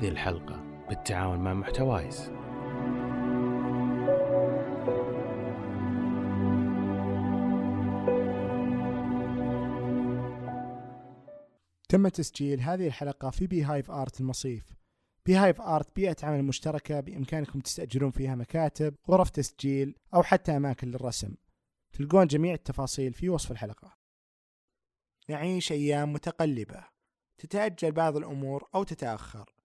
هذه 0.00 0.08
الحلقة 0.08 0.86
بالتعاون 0.88 1.38
مع 1.38 1.54
محتوايز. 1.54 2.30
تم 11.88 12.08
تسجيل 12.08 12.60
هذه 12.60 12.86
الحلقة 12.86 13.30
في 13.30 13.46
Beehive 13.46 13.90
Art 13.90 14.20
المصيف. 14.20 14.74
Beehive 15.26 15.60
Art 15.60 15.96
بيئة 15.96 16.16
عمل 16.22 16.44
مشتركة 16.44 17.00
بإمكانكم 17.00 17.60
تستأجرون 17.60 18.10
فيها 18.10 18.34
مكاتب 18.34 18.94
غرف 19.08 19.30
تسجيل 19.30 19.94
أو 20.14 20.22
حتى 20.22 20.56
أماكن 20.56 20.88
للرسم. 20.88 21.34
تلقون 21.92 22.26
جميع 22.26 22.54
التفاصيل 22.54 23.12
في 23.12 23.28
وصف 23.28 23.50
الحلقة. 23.50 23.96
نعيش 25.28 25.72
أيام 25.72 26.12
متقلبة. 26.12 26.84
تتأجل 27.38 27.92
بعض 27.92 28.16
الأمور 28.16 28.68
أو 28.74 28.84
تتأخر. 28.84 29.59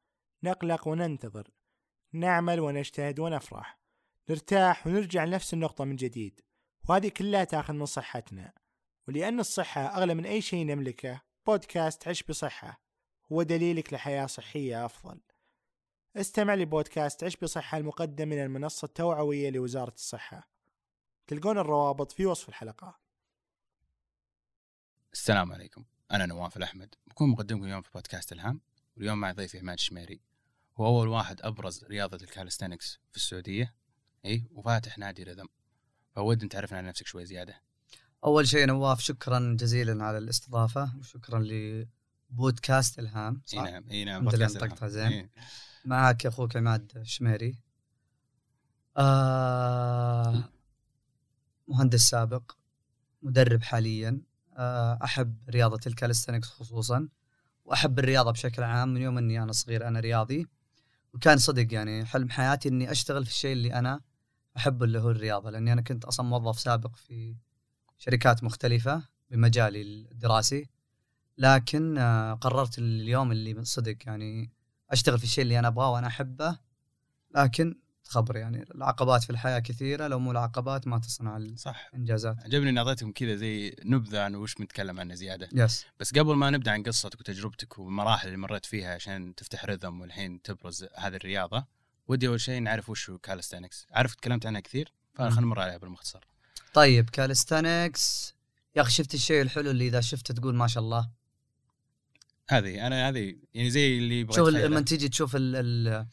نقلق 0.46 0.88
وننتظر 0.88 1.48
نعمل 2.14 2.60
ونجتهد 2.60 3.20
ونفرح 3.20 3.80
نرتاح 4.30 4.88
ونرجع 4.88 5.24
لنفس 5.26 5.54
النقطة 5.54 5.84
من 5.84 5.96
جديد. 5.96 6.42
وهذه 6.90 7.10
كلها 7.10 7.44
تاخذ 7.44 7.74
من 7.74 7.86
صحتنا. 7.86 8.54
ولأن 9.08 9.40
الصحة 9.40 9.82
أغلى 9.82 10.14
من 10.14 10.26
أي 10.26 10.42
شيء 10.42 10.66
نملكه 10.66 11.22
بودكاست 11.46 12.08
عش 12.08 12.24
بصحة. 12.24 12.82
هو 13.32 13.44
دليلك 13.44 13.94
لحياة 13.94 14.26
صحية 14.26 14.86
أفضل. 14.86 15.22
استمع 16.16 16.56
لبودكاست 16.56 17.24
عش 17.24 17.36
بصحة 17.36 17.78
المقدم 17.78 18.28
من 18.28 18.44
المنصة 18.44 18.86
التوعوية 18.86 19.50
لوزارة 19.50 19.94
الصحة. 19.94 20.50
تلقون 21.28 21.58
الروابط 21.58 22.12
في 22.12 22.26
وصف 22.26 22.50
الحلقة. 22.50 23.00
السلام 25.14 25.52
عليكم. 25.52 25.84
أنا 26.12 26.26
نواف 26.26 26.58
الأحمد. 26.58 26.96
بكون 27.08 27.30
مقدمكم 27.30 27.64
اليوم 27.64 27.82
في 27.82 27.92
بودكاست 27.94 28.32
الهام. 28.32 28.62
واليوم 28.98 29.18
مع 29.18 29.32
ضيفي 29.32 29.60
عماد 29.60 29.78
الشميري. 29.78 30.22
هو 30.78 30.86
أول 30.88 31.08
واحد 31.08 31.42
أبرز 31.42 31.84
رياضة 31.84 32.18
ال 32.18 32.24
calisthenics 32.24 33.00
في 33.12 33.18
السعودية. 33.18 33.76
إي 34.26 34.48
وفاتح 34.52 34.98
نادي 34.98 35.24
رذم 35.24 35.48
فودنا 36.16 36.44
ان 36.44 36.50
تعرفنا 36.50 36.78
عن 36.78 36.86
نفسك 36.86 37.08
شوي 37.08 37.26
زيادة. 37.26 37.62
أول 38.26 38.48
شيء 38.48 38.66
نواف 38.66 39.00
شكرا 39.00 39.56
جزيلا 39.60 40.04
على 40.04 40.18
الاستضافة 40.18 40.98
وشكرا 41.00 41.40
لبودكاست 41.40 43.00
الهام 43.00 43.42
إي 43.54 43.60
نعم 43.60 43.90
إي 43.90 44.06
نعم 44.06 44.24
بودكاست 44.24 44.64
الهام. 44.64 44.90
زين. 44.90 45.08
إيه. 45.08 45.32
معك 45.86 46.26
أخوك 46.26 46.58
عماد 46.58 46.92
الشميري. 46.96 47.60
آه 48.98 50.44
مهندس 51.68 52.10
سابق 52.10 52.52
مدرب 53.22 53.64
حاليا. 53.64 54.22
آه 54.58 55.00
أحب 55.04 55.50
رياضة 55.50 55.80
الكالستنكس 55.88 56.48
خصوصا 56.48 57.10
وأحب 57.66 58.00
الرياضة 58.00 58.32
بشكل 58.32 58.64
عام. 58.64 58.94
من 58.94 59.02
يوم 59.02 59.18
إني 59.18 59.44
أنا 59.44 59.52
صغير 59.52 59.88
أنا 59.88 60.00
رياضي. 60.00 60.48
وكان 61.16 61.38
صدق 61.38 61.74
يعني 61.74 62.06
حلم 62.06 62.30
حياتي 62.30 62.70
إني 62.70 62.92
أشتغل 62.92 63.26
في 63.26 63.32
الشيء 63.32 63.54
اللي 63.54 63.74
أنا 63.74 64.02
أحبه 64.58 64.86
اللي 64.86 65.00
هو 65.00 65.12
الرياضة 65.12 65.50
لأني 65.50 65.74
أنا 65.74 65.82
كنت 65.82 66.06
أصلا 66.06 66.26
موظف 66.26 66.60
سابق 66.60 66.96
في 66.96 67.36
شركات 67.98 68.44
مختلفة 68.44 69.04
بمجالي 69.30 69.82
الدراسي. 69.82 70.70
لكن 71.38 71.98
آه 71.98 72.34
قررت 72.34 72.80
اليوم 72.80 73.32
اللي 73.32 73.64
صدق 73.64 73.98
يعني 74.06 74.52
أشتغل 74.92 75.18
في 75.18 75.24
الشيء 75.24 75.42
اللي 75.42 75.60
أنا 75.60 75.68
أبغاه 75.68 75.92
وأنا 75.92 76.08
أحبه. 76.08 76.60
لكن 77.36 77.76
خبر 78.08 78.38
يعني 78.38 78.66
العقبات 78.76 79.24
في 79.24 79.30
الحياة 79.30 79.60
كثيرة 79.60 80.08
لو 80.08 80.20
مو 80.20 80.32
العقبات 80.32 80.88
ما 80.88 81.00
تصنع 81.00 81.40
صح. 81.56 81.90
الإنجازات. 81.94 82.36
عجبني 82.44 82.70
ان 82.70 82.78
أعطيتكم 82.78 83.12
كذا 83.12 83.36
زي 83.36 83.76
نبذة 83.84 84.22
عن 84.22 84.36
وش 84.36 84.56
بنتكلم 84.56 85.00
عنه 85.00 85.16
زيادة. 85.16 85.50
yes 85.54 85.86
بس 86.00 86.14
قبل 86.14 86.36
ما 86.36 86.50
نبدأ 86.50 86.72
عن 86.72 86.84
قصتك 86.84 87.20
وتجربتك 87.20 87.80
والمراحل 87.80 88.28
اللي 88.28 88.38
مريت 88.38 88.66
فيها 88.66 88.94
عشان 88.94 89.36
تفتح 89.36 89.66
رذم 89.66 90.02
والحين 90.02 90.42
تبرز 90.42 90.86
هذه 90.96 91.16
الرياضة 91.16 91.66
ودي 92.08 92.28
أول 92.28 92.42
شيء 92.42 92.62
نعرف 92.62 92.90
وش 92.90 93.10
هو 93.10 93.18
calisthenics 93.18 93.88
عارف 93.92 94.16
تكلمت 94.16 94.46
عنها 94.46 94.62
كثير؟ 94.62 94.94
فخلينا 95.14 95.42
نمر 95.42 95.60
عليها 95.60 95.78
بالمختصر. 95.78 96.28
طيب 96.74 97.10
calisthenics 97.10 98.36
يا 98.76 98.82
أخي 98.82 98.92
شفت 98.92 99.14
الشيء 99.14 99.42
الحلو 99.42 99.72
اللي 99.72 99.88
إذا 99.88 100.02
شفته 100.02 100.34
تقول 100.34 100.56
ما 100.56 100.68
شاء 100.68 100.84
الله. 100.84 101.10
هذه 102.50 102.88
أنا 102.88 103.10
هذه 103.10 103.36
يعني 103.54 103.70
زي 103.70 103.98
اللي 103.98 104.28
شوف. 104.34 104.50
لما 104.50 104.82
تيجي 104.82 105.10
تشوف 105.10 105.36
ال 105.36 105.56
ال 105.56 106.08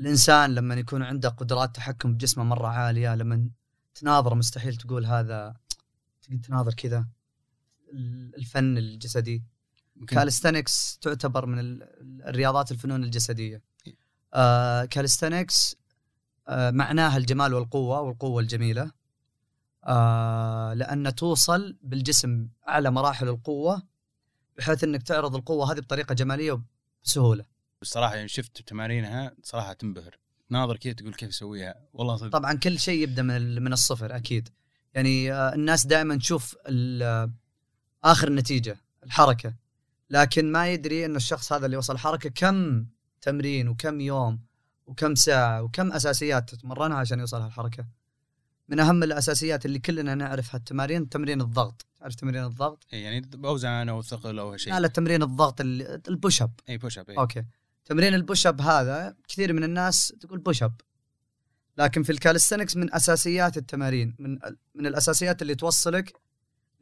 الإنسان 0.00 0.54
لما 0.54 0.74
يكون 0.74 1.02
عنده 1.02 1.28
قدرات 1.28 1.76
تحكم 1.76 2.14
بجسمه 2.14 2.44
مرة 2.44 2.66
عالية 2.68 3.14
لما 3.14 3.48
تناظره 3.94 4.34
مستحيل 4.34 4.76
تقول 4.76 5.06
هذا 5.06 5.54
تقدر 6.22 6.38
تناظر 6.38 6.74
كذا. 6.74 7.06
ال- 7.92 8.36
الفن 8.36 8.78
الجسدي. 8.78 9.44
calisthenics 10.08 10.98
تعتبر 10.98 11.46
من 11.46 11.58
ال- 11.58 11.82
الرياضات 12.28 12.72
الفنون 12.72 13.04
الجسدية. 13.04 13.62
آه 14.34 14.84
calisthenics 14.84 15.76
آه 16.48 16.70
معناها 16.70 17.16
الجمال 17.16 17.54
والقوة 17.54 18.00
والقوة 18.00 18.42
الجميلة. 18.42 18.92
آه 19.84 20.74
لأن 20.74 21.14
توصل 21.14 21.76
بالجسم 21.82 22.48
أعلى 22.68 22.90
مراحل 22.90 23.28
القوة 23.28 23.82
بحيث 24.58 24.84
إنك 24.84 25.02
تعرض 25.02 25.36
القوة 25.36 25.72
هذه 25.72 25.80
بطريقة 25.80 26.14
جمالية 26.14 26.62
وبسهولة. 27.02 27.44
الصراحه 27.82 28.14
يعني 28.14 28.28
شفت 28.28 28.62
تمارينها 28.62 29.34
صراحة 29.42 29.72
تنبهر. 29.72 30.18
ناظر 30.50 30.76
كذا 30.76 30.92
تقول 30.92 31.14
كيف 31.14 31.28
يسويها. 31.28 31.74
والله 31.92 32.16
صدق. 32.16 32.28
طبعا 32.32 32.52
كل 32.54 32.78
شيء 32.78 33.02
يبدأ 33.02 33.22
من 33.22 33.62
من 33.62 33.72
الصفر 33.72 34.16
أكيد. 34.16 34.48
يعني 34.94 35.32
آه، 35.32 35.54
الناس 35.54 35.86
دائما 35.86 36.16
تشوف 36.16 36.56
آه، 36.66 37.30
آخر 38.04 38.28
النتيجه 38.28 38.76
الحركة. 39.04 39.54
لكن 40.10 40.52
ما 40.52 40.68
يدري 40.68 41.04
إن 41.06 41.16
الشخص 41.16 41.52
هذا 41.52 41.66
اللي 41.66 41.76
وصل 41.76 41.92
الحركه 41.94 42.30
كم 42.30 42.86
تمرين 43.20 43.68
وكم 43.68 44.00
يوم 44.00 44.40
وكم 44.86 45.14
ساعة 45.14 45.62
وكم 45.62 45.92
أساسيات 45.92 46.50
تتمرنها 46.54 46.96
عشان 46.96 47.20
يوصل 47.20 47.40
هالحركة. 47.40 47.86
من 48.68 48.80
أهم 48.80 49.02
الأساسيات 49.02 49.66
اللي 49.66 49.78
كلنا 49.78 50.14
نعرفها 50.14 50.58
التمارين 50.58 51.08
تمرين 51.08 51.40
الضغط. 51.40 51.86
تعرف 52.00 52.14
تمرين 52.14 52.44
الضغط؟ 52.44 52.86
إيه 52.92 53.04
يعني 53.04 53.20
بأوزان 53.20 53.88
أو 53.88 54.02
ثقل 54.02 54.38
أو 54.38 54.56
شيء 54.56 54.72
لا 54.72 54.80
لا 54.80 54.88
تمرين 54.88 55.22
الضغط 55.22 55.60
ال- 55.60 56.08
البوش 56.08 56.42
اب 56.42 56.50
اي 56.68 56.78
بوش 56.78 56.98
اب 56.98 57.10
أوكي. 57.10 57.44
تمرين 57.84 58.14
ال 58.14 58.20
push 58.20 58.46
up 58.46 58.60
هذا 58.60 59.16
كثير 59.28 59.52
من 59.52 59.64
الناس 59.64 60.14
تقول 60.20 60.38
push 60.38 60.62
up 60.62 60.80
لكن 61.78 62.02
في 62.02 62.12
ال 62.12 62.17
calisthenics 62.17 62.76
من 62.76 62.94
أساسيات 62.94 63.56
التمارين 63.56 64.16
من 64.18 64.38
من 64.74 64.86
الأساسيات 64.86 65.42
اللي 65.42 65.54
توصلك 65.54 66.12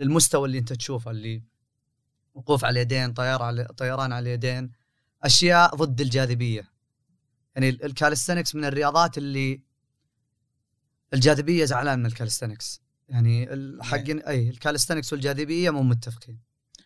للمستوى 0.00 0.46
اللي 0.46 0.58
أنت 0.58 0.72
تشوفه 0.72 1.10
اللي 1.10 1.42
وقوف 2.34 2.64
على 2.64 2.72
اليدين 2.80 3.12
طيار 3.12 3.42
على 3.42 3.64
طيران 3.76 4.12
على 4.12 4.22
اليدين 4.28 4.72
أشياء 5.22 5.74
ضد 5.76 6.00
الجاذبية. 6.00 6.70
يعني 7.54 7.68
ال- 7.68 7.84
ال 7.84 7.89
calisthenics 7.89 8.54
من 8.54 8.64
الرياضات 8.64 9.18
اللي 9.18 9.60
الجاذبية 11.14 11.64
زعلان 11.64 11.98
من 11.98 12.06
ال 12.06 12.12
calisthenics 12.12 12.80
يعني 13.08 13.52
ال- 13.52 13.82
حق 13.82 14.04
أي 14.28 14.48
ال 14.50 14.55
calisthenics 14.55 15.12
والجاذبية 15.12 15.70
مو 15.70 15.82
متفقين. 15.82 16.38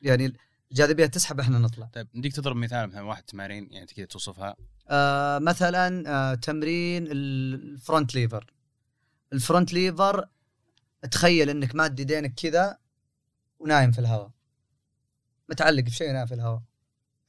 يعني 0.03 0.33
الجاذبيه 0.75 1.07
تسحب 1.07 1.41
إحنا 1.41 1.59
نطلع. 1.59 1.87
طيب 1.87 2.09
نديك 2.15 2.33
تضرب 2.33 2.57
مثال 2.57 2.89
مثلا 2.89 3.03
واحد 3.03 3.23
تمارين 3.23 3.69
يعني 3.71 3.87
كذا 3.87 4.05
توصفها. 4.05 4.57
آه 4.89 5.39
مثلا 5.39 6.05
آه 6.07 6.35
تمرين 6.35 7.07
ال 7.11 7.28
front 7.28 8.15
lever 8.15 8.53
ال 9.33 9.39
front 9.39 9.73
lever 9.73 10.29
تخيل 11.11 11.51
إنك 11.51 11.75
ماد 11.75 12.01
يدينك 12.01 12.35
كذا 12.35 12.79
ونايم 13.59 13.93
في 13.93 13.99
الهواء. 13.99 14.31
متعلق 15.49 15.85
في 15.85 15.91
شيء 15.91 16.13
نايم 16.13 16.27
في 16.27 16.35
الهواء. 16.35 16.63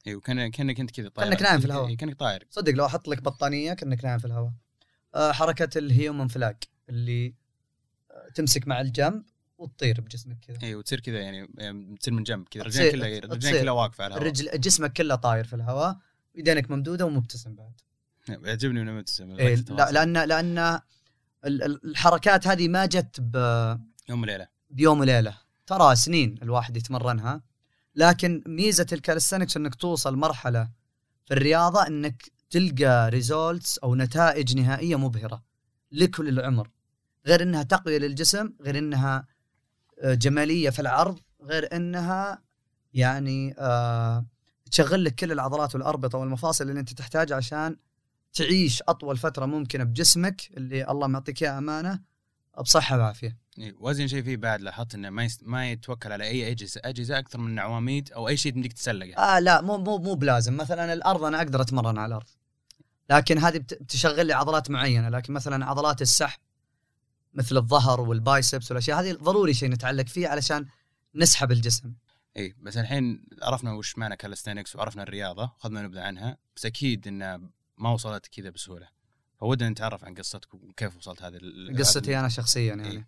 اي 0.06 0.14
وكان 0.14 0.50
كأنك 0.50 0.80
أنت 0.80 0.90
كذا 0.90 1.08
طاير. 1.08 1.28
كأنك 1.28 1.42
نايم 1.42 1.60
في 1.60 1.66
الهواء. 1.66 1.88
إيه، 1.88 1.96
كأنك 1.96 2.18
طاير. 2.18 2.46
صدق 2.50 2.72
لو 2.72 2.86
أحط 2.86 3.08
لك 3.08 3.22
بطانية 3.22 3.72
كأنك 3.72 4.04
نايم 4.04 4.18
في 4.18 4.24
الهواء. 4.24 4.52
آه 5.14 5.32
حركة 5.32 5.78
ال 5.78 5.86
human 5.86 6.28
flag 6.28 6.56
اللي 6.88 7.34
آه 8.10 8.28
تمسك 8.34 8.68
مع 8.68 8.80
الجنب 8.80 9.24
وتطير 9.58 10.00
بجسمك 10.00 10.38
كذا. 10.48 10.58
اي 10.62 10.74
وتصير 10.74 11.00
كذا 11.00 11.18
يعني 11.18 11.46
تصير 12.00 12.14
من 12.14 12.22
جنب 12.22 12.48
كذا 12.50 12.62
رجلين 12.62 12.92
كلها 12.92 13.20
رجلين. 13.20 13.60
كلها 13.62 13.72
واقفة 13.72 14.04
على 14.04 14.14
الهواء. 14.14 14.28
الرجل 14.32 14.60
جسمك 14.60 14.92
كله 14.92 15.14
طاير 15.14 15.44
في 15.44 15.56
الهواء 15.56 15.98
يدينك 16.34 16.70
ممدودة 16.70 17.06
ومبتسم 17.06 17.54
بعد. 17.54 17.72
يعجبني 18.28 18.84
من 18.84 18.96
مبتسم 18.96 19.30
إيه 19.30 19.54
لا 19.54 19.90
لأن 19.92 20.12
لأن 20.28 20.58
ال- 20.58 20.82
ال- 21.62 21.84
الحركات 21.84 22.46
هذه 22.46 22.68
ما 22.68 22.86
جت 22.86 23.20
ب 23.20 23.36
يوم 24.08 24.22
وليلة. 24.22 24.48
بيوم 24.70 25.00
وليلة. 25.00 25.38
ترى 25.66 25.96
سنين 25.96 26.38
الواحد 26.42 26.76
يتمرنها 26.76 27.42
لكن 27.94 28.42
ميزة 28.46 28.86
ال 28.92 28.97
calisthenics 28.97 29.56
إنك 29.56 29.74
توصل 29.74 30.16
مرحلة 30.16 30.68
في 31.24 31.34
الرياضة 31.34 31.86
إنك 31.86 32.22
تلقى 32.50 33.08
ريزولتس 33.10 33.78
أو 33.78 33.94
نتائج 33.94 34.56
نهائية 34.56 34.96
مبهرة 34.96 35.44
لكل 35.92 36.28
العمر. 36.28 36.70
غير 37.26 37.42
إنها 37.42 37.62
تقويه 37.62 37.98
للجسم 37.98 38.52
غير 38.62 38.78
إنها 38.78 39.26
جمالية 40.04 40.70
في 40.70 40.78
العرض 40.80 41.18
غير 41.42 41.76
إنها 41.76 42.42
يعني 42.94 43.54
آه 43.58 44.26
تشغل 44.70 45.04
لك 45.04 45.14
كل 45.14 45.32
العضلات 45.32 45.74
والأربطة 45.74 46.18
والمفاصل 46.18 46.68
اللي 46.68 46.80
أنت 46.80 46.92
تحتاجها 46.92 47.36
عشان 47.36 47.76
تعيش 48.32 48.82
أطول 48.88 49.16
فترة 49.16 49.46
ممكنة 49.46 49.84
بجسمك 49.84 50.42
اللي 50.56 50.90
الله 50.90 51.06
معطيك 51.06 51.42
اياه 51.42 51.58
أمانة 51.58 52.00
بصحة 52.60 52.98
وعافية. 52.98 53.36
إيه، 53.58 53.74
وازن 53.78 54.06
شيء 54.08 54.22
فيه 54.22 54.36
بعد 54.36 54.60
لاحظت 54.60 54.94
إنه 54.94 55.10
ما 55.10 55.24
يست... 55.24 55.40
ما 55.44 55.70
يتوكل 55.70 56.12
على 56.12 56.24
أي 56.24 56.50
أجهزة 56.50 56.80
أجهزة 56.84 57.18
أكثر 57.18 57.38
من 57.38 57.58
عواميد 57.58 58.12
أو 58.12 58.28
أي 58.28 58.36
شيء 58.36 58.52
تمديك 58.52 58.72
تسلقه. 58.72 59.16
آه 59.18 59.38
لا 59.38 59.60
مو 59.60 59.78
مو 59.78 59.98
مو 59.98 60.14
بلازم. 60.14 60.56
مثلا 60.56 60.92
الأرض 60.92 61.24
أنا 61.24 61.38
أقدر 61.38 61.60
أتمرن 61.60 61.98
على 61.98 62.06
الأرض 62.08 62.26
لكن 63.10 63.38
هذه 63.38 63.58
بت- 63.58 63.82
بتشغل 63.82 64.26
لي 64.26 64.32
عضلات 64.32 64.70
معينة 64.70 65.08
لكن 65.08 65.32
مثلا 65.32 65.66
عضلات 65.66 66.02
السحب 66.02 66.40
مثل 67.36 67.56
الظهر 67.56 68.00
وال 68.00 68.18
biceps 68.18 68.70
والأشياء 68.70 69.00
هذه 69.00 69.12
ضروري 69.12 69.54
شيء 69.54 69.70
نتعلق 69.70 70.06
فيه 70.06 70.28
علشان 70.28 70.66
نسحب 71.14 71.52
الجسم. 71.52 71.92
إي 72.36 72.54
بس 72.62 72.76
الحين 72.76 73.26
عرفنا 73.42 73.72
وش 73.72 73.98
معنى 73.98 74.16
calisthenics 74.16 74.76
وعرفنا 74.76 75.02
الرياضة 75.02 75.50
اخذنا 75.60 75.82
نبذة 75.82 76.00
عنها 76.00 76.36
بس 76.56 76.66
أكيد 76.66 77.08
انها 77.08 77.40
ما 77.78 77.90
وصلت 77.90 78.26
كذا 78.26 78.50
بسهولة. 78.50 78.88
فودنا 79.40 79.68
نتعرف 79.68 80.04
عن 80.04 80.14
قصتك 80.14 80.54
وكيف 80.54 80.96
وصلت 80.96 81.22
هذه 81.22 81.40
قصتي 81.78 82.18
أنا 82.18 82.28
شخصيا 82.28 82.74
يعني. 82.74 82.90
إيه. 82.90 83.06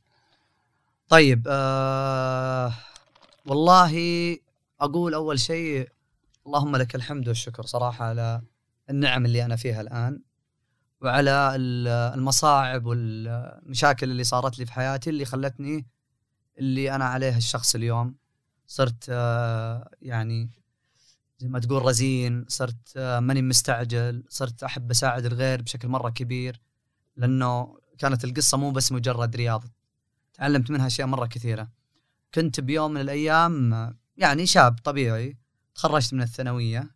طيب 1.08 1.46
آه 1.50 2.74
والله 3.46 4.36
أقول 4.80 5.14
أول 5.14 5.40
شيء 5.40 5.88
اللهم 6.46 6.76
لك 6.76 6.94
الحمد 6.94 7.28
والشكر 7.28 7.66
صراحة 7.66 8.04
على 8.04 8.42
النعم 8.90 9.24
اللي 9.24 9.44
أنا 9.44 9.56
فيها 9.56 9.80
الآن. 9.80 10.20
وعلى 11.00 11.52
ال- 11.56 11.88
المصاعب 12.18 12.86
والمشاكل 12.86 14.10
اللي 14.10 14.24
صارت 14.24 14.58
لي 14.58 14.66
في 14.66 14.72
حياتي 14.72 15.10
اللي 15.10 15.24
خلتني 15.24 15.86
اللي 16.58 16.94
أنا 16.94 17.04
عليه 17.04 17.36
الشخص 17.36 17.74
اليوم. 17.74 18.14
صرت 18.66 19.04
آه 19.08 19.90
يعني 20.02 20.50
زي 21.38 21.48
ما 21.48 21.58
تقول 21.58 21.82
رزين 21.82 22.44
صرت 22.48 22.92
آه 22.96 23.20
ماني 23.20 23.42
مستعجل 23.42 24.24
صرت 24.28 24.62
أحب 24.62 24.90
أساعد 24.90 25.24
الغير 25.24 25.62
بشكل 25.62 25.88
مرة 25.88 26.10
كبير 26.10 26.60
لأنه 27.16 27.78
كانت 27.98 28.24
القصة 28.24 28.58
مو 28.58 28.70
بس 28.70 28.92
مجرد 28.92 29.36
رياضة. 29.36 29.70
تعلمت 30.34 30.70
منها 30.70 30.86
أشياء 30.86 31.06
مرة 31.06 31.26
كثيرة. 31.26 31.68
كنت 32.34 32.60
بيوم 32.60 32.90
من 32.90 33.00
الأيام 33.00 33.96
يعني 34.16 34.46
شاب 34.46 34.76
طبيعي 34.84 35.36
تخرجت 35.74 36.14
من 36.14 36.22
الثانوية 36.22 36.90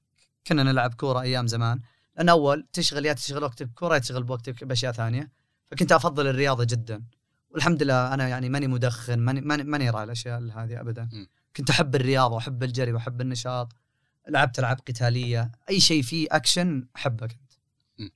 كنا 0.47 0.63
نلعب 0.63 0.95
كورة 0.95 1.21
أيام 1.21 1.47
زمان. 1.47 1.81
لأن 2.17 2.29
أول 2.29 2.67
تشغل 2.73 3.07
يا 3.07 3.13
تشغل 3.13 3.43
وقتك 3.45 3.67
بكوره 3.67 3.95
يا 3.95 3.99
تشغل 3.99 4.23
بوقتك 4.23 4.65
بأشياء 4.65 4.93
ثانية. 4.93 5.31
فكنت 5.71 5.93
أفضل 5.93 6.27
الرياضة 6.27 6.65
جدا. 6.65 7.05
والحمد 7.51 7.83
لله 7.83 8.15
أنا 8.15 8.29
يعني 8.29 8.49
ماني 8.49 8.67
مدخن 8.67 9.19
ماني 9.19 9.41
ماني, 9.41 9.63
ماني 9.63 9.91
راعي 9.91 10.05
الأشياء 10.05 10.39
هذه 10.43 10.81
ابدا. 10.81 11.03
م. 11.13 11.27
كنت 11.57 11.71
أحب 11.71 11.95
الرياضة 11.95 12.35
وأحب 12.35 12.63
الجري 12.63 12.93
وأحب 12.93 13.21
النشاط. 13.21 13.73
لعبت 14.29 14.59
ألعاب 14.59 14.79
قتالية. 14.89 15.53
أي 15.71 15.81
شيء 15.81 16.03
فيه 16.03 16.27
أكشن 16.31 16.87
أحبه 16.97 17.27
كنت. 17.27 17.53
م. 17.99 18.09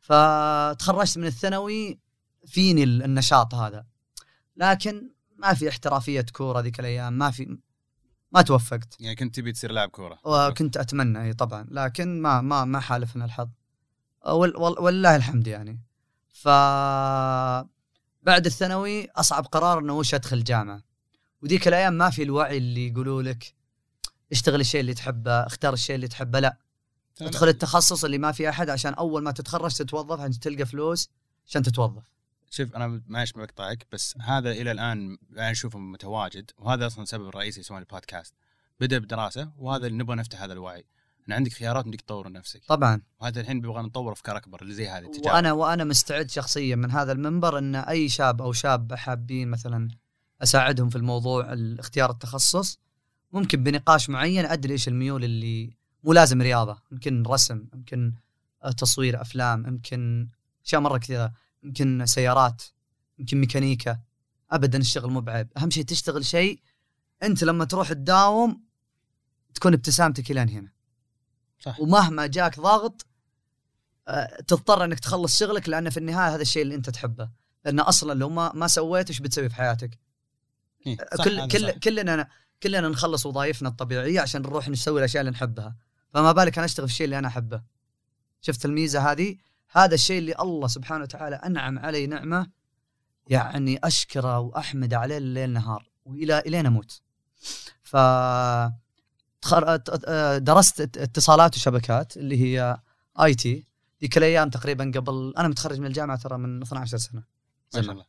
فتخرجت 0.00 1.18
من 1.18 1.26
الثانوي 1.26 1.98
فيني 2.46 2.82
ال- 2.84 3.02
النشاط 3.02 3.54
هذا. 3.54 3.86
لكن 4.56 5.10
ما 5.36 5.54
في 5.54 5.68
احترافية 5.68 6.26
كورة 6.32 6.60
ذيك 6.60 6.80
الأيام 6.80 7.12
ما 7.12 7.30
في 7.30 7.58
ما 8.34 8.42
توفقت. 8.42 8.96
يعني 9.00 9.16
كنت 9.16 9.34
تبي 9.36 9.52
تصير 9.52 9.72
لاعب 9.72 9.88
كورة. 9.88 10.18
وكنت 10.24 10.76
أتمنى 10.76 11.22
إي 11.22 11.32
طبعا 11.32 11.66
لكن 11.70 12.22
ما 12.22 12.40
ما 12.40 12.64
ما 12.64 12.80
حالفنا 12.80 13.24
الحظ. 13.24 13.48
وال- 14.26 14.56
ولله 14.56 15.16
الحمد 15.16 15.46
يعني. 15.46 15.80
ف 16.32 16.48
بعد 18.22 18.46
الثانوي 18.46 19.08
أصعب 19.10 19.46
قرار 19.46 19.78
إنه 19.78 19.92
وش 19.98 20.14
أدخل 20.14 20.44
جامعة. 20.44 20.82
وذيك 21.42 21.68
الأيام 21.68 21.92
ما 21.92 22.10
في 22.10 22.22
الوعي 22.22 22.56
اللي 22.58 22.88
يقولوا 22.88 23.22
لك 23.22 23.54
اشتغل 24.32 24.60
الشيء 24.60 24.80
اللي 24.80 24.94
تحبه 24.94 25.32
اختار 25.32 25.72
الشيء 25.72 25.94
اللي 25.96 26.08
تحبه 26.08 26.40
لا. 26.40 26.56
ادخل 27.20 27.48
التخصص 27.48 28.04
اللي 28.04 28.18
ما 28.18 28.32
في 28.32 28.48
أحد 28.48 28.70
عشان 28.70 28.94
أول 28.94 29.22
ما 29.22 29.30
تتخرج 29.30 29.74
تتوظف 29.74 30.20
عشان 30.20 30.40
تلقى 30.40 30.66
فلوس 30.66 31.10
عشان 31.46 31.62
تتوظف. 31.62 32.02
شوف 32.54 32.76
أنا 32.76 33.02
معلش 33.06 33.32
بقطعك 33.32 33.86
بس 33.92 34.14
هذا 34.20 34.50
إلى 34.50 34.72
الآن 34.72 35.18
أنا 35.32 35.50
أشوفه 35.50 35.78
متواجد 35.78 36.50
وهذا 36.58 36.86
أصلا 36.86 37.02
السبب 37.02 37.28
الرئيسي 37.28 37.62
سوى 37.62 37.78
البودكاست. 37.78 38.34
بدأ 38.80 38.98
بدراسة 38.98 39.52
وهذا 39.58 39.86
اللي 39.86 39.98
نبغى 39.98 40.16
نفتح 40.16 40.42
هذا 40.42 40.52
الوعي. 40.52 40.84
ان 41.28 41.32
عندك 41.32 41.52
خيارات 41.52 41.86
بدك 41.86 42.00
تطور 42.00 42.32
نفسك. 42.32 42.64
طبعا. 42.68 43.02
وهذا 43.20 43.40
الحين 43.40 43.56
نبغى 43.56 43.82
نطور 43.82 44.12
افكار 44.12 44.36
اكبر 44.36 44.62
اللي 44.62 44.74
زي 44.74 44.88
هذه 44.88 45.04
التجارب 45.04 45.34
وأنا 45.34 45.52
وأنا 45.52 45.84
مستعد 45.84 46.30
شخصيا 46.30 46.76
من 46.76 46.90
هذا 46.90 47.12
المنبر 47.12 47.58
إن 47.58 47.74
أي 47.74 48.08
شاب 48.08 48.42
أو 48.42 48.52
شاب 48.52 48.94
حابين 48.94 49.48
مثلا 49.48 49.88
أساعدهم 50.42 50.88
في 50.90 50.96
الموضوع 50.96 51.56
اختيار 51.78 52.10
التخصص 52.10 52.78
ممكن 53.32 53.62
بنقاش 53.62 54.10
معين 54.10 54.44
أدري 54.44 54.72
إيش 54.72 54.88
الميول 54.88 55.24
اللي 55.24 55.76
مو 56.04 56.12
لازم 56.12 56.42
رياضة 56.42 56.78
يمكن 56.92 57.22
رسم 57.22 57.66
يمكن 57.74 58.12
تصوير 58.78 59.20
أفلام 59.20 59.66
يمكن 59.66 60.28
أشياء 60.64 60.80
مرة 60.80 60.98
كثيرة. 60.98 61.43
يمكن 61.64 62.06
سيارات 62.06 62.62
يمكن 63.18 63.40
ميكانيكا. 63.40 64.00
ابدا 64.50 64.78
الشغل 64.78 65.10
مو 65.10 65.20
بعيب. 65.20 65.48
أهم 65.56 65.70
شيء 65.70 65.84
تشتغل 65.84 66.24
شيء 66.24 66.60
أنت 67.22 67.44
لما 67.44 67.64
تروح 67.64 67.92
تداوم 67.92 68.64
تكون 69.54 69.72
ابتسامتك 69.72 70.30
إلى 70.30 70.40
هنا. 70.40 70.72
صح. 71.60 71.80
ومهما 71.80 72.26
جاك 72.26 72.60
ضغط 72.60 73.06
آه، 74.08 74.40
تضطر 74.40 74.84
إنك 74.84 75.00
تخلص 75.00 75.38
شغلك 75.38 75.68
لأن 75.68 75.90
في 75.90 75.96
النهاية 75.96 76.34
هذا 76.34 76.42
الشيء 76.42 76.62
اللي 76.62 76.74
أنت 76.74 76.90
تحبه. 76.90 77.30
لأن 77.64 77.80
أصلا 77.80 78.18
لو 78.18 78.28
ما 78.28 78.52
ما 78.54 78.66
سويت 78.66 79.08
إيش 79.08 79.20
بتسوي 79.20 79.48
في 79.48 79.54
حياتك؟ 79.54 79.98
إيه، 80.86 80.96
صح، 81.14 81.24
كل 81.24 81.48
كل 81.48 81.68
صح. 81.68 81.78
كلنا 81.78 82.28
كلنا 82.62 82.88
نخلص 82.88 83.26
وظائفنا 83.26 83.68
الطبيعيه 83.68 84.20
عشان 84.20 84.42
نروح 84.42 84.68
نسوي 84.68 84.98
الأشياء 84.98 85.20
اللي 85.20 85.30
نحبها. 85.30 85.76
فما 86.14 86.32
بالك 86.32 86.58
أنا 86.58 86.64
أشتغل 86.64 86.86
في 86.86 86.92
الشيء 86.92 87.04
اللي 87.04 87.18
أنا 87.18 87.28
أحبه. 87.28 87.62
شفت 88.40 88.64
الميزة 88.64 89.12
هذه؟ 89.12 89.36
هذا 89.74 89.94
الشيء 89.94 90.18
اللي 90.18 90.34
الله 90.40 90.68
سبحانه 90.68 91.02
وتعالى 91.02 91.36
أنعم 91.36 91.78
علي 91.78 92.06
نعمة 92.06 92.46
يعني 93.26 93.80
أشكره 93.84 94.38
وأحمد 94.38 94.94
عليه 94.94 95.18
الليل 95.18 95.50
نهار 95.50 95.90
والى 96.04 96.38
الين 96.38 96.66
أموت 96.66 97.00
ف 97.82 97.96
درست 100.38 100.80
اتصالات 100.80 101.56
وشبكات 101.56 102.16
اللي 102.16 102.40
هي 102.40 102.78
آي 103.20 103.34
تي 103.34 103.66
ذيك 104.02 104.18
الأيام 104.18 104.50
تقريبا 104.50 104.92
قبل 104.94 105.34
أنا 105.38 105.48
متخرج 105.48 105.80
من 105.80 105.86
الجامعة 105.86 106.16
ترى 106.16 106.38
من 106.38 106.62
12 106.62 106.98
سنة. 106.98 107.22
ما 107.74 107.82
شاء 107.82 107.92
الله. 107.92 108.04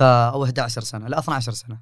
أو 0.00 0.44
11 0.44 0.80
سنة. 0.80 1.08
لا 1.08 1.18
12 1.18 1.52
سنة. 1.52 1.80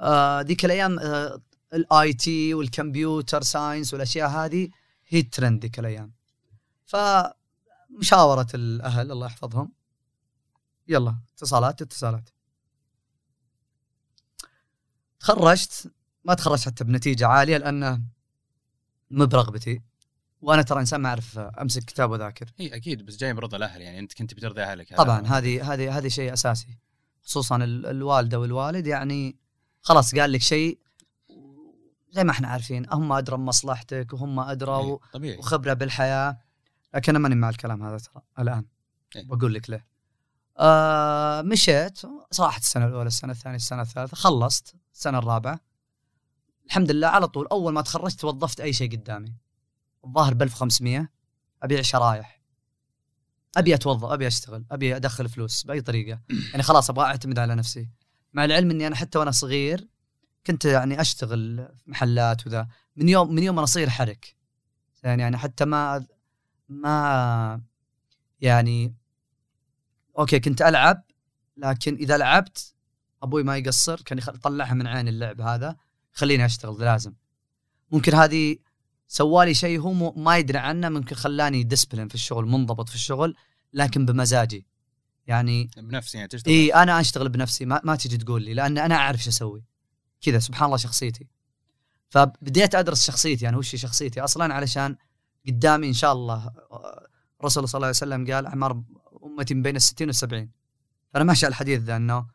آه، 0.00 0.40
ذيك 0.40 0.64
الأيام 0.64 0.98
آه، 0.98 1.40
ال 1.74 2.12
IT 2.12 2.54
وال 2.54 2.72
computer 2.72 3.42
science 3.42 3.92
والأشياء 3.92 4.28
هذه 4.28 4.68
هي 5.08 5.20
الترند 5.20 5.62
ذيك 5.62 5.78
الأيام. 5.78 6.12
فمشاورة 6.92 8.46
الأهل 8.54 9.10
الله 9.12 9.26
يحفظهم. 9.26 9.72
يلا 10.88 11.16
اتصالات 11.34 11.82
اتصالات. 11.82 12.28
تخرجت 15.20 15.92
ما 16.24 16.34
تخرجت 16.34 16.66
حتى 16.66 16.84
بنتيجة 16.84 17.26
عالية 17.26 17.56
لأنه 17.56 18.02
مو 19.10 19.26
برغبتي 19.26 19.82
وأنا 20.40 20.62
ترى 20.62 20.80
انسان 20.80 21.00
ما 21.00 21.08
أعرف 21.08 21.38
أمسك 21.38 21.84
كتاب 21.84 22.10
وأذاكر. 22.10 22.52
إي 22.60 22.76
أكيد 22.76 23.06
بس 23.06 23.16
جاي 23.16 23.32
برضا 23.32 23.56
الأهل 23.56 23.80
يعني 23.80 23.98
أنت 23.98 24.12
كنت 24.12 24.34
بترضي 24.34 24.62
أهلك. 24.62 24.96
طبعا 24.96 25.26
هذه 25.26 25.72
هذه 25.72 25.98
هذه 25.98 26.08
شيء 26.08 26.32
أساسي. 26.32 26.78
خصوصا 27.24 27.56
ال- 27.56 27.86
الوالدة 27.86 28.40
والوالد 28.40 28.86
يعني 28.86 29.36
خلاص 29.82 30.14
قال 30.14 30.32
لك 30.32 30.40
شيء 30.40 30.78
زي 32.10 32.24
ما 32.24 32.30
إحنا 32.30 32.48
عارفين 32.48 32.86
هم 32.92 33.12
ادرى 33.12 33.36
بمصلحتك 33.36 34.12
وهم 34.12 34.40
ادرى 34.40 34.98
طبيعي. 35.12 35.38
وخبرة 35.38 35.72
بالحياة. 35.72 36.38
لكن 36.94 37.16
أنا 37.16 37.18
ماني 37.18 37.34
مع 37.34 37.48
الكلام 37.48 37.82
هذا 37.82 37.98
ترى 37.98 38.22
الآن. 38.38 38.64
إيه. 39.16 39.26
بقول 39.26 39.54
لك 39.54 39.70
ليه. 39.70 39.86
آه 40.58 41.42
مشيت 41.42 42.00
صراحة 42.30 42.58
السنة 42.58 42.86
الأولى 42.86 43.06
السنة 43.06 43.32
الثانية 43.32 43.56
السنة 43.56 43.82
الثالثة 43.82 44.16
خلصت 44.16 44.74
السنة 44.94 45.18
الرابعة. 45.18 45.60
الحمد 46.66 46.90
لله 46.90 47.08
على 47.08 47.28
طول 47.28 47.46
أول 47.46 47.72
ما 47.72 47.80
تخرجت 47.80 48.20
توظفت 48.20 48.60
أي 48.60 48.72
شيء 48.72 48.92
قدامي. 48.92 49.34
الظاهر 50.04 50.34
ب 50.34 50.42
1500 50.42 51.08
أبيع 51.62 51.82
شرايح. 51.82 52.42
أبي 53.56 53.74
أتوظف 53.74 54.04
أبي 54.04 54.26
أشتغل 54.26 54.64
أبي 54.70 54.96
أدخل 54.96 55.28
فلوس 55.28 55.62
بأي 55.62 55.80
طريقة. 55.80 56.20
يعني 56.50 56.62
خلاص 56.62 56.90
أبغى 56.90 57.04
أعتمد 57.04 57.38
على 57.38 57.54
نفسي. 57.54 57.88
مع 58.32 58.44
العلم 58.44 58.70
إني 58.70 58.86
أنا 58.86 58.96
حتى 58.96 59.18
وأنا 59.18 59.30
صغير 59.30 59.88
كنت 60.46 60.64
يعني 60.64 61.00
أشتغل 61.00 61.68
في 61.76 61.90
محلات 61.90 62.46
وذا. 62.46 62.68
من 62.96 63.08
يوم 63.08 63.34
من 63.34 63.42
يوم 63.42 63.58
أنا 63.58 63.66
صغير 63.66 63.90
حرك. 63.90 64.36
يعني 65.02 65.22
يعني 65.22 65.38
حتى 65.38 65.64
ما 65.64 66.06
ما 66.80 67.60
يعني 68.40 68.94
أوكي 70.18 70.40
كنت 70.40 70.62
ألعب 70.62 71.04
لكن 71.56 71.94
إذا 71.94 72.16
لعبت 72.16 72.74
أبوي 73.22 73.42
ما 73.42 73.56
يقصر 73.56 74.00
كان 74.00 74.18
يطلعها 74.18 74.74
من 74.74 74.86
عين 74.86 75.08
اللعب 75.08 75.40
هذا 75.40 75.76
خليني 76.12 76.44
أشتغل 76.44 76.80
لازم. 76.80 77.12
ممكن 77.90 78.14
هذه 78.14 78.56
سوالي 79.08 79.54
شيء 79.54 79.80
هو 79.80 80.12
ما 80.12 80.38
يدري 80.38 80.58
عنه 80.58 80.88
ممكن 80.88 81.16
خلاني 81.16 81.62
discipline 81.62 82.08
في 82.08 82.14
الشغل 82.14 82.46
منضبط 82.46 82.88
في 82.88 82.94
الشغل 82.94 83.36
لكن 83.72 84.06
بمزاجي. 84.06 84.66
يعني 85.26 85.70
بنفسي 85.76 86.18
يعني 86.18 86.28
تشتغل؟ 86.28 86.54
إي 86.54 86.74
أنا 86.74 87.00
أشتغل 87.00 87.28
بنفسي 87.28 87.64
ما, 87.64 87.80
ما 87.84 87.96
تجي 87.96 88.18
تقول 88.18 88.42
لي 88.42 88.54
لأن 88.54 88.78
أنا 88.78 88.94
أعرف 88.94 89.18
إيش 89.18 89.28
أسوي. 89.28 89.64
كذا 90.20 90.38
سبحان 90.38 90.66
الله 90.66 90.76
شخصيتي. 90.76 91.26
فبديت 92.08 92.74
أدرس 92.74 93.06
شخصيتي 93.06 93.44
يعني 93.44 93.56
وش 93.56 93.76
شخصيتي؟ 93.76 94.20
أصلا 94.20 94.54
علشان 94.54 94.96
قدامي 95.46 95.88
إن 95.88 95.92
شاء 95.92 96.12
الله 96.12 96.46
آه، 96.46 97.06
الرسول 97.40 97.68
صلى 97.68 97.78
الله 97.78 97.86
عليه 97.86 97.96
وسلم 97.96 98.32
قال 98.32 98.46
أعمار 98.46 98.82
امتي 99.24 99.54
بين 99.54 99.76
الستين 99.76 100.06
والسبعين. 100.06 100.50
فأنا 101.14 101.24
ماشي 101.24 101.46
على 101.46 101.52
الحديث 101.52 101.80
ذا 101.80 101.96
إنه 101.96 102.26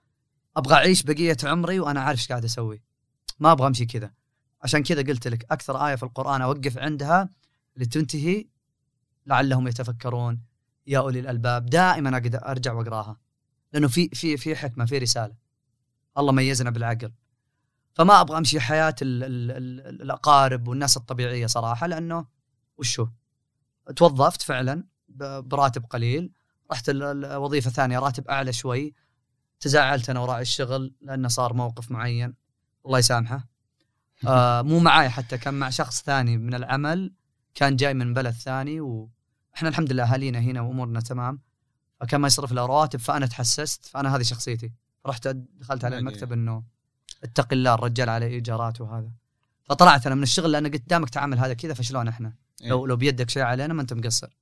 أبغى 0.57 0.73
أعيش 0.75 1.03
بقية 1.03 1.37
عمري 1.43 1.79
وأنا 1.79 2.01
عارف 2.01 2.19
إيش 2.19 2.27
قاعد 2.27 2.43
أسوي. 2.43 2.81
ما 3.39 3.51
أبغى 3.51 3.67
أمشي 3.67 3.85
كذا. 3.85 4.11
عشان 4.63 4.83
كذا 4.83 5.01
قلت 5.01 5.27
لك 5.27 5.51
أكثر 5.51 5.87
آية 5.87 5.95
في 5.95 6.03
القرآن 6.03 6.41
أوقف 6.41 6.77
عندها 6.77 7.29
لتنتهي 7.75 8.45
لعلهم 9.25 9.67
يتفكرون. 9.67 10.41
يا 10.87 10.99
أولي 10.99 11.19
الألباب 11.19 11.65
دائما 11.65 12.17
أقدر 12.17 12.47
أرجع 12.47 12.73
وأقراها. 12.73 13.17
لأنه 13.73 13.87
في 13.87 14.09
في 14.09 14.37
في 14.37 14.55
حكمة 14.55 14.85
في 14.85 14.97
رسالة. 14.97 15.35
الله 16.17 16.31
ميزنا 16.31 16.69
بالعقل. 16.69 17.11
فما 17.93 18.21
أبغى 18.21 18.37
أمشي 18.37 18.59
حياة 18.59 18.95
ال 19.01 19.23
ال 19.23 19.51
ال 19.51 20.01
الأقارب 20.01 20.67
والناس 20.67 20.97
الطبيعية 20.97 21.45
صراحة 21.45 21.87
لأنه 21.87 22.36
وشو؟ 22.77 23.07
توظفت 23.95 24.41
فعلا 24.41 24.83
براتب 25.39 25.85
قليل. 25.85 26.31
رحت 26.71 26.89
ال- 26.89 27.03
الوظيفه 27.25 27.69
ثانية 27.71 27.99
راتب 27.99 28.27
أعلى 28.27 28.53
شوي. 28.53 28.93
تزاعلت 29.59 30.09
أنا 30.09 30.19
وراء 30.19 30.41
الشغل 30.41 30.93
لأنه 31.01 31.27
صار 31.27 31.53
موقف 31.53 31.91
معين. 31.91 32.33
الله 32.85 32.99
يسامحه. 32.99 33.47
آه 34.27 34.61
مو 34.61 34.79
معاي 34.79 35.09
حتى 35.09 35.37
كان 35.37 35.53
مع 35.53 35.69
شخص 35.69 36.03
ثاني 36.03 36.37
من 36.37 36.53
العمل 36.53 37.13
كان 37.55 37.75
جاي 37.75 37.93
من 37.93 38.13
بلد 38.13 38.33
ثاني 38.33 38.81
وإحنا 38.81 39.69
الحمد 39.69 39.93
لله 39.93 40.03
أهالينا 40.13 40.39
هنا 40.39 40.61
وأمورنا 40.61 40.99
تمام. 40.99 41.41
فكان 41.99 42.21
ما 42.21 42.27
يصرف 42.27 42.51
له 42.51 42.65
رواتب 42.65 42.99
فأنا 42.99 43.25
تحسست. 43.25 43.85
فأنا 43.85 44.15
هذه 44.15 44.21
شخصيتي. 44.21 44.73
رحت 45.05 45.27
دخلت 45.27 45.85
على. 45.85 45.97
المكتب 45.97 46.31
إنه 46.33 46.63
اتق 47.23 47.47
الله 47.53 47.73
الرجال 47.73 48.09
عليه 48.09 48.27
إيجارات 48.27 48.81
وهذا. 48.81 49.11
فطلعت 49.63 50.05
أنا 50.05 50.15
من 50.15 50.23
الشغل 50.23 50.51
لأن 50.51 50.67
قدامك 50.67 51.09
تعامل 51.09 51.39
هذا 51.39 51.53
كذا 51.53 51.73
فشلون 51.73 52.07
إحنا؟ 52.07 52.33
إيه. 52.61 52.69
لو 52.69 52.85
لو 52.85 52.95
بيدك 52.95 53.29
شيء 53.29 53.43
علينا 53.43 53.73
ما 53.73 53.81
انت 53.81 53.93
مقصر. 53.93 54.37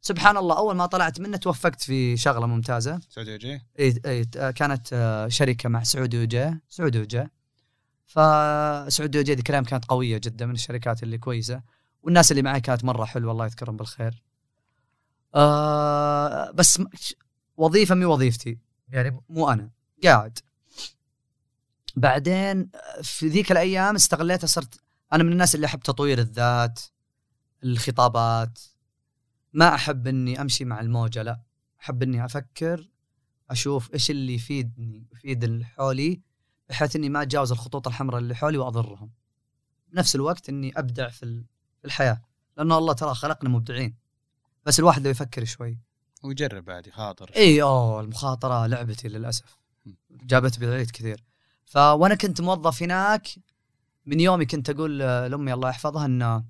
سبحان 0.00 0.36
الله 0.36 0.58
أول 0.58 0.76
ما 0.76 0.86
طلعت 0.86 1.20
منه 1.20 1.36
توفقت 1.36 1.82
في 1.82 2.16
شغلة 2.16 2.46
ممتازة. 2.46 3.00
سعودي 3.08 3.34
وجيه 3.34 3.66
اي 3.78 4.00
اي 4.06 4.26
آه، 4.36 4.50
كانت 4.50 4.92
آه، 4.92 5.28
شركة 5.28 5.68
مع 5.68 5.82
سعودي 5.82 6.22
وجاه 6.22 6.60
سعودي 6.68 7.00
وجاه 7.00 7.30
فسعودي 8.06 9.22
ذيك 9.22 9.50
الأيام 9.50 9.64
كانت 9.64 9.84
قوية 9.84 10.18
جدا 10.18 10.46
من 10.46 10.54
الشركات 10.54 11.02
اللي 11.02 11.18
كويسة. 11.18 11.62
والناس 12.02 12.30
اللي 12.30 12.42
معي 12.42 12.60
كانت 12.60 12.84
مرة 12.84 13.04
حلوة 13.04 13.32
الله 13.32 13.44
يذكرهم 13.44 13.76
بالخير. 13.76 14.22
آه 15.34 16.50
بس 16.50 16.82
وظيفة 17.56 17.94
مي 17.94 18.04
وظيفتي. 18.04 18.58
يعني 18.88 19.20
مو 19.28 19.50
أنا 19.50 19.70
قاعد. 20.04 20.38
بعدين 21.96 22.70
آه، 22.74 23.02
في 23.02 23.28
ذيك 23.28 23.52
الأيام 23.52 23.94
استغليتها 23.94 24.46
صرت 24.46 24.80
أنا 25.12 25.22
من 25.22 25.32
الناس 25.32 25.54
اللي 25.54 25.66
أحب 25.66 25.80
تطوير 25.80 26.18
الذات. 26.18 26.80
الخطابات. 27.64 28.58
ما 29.52 29.74
أحب 29.74 30.06
إني 30.06 30.40
أمشي 30.40 30.64
مع 30.64 30.80
الموجة 30.80 31.22
لا. 31.22 31.40
أحب 31.80 32.02
إني 32.02 32.24
أفكر 32.24 32.88
أشوف 33.50 33.94
إيش 33.94 34.10
اللي 34.10 34.34
يفيدني 34.34 35.06
يفيد 35.12 35.44
اللي 35.44 35.64
حولي 35.64 36.20
بحيث 36.68 36.96
إني 36.96 37.08
ما 37.08 37.22
أتجاوز 37.22 37.52
الخطوط 37.52 37.88
الحمراء 37.88 38.18
اللي 38.20 38.34
حولي 38.34 38.58
وأضرهم. 38.58 39.10
بنفس 39.88 40.14
الوقت 40.14 40.48
إني 40.48 40.72
أبدع 40.78 41.08
في 41.08 41.22
ال- 41.22 41.44
في 41.78 41.84
الحياة. 41.84 42.22
لأنه 42.56 42.78
الله 42.78 42.92
ترى 42.92 43.14
خلقنا 43.14 43.50
مبدعين. 43.50 43.96
بس 44.66 44.78
الواحد 44.78 45.04
لو 45.04 45.10
يفكر 45.10 45.44
شوي. 45.44 45.78
ويجرب 46.22 46.64
بعد 46.64 46.86
يخاطر 46.86 47.30
إي 47.36 47.62
أوه 47.62 48.00
المخاطرة 48.00 48.66
لعبتي 48.66 49.08
للأسف. 49.08 49.58
جابت 50.10 50.58
بعيد 50.58 50.90
كثير. 50.90 51.24
فوانا 51.64 52.14
كنت 52.14 52.40
موظف 52.40 52.82
هناك 52.82 53.28
من 54.06 54.20
يومي 54.20 54.46
كنت 54.46 54.70
أقول 54.70 55.02
آه، 55.02 55.26
لأمي 55.26 55.52
الله 55.52 55.68
يحفظها 55.68 56.06
إنه 56.06 56.44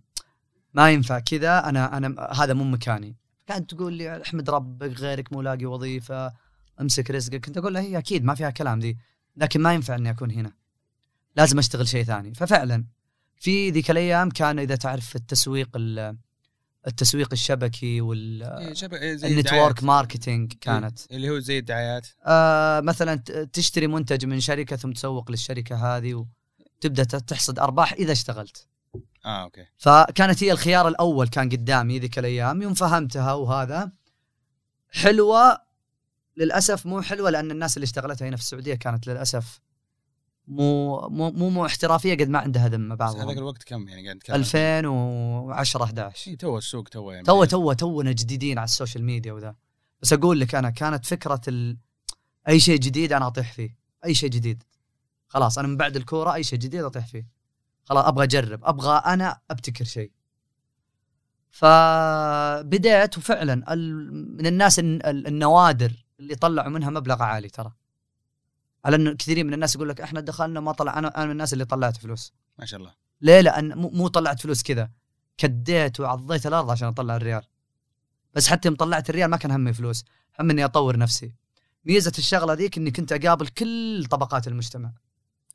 ما 0.74 0.90
ينفع 0.90 1.18
كذا 1.18 1.68
أنا 1.68 1.96
أنا 1.96 2.28
هذا 2.32 2.54
مو 2.54 2.64
مكاني. 2.64 3.16
كانت 3.46 3.74
تقول 3.74 3.92
لي 3.92 4.22
أحمد 4.22 4.50
ربك 4.50 4.90
غيرك 4.90 5.32
مو 5.32 5.42
لاقي 5.42 5.66
وظيفة 5.66 6.32
امسك 6.80 7.10
رزقك. 7.10 7.46
كنت 7.46 7.58
أقول 7.58 7.74
لها 7.74 7.82
هي 7.82 7.98
أكيد 7.98 8.24
ما 8.24 8.34
فيها 8.34 8.50
كلام 8.50 8.80
دي 8.80 8.98
لكن 9.36 9.60
ما 9.60 9.74
ينفع 9.74 9.94
إني 9.94 10.10
أكون 10.10 10.30
هنا. 10.30 10.52
لازم 11.36 11.58
أشتغل 11.58 11.88
شيء 11.88 12.04
ثاني. 12.04 12.34
ففعلا 12.34 12.84
في 13.36 13.70
ذيك 13.70 13.90
الأيام 13.90 14.30
كان 14.30 14.58
إذا 14.58 14.76
تعرف 14.76 15.16
التسويق 15.16 15.68
ال- 15.76 16.16
التسويق 16.86 17.28
الشبكي 17.32 18.00
وال 18.00 18.42
إيه، 18.42 18.74
إيه، 18.92 19.14
ال 19.26 19.33
network. 19.33 19.84
marketing 19.84 20.52
كانت. 20.60 20.98
إيه، 21.10 21.16
اللي 21.16 21.30
هو 21.30 21.38
زي 21.38 21.58
الدعايات. 21.58 22.08
آه 22.26 22.80
مثلا 22.80 23.14
تشتري 23.52 23.86
منتج 23.86 24.26
من 24.26 24.40
شركة 24.40 24.76
ثم 24.76 24.92
تسوق 24.92 25.30
للشركة 25.30 25.96
هذه 25.96 26.14
وتبدا 26.14 27.04
تحصد 27.04 27.58
أرباح 27.58 27.92
إذا 27.92 28.12
اشتغلت. 28.12 28.66
آه 29.24 29.42
أوكي. 29.42 29.66
فكانت 29.76 30.44
هي 30.44 30.52
الخيار 30.52 30.88
الأول 30.88 31.28
كان 31.28 31.48
قدامي 31.48 31.98
ذيك 31.98 32.18
الأيام 32.18 32.62
يوم 32.62 32.74
فهمتها 32.74 33.32
وهذا 33.32 33.92
حلوة 34.92 35.58
للأسف 36.36 36.86
مو 36.86 37.02
حلوة 37.02 37.30
لأن 37.30 37.50
الناس 37.50 37.76
اللي 37.76 37.84
اشتغلتها 37.84 38.28
هنا 38.28 38.36
في 38.36 38.42
السعودية 38.42 38.74
كانت 38.74 39.06
للأسف 39.06 39.60
مو 40.48 41.00
مو 41.08 41.30
مو, 41.30 41.50
مو 41.50 41.66
احترافية 41.66 42.14
قد 42.14 42.28
ما 42.28 42.38
عندها 42.38 42.68
ذمة 42.68 42.94
بس 42.94 43.14
هذاك 43.16 43.38
الوقت 43.38 43.62
كم 43.62 43.88
يعني 43.88 44.04
قاعد 44.04 44.16
نتكلم 44.16 44.36
2000 44.36 44.58
2010 44.58 45.84
11 45.84 46.30
إيه، 46.30 46.38
تو 46.38 46.58
السوق 46.58 46.88
تو 46.88 47.10
يعني. 47.10 47.24
تو 47.24 47.44
تو 47.44 47.72
تونا 47.72 48.12
جديدين 48.12 48.58
على 48.58 48.64
السوشيال 48.64 49.04
ميديا 49.04 49.32
وذا. 49.32 49.54
بس 50.02 50.12
أقول 50.12 50.40
لك 50.40 50.54
أنا 50.54 50.70
كانت 50.70 51.06
فكرة 51.06 51.40
ال... 51.48 51.78
أي 52.48 52.60
شيء 52.60 52.78
جديد 52.78 53.12
أنا 53.12 53.26
أطيح 53.26 53.52
فيه. 53.52 53.78
أي 54.04 54.14
شيء 54.14 54.30
جديد. 54.30 54.62
خلاص 55.28 55.58
أنا 55.58 55.68
من 55.68 55.76
بعد 55.76 55.96
الكورة 55.96 56.34
أي 56.34 56.44
شيء 56.44 56.58
جديد 56.58 56.82
أطيح 56.82 57.06
فيه. 57.06 57.33
خلاص 57.84 58.04
أبغى 58.04 58.24
أجرب. 58.24 58.64
أبغى 58.64 58.96
أنا 59.06 59.40
أبتكر 59.50 59.84
شيء. 59.84 60.10
فبدأت 61.50 63.18
وفعلا 63.18 63.54
من 64.38 64.46
الناس 64.46 64.78
الن- 64.78 65.06
ال- 65.06 65.26
النوادر 65.26 66.04
اللي 66.20 66.34
طلعوا 66.34 66.68
منها 66.68 66.90
مبلغ 66.90 67.22
عالي 67.22 67.48
ترى. 67.48 67.72
على 68.84 68.96
إنه 68.96 69.12
كثيرين 69.12 69.46
من 69.46 69.54
الناس 69.54 69.74
يقول 69.74 69.88
لك 69.88 70.00
إحنا 70.00 70.20
دخلنا 70.20 70.60
ما 70.60 70.72
طلع 70.72 70.98
أنا 70.98 71.16
أنا 71.16 71.24
من 71.24 71.30
الناس 71.30 71.52
اللي 71.52 71.64
طلعت 71.64 71.96
فلوس. 71.96 72.32
ما 72.58 72.64
شاء 72.64 72.80
الله. 72.80 72.94
ليه؟ 73.20 73.40
لأن 73.40 73.78
مو 73.78 73.90
مو 73.90 74.08
طلعت 74.08 74.40
فلوس 74.40 74.62
كذا. 74.62 74.90
كديت 75.38 76.00
وعضيت 76.00 76.46
الأرض 76.46 76.70
عشان 76.70 76.88
أطلع 76.88 77.16
الريال. 77.16 77.42
بس 78.34 78.48
حتى 78.48 78.68
يوم 78.68 78.76
طلعت 78.76 79.10
الريال 79.10 79.30
ما 79.30 79.36
كان 79.36 79.50
همي 79.50 79.72
فلوس. 79.72 80.04
هم 80.40 80.50
إني 80.50 80.64
أطور 80.64 80.96
نفسي. 80.96 81.34
ميزة 81.84 82.12
الشغلة 82.18 82.52
ذيك 82.54 82.78
إني 82.78 82.90
كنت 82.90 83.12
أقابل 83.12 83.46
كل 83.46 84.06
طبقات 84.10 84.48
المجتمع. 84.48 84.92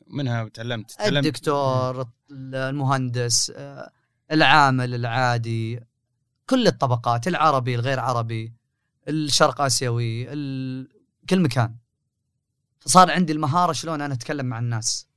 منها 0.09 0.47
تعلمت. 0.47 0.91
تعلمت. 0.91 1.25
الدكتور 1.25 2.07
المهندس 2.31 3.53
العامل 4.31 4.95
العادي 4.95 5.79
كل 6.49 6.67
الطبقات 6.67 7.27
العربي 7.27 7.75
الغير 7.75 7.99
عربي 7.99 8.53
الشرق 9.07 9.61
آسيوي. 9.61 10.25
كل 11.29 11.39
مكان. 11.39 11.75
فصار 12.79 13.11
عندي 13.11 13.33
المهارة 13.33 13.71
شلون 13.71 14.01
أنا 14.01 14.13
أتكلم 14.13 14.45
مع 14.45 14.59
الناس. 14.59 15.07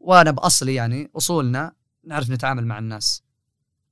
وأنا 0.00 0.30
بأصلي 0.30 0.74
يعني 0.74 1.10
أصولنا 1.16 1.72
نعرف 2.04 2.30
نتعامل 2.30 2.66
مع 2.66 2.78
الناس. 2.78 3.22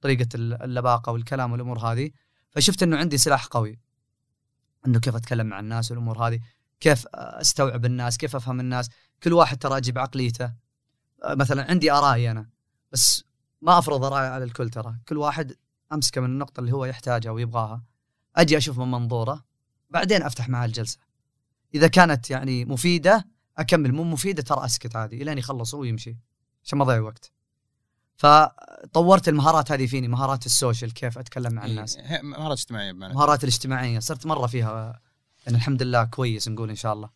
طريقة 0.00 0.28
ال- 0.34 0.62
اللباقة 0.62 1.12
والكلام 1.12 1.52
والأمور 1.52 1.78
هذه. 1.78 2.10
فشفت 2.50 2.82
إنه 2.82 2.96
عندي 2.96 3.18
سلاح 3.18 3.46
قوي. 3.46 3.78
إنه 4.86 5.00
كيف 5.00 5.16
أتكلم 5.16 5.46
مع 5.46 5.60
الناس 5.60 5.90
والأمور 5.90 6.28
هذه. 6.28 6.40
كيف 6.80 7.06
استوعب 7.14 7.84
الناس 7.84 8.18
كيف 8.18 8.36
أفهم 8.36 8.60
الناس؟ 8.60 8.90
كل 9.22 9.32
واحد 9.32 9.58
ترى 9.58 9.76
أجيب 9.76 9.98
عقليته. 9.98 10.52
آه، 11.24 11.34
مثلا 11.34 11.70
عندي 11.70 11.92
آرائي 11.92 12.30
أنا 12.30 12.48
بس 12.92 13.24
ما 13.62 13.78
أفرض 13.78 14.04
آرائي 14.04 14.26
على 14.26 14.44
الكل 14.44 14.70
ترى. 14.70 14.96
كل 15.08 15.16
واحد 15.16 15.56
أمسكه 15.92 16.20
من 16.20 16.26
النقطة 16.26 16.60
اللي 16.60 16.72
هو 16.72 16.84
يحتاجها 16.84 17.30
ويبغاها. 17.30 17.82
أجي 18.36 18.56
أشوف 18.56 18.78
من 18.78 18.90
منظوره 18.90 19.44
بعدين 19.90 20.22
أفتح 20.22 20.48
معاه 20.48 20.66
الجلسة. 20.66 20.98
إذا 21.74 21.88
كانت 21.88 22.30
يعني 22.30 22.64
مفيدة 22.64 23.26
أكمل. 23.58 23.92
مو 23.92 24.04
مفيدة 24.04 24.42
ترى 24.42 24.64
أسكت 24.64 24.96
عادي 24.96 25.22
الين 25.22 25.38
يخلص 25.38 25.74
ويمشي 25.74 26.16
عشان 26.64 26.78
ما 26.78 26.84
أضيع 26.84 27.00
وقت. 27.00 27.32
فطورت 28.16 29.28
المهارات 29.28 29.72
هذه 29.72 29.86
فيني 29.86 30.08
مهارات 30.08 30.46
السوشيال 30.46 30.94
كيف 30.94 31.18
أتكلم 31.18 31.52
مع 31.52 31.64
الناس. 31.64 31.96
إيه، 31.96 32.22
مهارات 32.22 32.58
اجتماعية 32.58 32.92
بمعنى. 32.92 33.12
المهارات 33.12 33.44
الاجتماعية 33.44 33.98
صرت 33.98 34.26
مرة 34.26 34.46
فيها 34.46 35.00
يعني 35.46 35.56
الحمد 35.58 35.82
لله 35.82 36.04
كويس 36.04 36.48
نقول 36.48 36.70
إن 36.70 36.76
شاء 36.76 36.92
الله. 36.92 37.10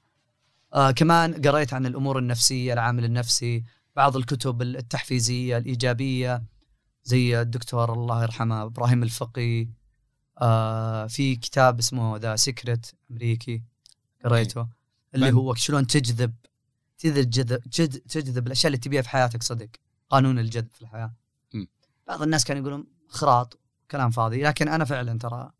آه 0.75 0.91
كمان 0.91 1.35
قريت 1.43 1.73
عن 1.75 1.87
الأمور 1.87 2.19
النفسية 2.19 2.73
العامل 2.73 3.05
النفسي 3.05 3.65
بعض 3.97 4.17
الكتب 4.17 4.63
التحفيزية 4.63 5.59
الإيجابية 5.59 6.43
زي 7.05 7.41
الدكتور 7.41 7.93
الله 7.93 8.23
يرحمه 8.23 8.63
إبراهيم 8.63 9.03
الفقي. 9.03 9.69
آه 10.39 11.07
في 11.07 11.37
كتاب 11.37 11.79
اسمه 11.79 12.17
The 12.17 12.37
Secret 12.37 12.87
أمريكي 13.11 13.63
قريته 14.25 14.69
اللي 15.15 15.27
من- 15.31 15.35
هو 15.39 15.55
شلون 15.55 15.87
تجذب 15.87 16.35
تجذب 16.99 17.61
جذ- 17.69 17.99
تجذب 18.09 18.47
الأشياء 18.47 18.67
اللي 18.67 18.79
تبيها 18.79 19.03
في 19.03 19.09
حياتك 19.09 19.43
صدق 19.43 19.69
قانون 20.11 20.39
الجذب 20.39 20.69
في 20.75 20.83
الحياة. 20.83 21.15
م. 21.55 21.65
بعض 22.07 22.23
الناس 22.23 22.45
كانوا 22.45 22.63
يقولون 22.63 22.87
خراط 23.09 23.59
كلام 23.91 24.11
فاضي 24.11 24.43
لكن 24.43 24.69
أنا 24.69 24.85
فعلا 24.85 25.19
ترى 25.19 25.51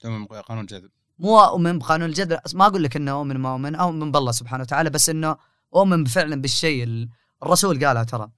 تمام 0.00 0.26
قانون 0.26 0.66
جذب. 0.66 0.90
مو 1.20 1.40
أؤمن 1.40 1.78
بقانون 1.78 2.08
الجذب 2.08 2.38
ما 2.54 2.66
أقول 2.66 2.82
لك 2.82 2.96
إنه 2.96 3.12
أؤمن 3.12 3.36
ما 3.36 3.52
أؤمن 3.52 3.74
أؤمن 3.74 4.12
بالله 4.12 4.32
سبحانه 4.32 4.62
وتعالى 4.62 4.90
بس 4.90 5.08
إنه 5.08 5.36
أؤمن 5.74 6.04
فعلا 6.04 6.40
بالشيء 6.40 6.84
ال- 6.84 7.08
الرسول 7.42 7.84
قالها 7.86 8.04
ترى. 8.04 8.30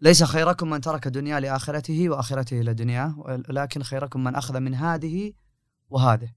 ليس 0.00 0.24
خيركم 0.24 0.70
من 0.70 0.80
ترك 0.80 1.08
دنيا 1.08 1.40
لآخرته 1.40 2.08
وآخرته 2.10 2.56
لدنياه 2.56 3.14
ولكن 3.48 3.82
خيركم 3.82 4.24
من 4.24 4.34
أخذ 4.34 4.60
من 4.60 4.74
هذه 4.74 5.32
وهذه. 5.90 6.28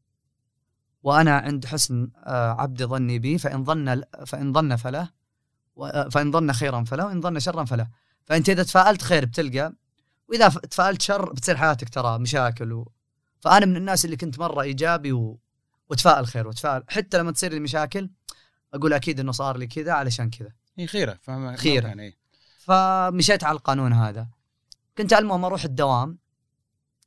وأنا 1.04 1.38
عند 1.38 1.66
حسن 1.66 2.12
آه، 2.18 2.52
عبد 2.62 2.84
ظني 2.84 3.20
بي 3.20 3.38
فإن 3.38 3.64
ظن 3.66 4.02
فإن 4.26 4.54
ظن 4.54 4.76
فله 4.76 5.10
آه، 5.82 6.10
فإن 6.10 6.32
ظن 6.32 6.52
خيرا 6.52 6.84
فله 6.84 7.06
وإن 7.06 7.22
ظن 7.22 7.40
شرا 7.40 7.64
فله. 7.66 7.88
فأنت 8.26 8.50
إذا 8.50 8.64
تفائلت 8.64 9.02
خير 9.02 9.26
بتلقى 9.26 9.74
وإذا 10.30 10.48
تفائلت 10.50 11.02
شر 11.02 11.34
بتصير 11.34 11.58
حياتك 11.58 11.90
ترى 11.90 12.20
مشاكل 12.20 12.74
و... 12.74 12.92
فأنا 13.40 13.66
من 13.66 13.76
الناس 13.78 14.06
اللي 14.06 14.18
كنت 14.18 14.40
مرة 14.40 14.62
إيجابي 14.62 15.12
و... 15.14 15.40
واتفائل 15.90 16.28
خير 16.28 16.48
واتفائل 16.48 16.84
حتى 16.88 17.18
لما 17.18 17.32
تصير 17.32 17.54
لي 17.54 17.60
مشاكل 17.60 18.10
أقول 18.74 18.94
أكيد 18.94 19.20
إنه 19.20 19.32
صار 19.32 19.58
لي 19.58 19.68
كذا 19.68 19.92
علشان 19.92 20.30
كذا. 20.30 20.52
هي 20.78 20.88
خيرة. 20.88 21.20
فاهم 21.22 21.56
خيرة. 21.56 21.88
يعني. 21.88 22.18
فمشيت 22.60 23.44
على 23.44 23.56
القانون 23.56 23.94
هذا. 23.94 24.28
كنت 24.98 25.14
المهم 25.14 25.46
أروح 25.46 25.64
الدوام. 25.64 26.18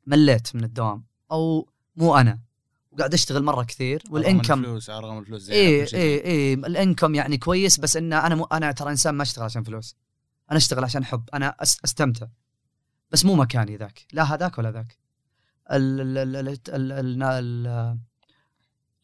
مليت 0.07 0.57
من 0.57 0.65
الدوام. 0.65 1.05
أو 1.33 1.69
مو 1.97 2.17
أنا. 2.17 2.39
وقاعد 2.91 3.15
أشتغل 3.15 3.43
مرة 3.43 3.63
كثير. 3.63 4.03
والانكم 4.11 4.59
الفلوس 4.59 4.91
رغم 4.91 5.19
الفلوس 5.19 5.43
زي 5.43 5.87
شيء. 5.87 5.99
إيه 5.99 6.25
إيه 6.25 6.55
الإنكم 6.55 7.15
يعني 7.15 7.39
كويس 7.39 7.81
بس 7.81 7.97
إن 7.97 8.13
أنا 8.13 8.35
مو 8.35 8.45
أنا 8.45 8.73
ترى 8.73 8.91
إنسان 8.91 9.15
ما 9.15 9.23
أشتغل 9.23 9.45
عشان 9.45 9.63
فلوس. 9.63 9.97
أنا 10.51 10.59
أشتغل 10.59 10.85
عشان 10.85 11.05
حب. 11.05 11.29
أنا 11.35 11.57
أستمتع. 11.63 12.27
بس 13.11 13.25
مو 13.25 13.35
مكاني 13.35 13.77
ذاك. 13.77 14.07
لا 14.13 14.23
هذاك 14.23 14.59
ولا 14.59 14.71
ذاك. 14.71 14.99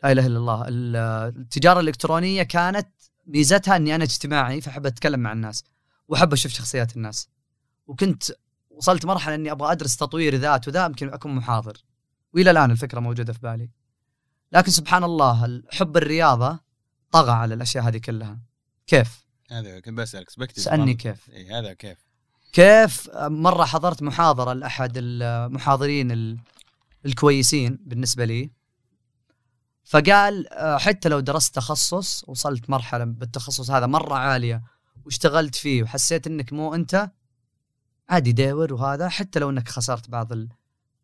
لا 0.05 0.13
إله 0.13 0.27
إلا 0.27 0.39
الله. 0.39 0.69
ال- 0.69 0.97
التجارة 1.41 1.81
الإلكترونية 1.81 2.43
كانت 2.43 2.89
ميزتها 3.27 3.77
إني 3.77 3.95
أنا 3.95 4.05
اجتماعي 4.05 4.61
فأحب 4.61 4.87
أتكلم 4.87 5.21
مع 5.21 5.33
الناس 5.33 5.65
وأحب 6.09 6.33
أشوف 6.33 6.53
شخصيات 6.53 6.97
الناس. 6.97 7.29
وكنت 7.87 8.25
وصلت 8.71 9.07
مرحلة 9.07 9.35
إني 9.35 9.53
أبغى 9.53 9.73
أدرس 9.73 9.97
تطوير 9.97 10.35
ذات 10.37 10.69
وذا 10.69 10.85
يمكن 10.87 11.09
أكون 11.09 11.35
محاضر. 11.35 11.77
وإلى 12.35 12.51
الآن 12.51 12.71
الفكرة 12.71 13.01
موجودة 13.01 13.33
في 13.33 13.39
بالي. 13.39 13.71
لكن 14.53 14.71
سبحان 14.71 15.05
الله 15.05 15.63
حب 15.73 15.97
الرياضة 15.97 16.61
طغى 17.13 17.31
على 17.33 17.55
الأشياء 17.55 17.85
هذه 17.85 17.99
كلها. 17.99 18.39
كيف؟ 18.87 19.27
هذا 19.51 19.81
كنت 19.81 19.99
بسالك 19.99 20.31
سألني 20.57 20.95
كيف. 20.95 21.31
اي 21.31 21.51
هذا 21.51 21.73
كيف؟ 21.73 21.99
كيف؟ 22.53 23.11
مرة 23.17 23.65
حضرت 23.65 24.03
محاضرة 24.03 24.53
لأحد 24.53 24.93
المحاضرين 24.97 26.11
ال- 26.13 26.39
الكويسين 27.07 27.79
بالنسبة 27.81 28.25
لي. 28.25 28.58
فقال 29.89 30.49
آه، 30.53 30.79
حتى 30.79 31.09
لو 31.09 31.21
درست 31.21 31.55
تخصص 31.55 32.25
وصلت 32.29 32.71
مرحلة 32.71 33.05
بالتخصص 33.05 33.71
هذا 33.71 33.87
مرة 33.87 34.15
عالية 34.15 34.63
واشتغلت 35.05 35.55
فيه 35.55 35.83
وحسيت 35.83 36.27
إنك 36.27 36.53
مو 36.53 36.75
أنت 36.75 37.11
عادي 38.09 38.33
داور 38.33 38.75
وهذا 38.75 39.09
حتى 39.09 39.39
لو 39.39 39.51
إنك 39.51 39.69
خسرت 39.69 40.11
بعض 40.11 40.33
ال- 40.33 40.49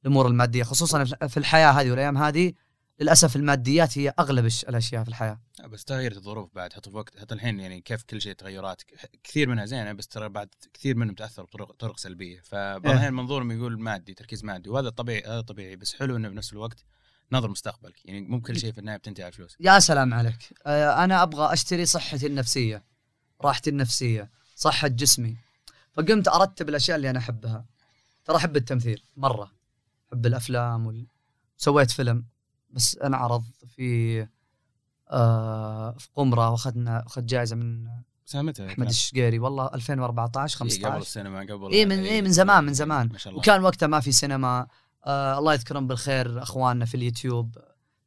الأمور 0.04 0.26
المادية 0.26 0.62
خصوصا 0.62 1.04
في 1.04 1.36
الحياة 1.36 1.70
هذه 1.70 1.90
والأيام 1.90 2.18
هذه 2.18 2.52
للأسف 3.00 3.36
الماديات 3.36 3.98
هي 3.98 4.14
أغلب 4.18 4.44
الش- 4.46 4.64
الأشياء 4.64 5.02
في 5.02 5.08
الحياة 5.08 5.40
لا، 5.58 5.66
بس 5.66 5.84
تغيرت 5.84 6.16
الظروف 6.16 6.50
بعد 6.54 6.72
حتى 6.72 6.90
في 6.90 6.96
وقت 6.96 7.18
حتى 7.20 7.34
الحين 7.34 7.60
يعني 7.60 7.80
كيف 7.80 8.02
كل 8.02 8.20
شيء 8.20 8.32
تغيرات 8.32 8.82
كثير 9.24 9.48
منها 9.48 9.64
زينة 9.64 9.92
بس 9.92 10.08
ترى 10.08 10.28
بعد 10.28 10.48
كثير 10.74 10.96
منهم 10.96 11.14
تأثر 11.14 11.42
بطرق 11.42 11.72
طرق 11.72 11.98
سلبية 11.98 12.40
فبعض 12.44 12.86
إيه. 12.86 12.92
الأحيان 12.92 13.14
منظورهم 13.14 13.52
يقول 13.52 13.80
مادي 13.80 14.14
تركيز 14.14 14.44
مادي 14.44 14.70
وهذا 14.70 14.88
طبيعي 14.90 15.22
هذا 15.26 15.40
طبيعي 15.40 15.76
بس 15.76 15.94
حلو 15.94 16.16
إنه 16.16 16.28
بنفس 16.28 16.52
الوقت 16.52 16.84
نظر 17.32 17.50
مستقبلك. 17.50 18.06
يعني 18.06 18.20
مو 18.20 18.40
كل 18.40 18.58
شيء 18.58 18.72
في 18.72 18.78
النهايه 18.78 18.98
بتنتهي 18.98 19.24
على 19.24 19.32
الفلوس. 19.32 19.56
يا 19.60 19.78
سلام 19.78 20.14
عليك. 20.14 20.54
آه، 20.66 21.04
أنا 21.04 21.22
أبغى 21.22 21.52
أشتري 21.52 21.86
صحتي 21.86 22.26
النفسية 22.26 22.84
راحتي 23.40 23.70
النفسية 23.70 24.30
صحة 24.56 24.88
جسمي. 24.88 25.36
فقمت 25.92 26.28
أرتب 26.28 26.68
الأشياء 26.68 26.96
اللي 26.96 27.10
أنا 27.10 27.18
أحبها. 27.18 27.64
ترى 28.24 28.36
أحب 28.36 28.56
التمثيل 28.56 29.02
مرة. 29.16 29.52
أحب 30.08 30.26
الأفلام 30.26 30.86
وال... 30.86 31.06
سويت 31.56 31.90
فيلم 31.90 32.24
بس 32.70 32.98
انعرض 32.98 33.44
في 33.68 34.26
آه 35.10 35.96
في 35.98 36.08
قمرة 36.14 36.50
وأخذنا 36.50 37.06
أخذ 37.06 37.26
جائزة 37.26 37.56
من 37.56 37.88
متى؟ 38.34 38.66
أحمد 38.66 38.88
الشقيري. 38.88 39.38
والله 39.38 39.70
2014 39.74 40.54
إيه، 40.54 40.70
قبل 40.70 40.70
15 40.70 40.98
السينما 40.98 41.40
قبل 41.40 41.72
اي 41.72 41.86
من 41.86 41.98
اي 41.98 42.22
من 42.22 42.32
زمان 42.32 42.64
من 42.64 42.74
زمان. 42.74 43.08
ما 43.12 43.18
شاء 43.18 43.30
الله. 43.30 43.40
وكان 43.40 43.62
وقتها 43.62 43.86
ما 43.86 44.00
في 44.00 44.12
سينما. 44.12 44.66
آه 45.06 45.38
الله 45.38 45.52
يذكرهم 45.54 45.86
بالخير 45.86 46.42
أخواننا 46.42 46.84
في 46.84 46.94
اليوتيوب 46.94 47.58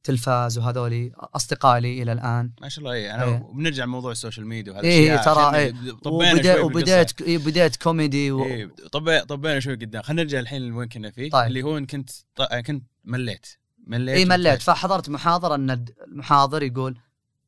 تلفاز 0.04 0.58
وهذولي 0.58 1.12
أصدقائي 1.16 1.82
لي 1.82 2.04
إلى 2.04 2.12
الآن 2.12 2.52
ما 2.62 2.70
شاء 2.70 2.80
الله 2.80 2.94
اي 2.94 3.14
أنا 3.14 3.24
إيه. 3.24 3.52
بنرجع 3.54 3.84
لموضوع 3.84 4.12
ال 4.12 4.17
social 4.17 4.48
media 4.48 4.74
وهذا 4.74 4.86
إيه، 4.88 5.18
ترى، 5.18 5.56
إيه. 5.56 5.74
طبينا 6.04 6.42
شوي 6.44 6.62
وبديت 6.62 7.24
بديت 7.24 7.76
كوميدي 7.76 8.32
و... 8.32 8.44
إيه 8.46 8.72
طبينا 8.92 9.24
طبينا 9.24 9.60
شوي 9.60 9.76
قدام 9.76 10.02
خلينا 10.02 10.24
نرجع 10.24 10.40
الحين 10.40 10.62
لوين 10.62 10.88
كنا 10.88 11.12
فيه 11.12 11.30
طيب. 11.30 11.48
اللي 11.48 11.64
هو 11.64 11.78
إن 11.78 11.86
كنت 11.86 12.10
ط- 12.36 12.54
كنت 12.54 12.84
مليت 13.06 13.48
مليت 13.88 14.18
اي 14.18 14.26
مليت. 14.26 14.62
فحضرت 14.62 15.10
محاضرة 15.10 15.56
إن 15.56 15.86
المحاضر 16.08 16.64
يقول 16.64 16.98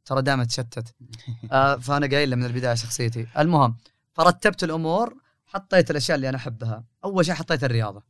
ترى 0.05 0.21
دائما 0.21 0.43
تشتت 0.43 0.95
آه 1.51 1.75
فأنا 1.75 2.07
قايل 2.07 2.35
من 2.35 2.45
البداية 2.45 2.75
شخصيتي 2.75 3.27
المهم 3.37 3.77
فرتبت 4.13 4.63
الأمور 4.63 5.15
حطيت 5.45 5.91
الأشياء 5.91 6.15
اللي 6.15 6.29
أنا 6.29 6.37
أحبها 6.37 6.83
أول 7.03 7.25
شيء 7.25 7.33
حطيت 7.35 7.63
الرياضة 7.63 8.03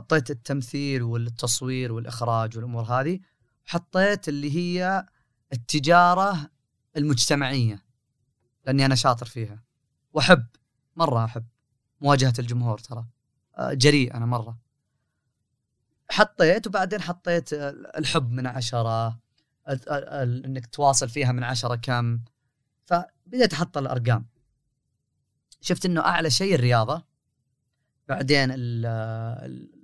حطيت 0.00 0.30
التمثيل 0.30 1.02
والتصوير 1.02 1.92
والإخراج 1.92 2.56
والأمور 2.56 2.82
هذه 2.84 3.20
حطيت 3.64 4.28
اللي 4.28 4.56
هي 4.56 5.06
التجارة 5.52 6.50
المجتمعية 6.96 7.84
لأني 8.66 8.86
أنا 8.86 8.94
شاطر 8.94 9.26
فيها. 9.26 9.62
وأحب 10.12 10.46
مرة 10.96 11.24
أحب 11.24 11.46
مواجهة 12.00 12.32
الجمهور 12.38 12.78
ترى. 12.78 13.06
آه، 13.56 13.72
جريء 13.72 14.14
أنا 14.14 14.26
مرة. 14.26 14.58
حطيت 16.10 16.66
وبعدين 16.66 17.00
حطيت 17.00 17.52
الحب 17.52 18.30
من 18.30 18.46
ال- 19.68 20.44
إنك 20.44 20.66
تواصل 20.66 21.08
فيها 21.08 21.32
من 21.32 21.44
عشرة 21.44 21.74
كم. 21.76 22.20
فبديت 22.84 23.52
أحط 23.52 23.78
الأرقام. 23.78 24.26
شفت 25.60 25.86
إنه 25.86 26.00
أعلى 26.00 26.30
شيء 26.30 26.54
الرياضة. 26.54 27.04
بعدين 28.08 28.50
ال- 28.50 29.79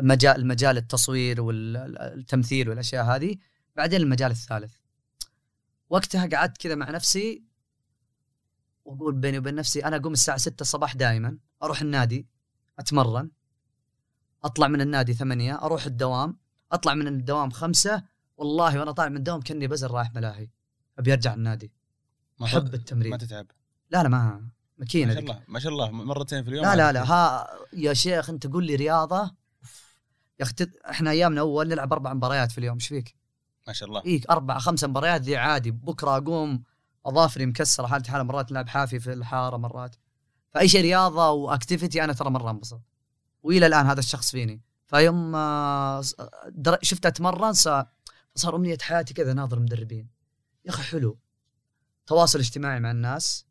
ال- 0.00 0.26
المجال 0.26 0.76
التصوير 0.76 1.40
والتمثيل 1.40 2.68
والأشياء 2.68 3.04
هذه 3.04 3.36
بعدين 3.76 4.00
المجال 4.00 4.30
الثالث. 4.30 4.74
وقتها 5.90 6.26
قعدت 6.26 6.56
كذا 6.58 6.74
مع 6.74 6.90
نفسي 6.90 7.44
وأقول 8.84 9.14
بيني 9.14 9.38
وبين 9.38 9.54
نفسي 9.54 9.84
أنا 9.84 9.96
أقوم 9.96 10.12
الساعة 10.12 10.36
6 10.38 10.60
الصباح 10.62 10.94
دائما 10.96 11.38
أروح 11.62 11.80
النادي 11.80 12.26
أتمرن 12.78 13.30
أطلع 14.44 14.68
من 14.68 14.80
النادي 14.80 15.14
ثمانية 15.14 15.54
أروح 15.64 15.86
الدوام 15.86 16.38
أطلع 16.72 16.94
من 16.94 17.06
الدوام 17.08 17.50
خمسة 17.50 18.02
والله 18.36 18.78
وأنا 18.78 18.92
طالع 18.92 19.08
من 19.08 19.16
الدوام 19.16 19.40
كأني 19.40 19.66
بزر 19.66 19.90
رايح 19.90 20.14
ملاهي 20.14 20.48
أبي 20.98 21.12
أرجع 21.12 21.34
النادي. 21.34 21.72
ما 22.40 22.46
أحب 22.46 22.74
التمرين. 22.74 23.10
ما 23.10 23.16
تتعب. 23.16 23.46
لا 23.90 24.02
لا 24.02 24.08
ما 24.08 24.18
ما 24.18 24.48
ماكينه 24.78 25.14
شاء 25.14 25.20
ذيك. 25.22 25.30
الله 25.30 25.42
ما 25.48 25.58
شاء 25.58 25.72
الله 25.72 25.90
مرتين 25.90 26.42
في 26.44 26.50
اليوم 26.50 26.64
لا 26.64 26.76
لا 26.76 26.92
لا 26.92 27.02
ها 27.12 27.48
يا 27.72 27.92
شيخ 27.92 28.30
أنت 28.30 28.46
قول 28.46 28.66
لي 28.66 28.74
رياضة 28.74 29.34
يا 30.42 30.46
أخي 30.46 30.54
إحنا 30.90 31.10
أيامنا 31.10 31.40
أول 31.40 31.68
نلعب 31.68 31.92
أربع 31.92 32.14
مباريات 32.14 32.52
في 32.52 32.58
اليوم 32.58 32.74
إيش 32.74 32.88
فيك؟ 32.88 33.16
ما 33.66 33.72
شاء 33.72 33.88
الله. 33.88 34.02
إيك 34.06 34.30
أربع 34.30 34.58
خمس 34.58 34.84
مباريات 34.84 35.20
ذي 35.20 35.36
عادي 35.36 35.70
بكرة 35.70 36.16
أقوم 36.16 36.62
أظافري 37.06 37.46
مكسرة 37.46 37.86
حالتي 37.86 38.10
حالة 38.10 38.24
مرات 38.24 38.52
نلعب 38.52 38.68
حافي 38.68 39.00
في 39.00 39.12
الحارة 39.12 39.56
مرات. 39.56 39.96
فأي 40.50 40.68
شيء 40.68 40.82
رياضة 40.82 41.30
و 41.30 41.38
activity 41.38 42.04
أنا 42.04 42.12
ترى 42.12 42.30
مرة 42.30 42.50
انبسط. 42.50 42.80
وإلى 43.42 43.66
الآن 43.66 43.86
هذا 43.86 44.00
الشخص 44.00 44.30
فيني. 44.30 44.62
فيوم 44.86 45.32
شفت 46.82 47.06
أتمرن 47.06 47.52
صار 47.52 47.86
صار 48.34 48.56
أمنية 48.56 48.78
حياتي 48.80 49.14
كذا 49.14 49.32
ناظر 49.32 49.60
مدربين. 49.60 50.08
يا 50.64 50.70
أخي 50.70 50.82
حلو. 50.82 51.18
تواصل 52.06 52.38
اجتماعي 52.38 52.80
مع 52.80 52.90
الناس. 52.90 53.46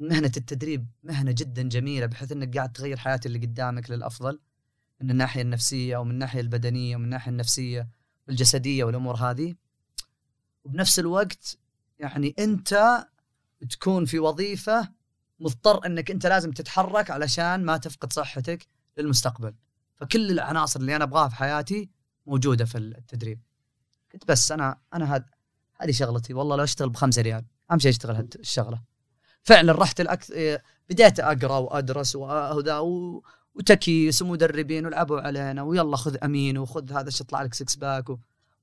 مهنة 0.00 0.32
التدريب 0.36 0.86
مهنة 1.02 1.32
جدا 1.32 1.62
جميلة 1.62 2.06
بحيث 2.06 2.32
إنك 2.32 2.56
قاعد 2.56 2.72
تغير 2.72 2.96
حياة 2.96 3.20
اللي 3.26 3.38
قدامك 3.38 3.90
للأفضل. 3.90 4.40
من 5.02 5.10
الناحية 5.10 5.42
النفسية 5.42 5.96
أو 5.96 6.04
من 6.04 6.10
الناحية 6.10 6.40
البدنية 6.40 6.96
ومن 6.96 7.04
الناحية 7.04 7.30
النفسية 7.30 7.88
والجسدية 8.28 8.84
والأمور 8.84 9.16
هذه. 9.16 9.54
وبنفس 10.64 10.98
الوقت 10.98 11.58
يعني 11.98 12.34
أنت 12.38 13.04
تكون 13.70 14.04
في 14.04 14.18
وظيفة 14.18 14.88
مضطر 15.40 15.86
إنك 15.86 16.10
أنت 16.10 16.26
لازم 16.26 16.50
تتحرك 16.50 17.10
علشان 17.10 17.64
ما 17.64 17.76
تفقد 17.76 18.12
صحتك 18.12 18.66
للمستقبل. 18.98 19.54
فكل 19.96 20.30
العناصر 20.30 20.80
اللي 20.80 20.96
أنا 20.96 21.04
أبغاها 21.04 21.28
في 21.28 21.36
حياتي 21.36 21.90
موجودة 22.26 22.64
في 22.64 22.78
التدريب. 22.78 23.40
قلت 24.12 24.28
بس 24.28 24.52
أنا 24.52 24.80
أنا 24.94 25.14
هذا 25.14 25.24
هذه 25.80 25.90
شغلتي. 25.90 26.34
والله 26.34 26.56
لو 26.56 26.64
أشتغل 26.64 26.88
بخمسة 26.88 27.22
ريال 27.22 27.44
أهم 27.70 27.78
شيء 27.78 27.90
أشتغل 27.90 28.28
الشغلة. 28.38 28.82
فعلا 29.42 29.72
رحت 29.72 30.00
الأكثر 30.00 30.34
إيه، 30.34 30.62
بديت 30.90 31.20
أقرأ 31.20 31.58
وأدرس 31.58 32.16
وهذا 32.16 32.78
و... 32.78 33.22
وتكيس 33.54 34.22
ومدربين 34.22 34.86
ولعبوا 34.86 35.20
علينا 35.20 35.62
ويلا 35.62 35.96
خذ 35.96 36.16
أمين 36.24 36.58
وخذ 36.58 36.92
هذا 36.92 37.06
إيش 37.06 37.20
يطلع 37.20 37.42
لك 37.42 37.54
six 37.54 37.76
pack. 37.76 38.04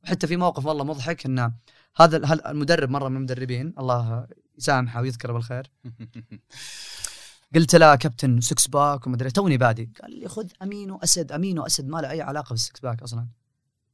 وحتى 0.04 0.28
في 0.28 0.38
موقف 0.38 0.66
والله 0.66 0.84
مضحك 0.84 1.26
إنه 1.26 1.54
هذا 1.98 2.50
المدرب 2.50 2.90
مرة 2.90 3.10
من 3.10 3.18
المدربين 3.18 3.74
الله 3.80 4.28
يسامحه 4.58 5.02
ويذكره 5.02 5.34
بالخير. 5.34 5.72
قلت 7.56 7.76
له 7.76 7.96
كابتن 7.96 8.42
six 8.42 8.68
pack 8.68 9.08
ومدري 9.08 9.32
توني 9.32 9.58
بادي 9.58 9.90
قال 10.02 10.20
لي 10.20 10.28
خذ 10.28 10.48
amino 10.62 10.92
acid 10.92 11.32
amino 11.32 11.60
acid 11.60 11.88
ما 11.88 12.02
له 12.02 12.12
أي 12.12 12.22
علاقة 12.22 12.50
بال 12.50 12.62
six 12.62 12.80
pack 12.80 13.02
أصلا. 13.02 13.28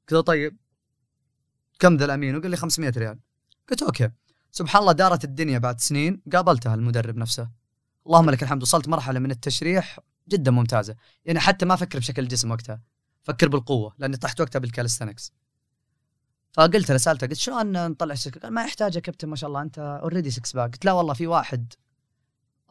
قلت 0.02 0.14
له 0.14 0.22
طيب 0.22 0.58
كم 1.80 1.98
ذا 1.98 2.06
الأمين؟ 2.06 2.36
وقال 2.36 2.52
لي 2.52 2.58
500 2.58 2.94
ريال. 2.98 3.20
قلت 3.70 3.84
okay. 3.84 4.10
سبحان 4.52 4.82
الله 4.82 4.92
دارت 4.92 5.24
الدنيا 5.24 5.58
بعد 5.58 5.80
سنين 5.80 6.22
قابلتها 6.34 6.76
المدرب 6.76 7.18
نفسه. 7.18 7.50
اللهم 8.08 8.30
لك 8.30 8.44
الحمد 8.44 8.62
وصلت 8.62 8.88
مرحلة 8.88 9.20
من 9.20 9.32
التشريح 9.32 10.00
جدا 10.30 10.52
ممتازة. 10.52 10.96
يعني 11.26 11.40
حتى 11.40 11.66
ما 11.66 11.74
أفكر 11.74 12.00
بشكل 12.00 12.24
الجسم 12.24 12.52
وقتها. 12.52 12.82
فكر 13.24 13.50
بالقوة 13.50 13.94
لأني 13.98 14.18
طحت 14.18 14.42
وقتها 14.42 14.60
بال 14.60 14.70
calisthenics 14.70 15.34
فقلت 16.54 16.92
له 16.92 16.98
سألته 16.98 17.28
قلت 17.28 17.38
شلون 17.38 17.88
نطلع 17.88 18.16
سكس 18.16 18.38
قال 18.38 18.54
ما 18.54 18.64
يحتاج 18.64 18.96
يا 18.96 19.00
كابتن 19.02 19.28
ما 19.28 19.36
شاء 19.36 19.48
الله 19.48 19.62
أنت 19.62 19.80
already 19.80 20.32
six 20.32 20.54
pack 20.54 20.72
قلت 20.72 20.86
لا 20.86 20.92
والله 20.92 21.14
في 21.14 21.28
واحد. 21.28 21.74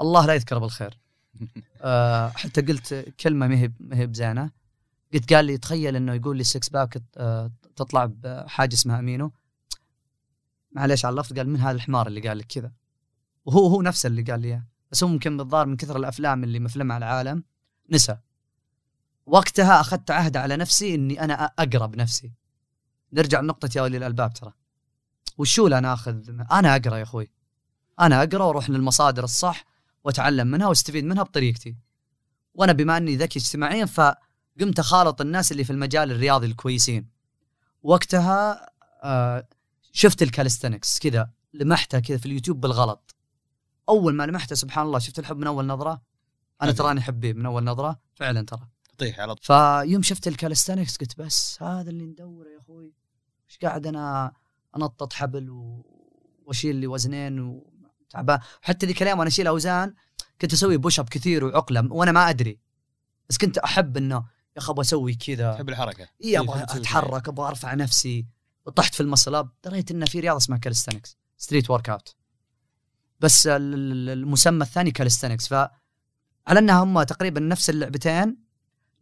الله 0.01 0.27
لا 0.27 0.35
يذكره 0.35 0.59
بالخير. 0.59 0.99
آه 1.81 2.29
حتى 2.29 2.61
قلت 2.63 2.95
كلمة 3.21 3.47
ما 3.47 3.59
هي 3.59 3.73
ما 3.81 3.97
هي 3.97 4.07
بزينة. 4.07 4.51
قلت 5.15 5.33
قال 5.33 5.45
لي 5.45 5.59
تخيل 5.59 5.97
إنه 5.97 6.15
يقول 6.15 6.37
لي 6.37 6.45
six 6.45 6.69
pack 6.69 7.03
آه 7.17 7.53
تطلع 7.77 8.07
بحاجة 8.07 8.75
اسمها 8.75 8.99
أمينو. 8.99 9.33
معليش 10.73 11.05
على 11.05 11.13
اللفظ 11.13 11.33
قال 11.33 11.49
من 11.49 11.61
هذا 11.61 11.77
الحمار 11.77 12.07
اللي 12.07 12.29
قال 12.29 12.39
لك 12.39 12.47
كذا. 12.47 12.73
وهو 13.45 13.67
هو 13.67 13.83
نفسه 13.83 14.07
اللي 14.07 14.23
قال 14.23 14.41
لي 14.41 14.49
إياه. 14.49 14.65
بس 14.95 15.03
هو 15.03 15.09
ممكن 15.09 15.37
بالظاهر 15.37 15.67
من 15.67 15.77
كثر 15.77 15.97
الأفلام 15.97 16.45
اللي 16.45 16.59
مفلمها 16.59 16.99
العالم 16.99 17.45
نسى. 17.91 18.17
وقتها 19.27 19.81
أخذت 19.81 20.11
عهد 20.11 20.37
على 20.37 20.57
نفسي 20.57 20.95
إني 20.95 21.25
أنا 21.25 21.45
اقرا 21.45 21.87
بنفسي 21.87 22.33
نرجع 23.13 23.41
لنقطة 23.41 23.71
يا 23.77 23.83
ولي 23.83 23.97
الألباب 23.97 24.33
ترى. 24.33 24.53
وشو 25.39 25.67
أنا 25.67 25.93
اخذ 25.93 26.29
أنا 26.53 26.77
أقرأ 26.77 26.97
يا 26.97 27.03
أخوي. 27.03 27.31
أنا 28.01 28.23
أقرأ 28.23 28.45
وأروح 28.45 28.71
للمصادر 28.71 29.25
الصح 29.25 29.65
وأتعلم 30.05 30.47
منها 30.47 30.67
وأستفيد 30.67 31.05
منها 31.05 31.23
بطريقتي. 31.23 31.77
وأنا 32.55 32.73
بما 32.73 32.97
إني 32.97 33.17
ذكي 33.17 33.39
اجتماعيا 33.39 33.85
فقمت 33.85 34.79
أخالط 34.79 35.21
الناس 35.21 35.53
اللي 35.53 35.65
في 35.65 35.71
المجال 35.71 36.13
الرياضي 36.13 36.47
الكويسين. 36.47 37.09
وقتها 37.83 38.71
آه 39.03 39.49
شفت 39.93 40.23
الكالستنكس 40.23 40.99
كذا 40.99 41.31
لمحتها 41.55 42.01
كذا 42.01 42.19
في 42.19 42.27
اليوتيوب 42.27 42.61
بالغلط. 42.61 43.14
أول 43.89 44.15
ما 44.15 44.27
لمحتها 44.27 44.57
سبحان 44.57 44.87
الله 44.87 44.99
شفت 44.99 45.19
الحب 45.19 45.37
من 45.37 45.47
أول 45.47 45.67
نظرة؟ 45.67 46.03
أنا. 46.63 46.73
تراني 46.73 47.01
حبيب 47.01 47.37
من 47.37 47.47
أول 47.47 47.65
نظرة 47.65 48.01
فعلا 48.15 48.47
ترى. 48.47 48.69
تطيح 48.93 49.21
على 49.21 49.35
طول. 49.35 49.45
فيوم 49.45 50.03
شفت 50.03 50.29
ال 50.29 50.34
calisthenics 50.34 50.97
قلت 50.97 51.19
بس 51.19 51.63
هذا 51.63 51.91
اللي 51.91 52.05
ندوره 52.05 52.49
يا 52.49 52.59
أخوي. 52.59 52.93
إيش 53.51 53.59
قاعد 53.59 53.87
أنا 53.87 54.33
أنطط 54.77 55.13
حبل 55.13 55.51
و... 55.51 55.87
وأشيل 56.47 56.77
لي 56.77 56.87
وزنين 56.87 57.41
وتعبان 57.41 58.39
حتى 58.63 58.87
ذيك 58.87 59.03
الأيام 59.03 59.19
وأنا 59.19 59.29
أشيل 59.29 59.47
أوزان 59.47 59.95
كنت 60.41 60.53
أسوي 60.53 60.77
push 60.77 61.01
up 61.01 61.09
كثير 61.09 61.45
وعقلة 61.45 61.93
وأنا 61.93 62.13
ما 62.13 62.31
أدري. 62.31 62.61
بس 63.29 63.39
كنت 63.39 63.59
أحب 63.59 63.97
إنه 63.97 64.15
يا 64.57 64.59
أخي 64.59 64.73
أبغى 64.73 64.81
أسوي 64.81 65.15
كذا. 65.15 65.53
تحب 65.53 65.69
الحركة. 65.69 66.09
إي 66.25 66.39
أبغى 66.39 66.63
أتحرك 66.63 67.29
أبغى 67.29 67.49
أرفع 67.49 67.75
نفسي. 67.75 68.27
وطحت 68.67 68.95
في 68.95 69.01
ال 69.01 69.06
muscle 69.06 69.35
up 69.35 69.51
دريت 69.65 69.91
إنه 69.91 70.07
في 70.07 70.21
رياضة 70.21 70.37
اسمها 70.37 70.59
calisthenics 70.59 71.19
street 71.37 71.71
workout 71.71 72.15
بس 73.25 73.47
ال- 73.47 73.75
ال- 73.75 74.09
المسمى 74.11 74.63
الثاني 74.65 74.91
calisthenics 74.91 75.49
ف 75.49 75.55
على 76.47 76.59
أنها 76.59 76.83
هم 76.83 77.03
تقريبا 77.03 77.41
نفس 77.41 77.71
اللعبتين 77.71 78.37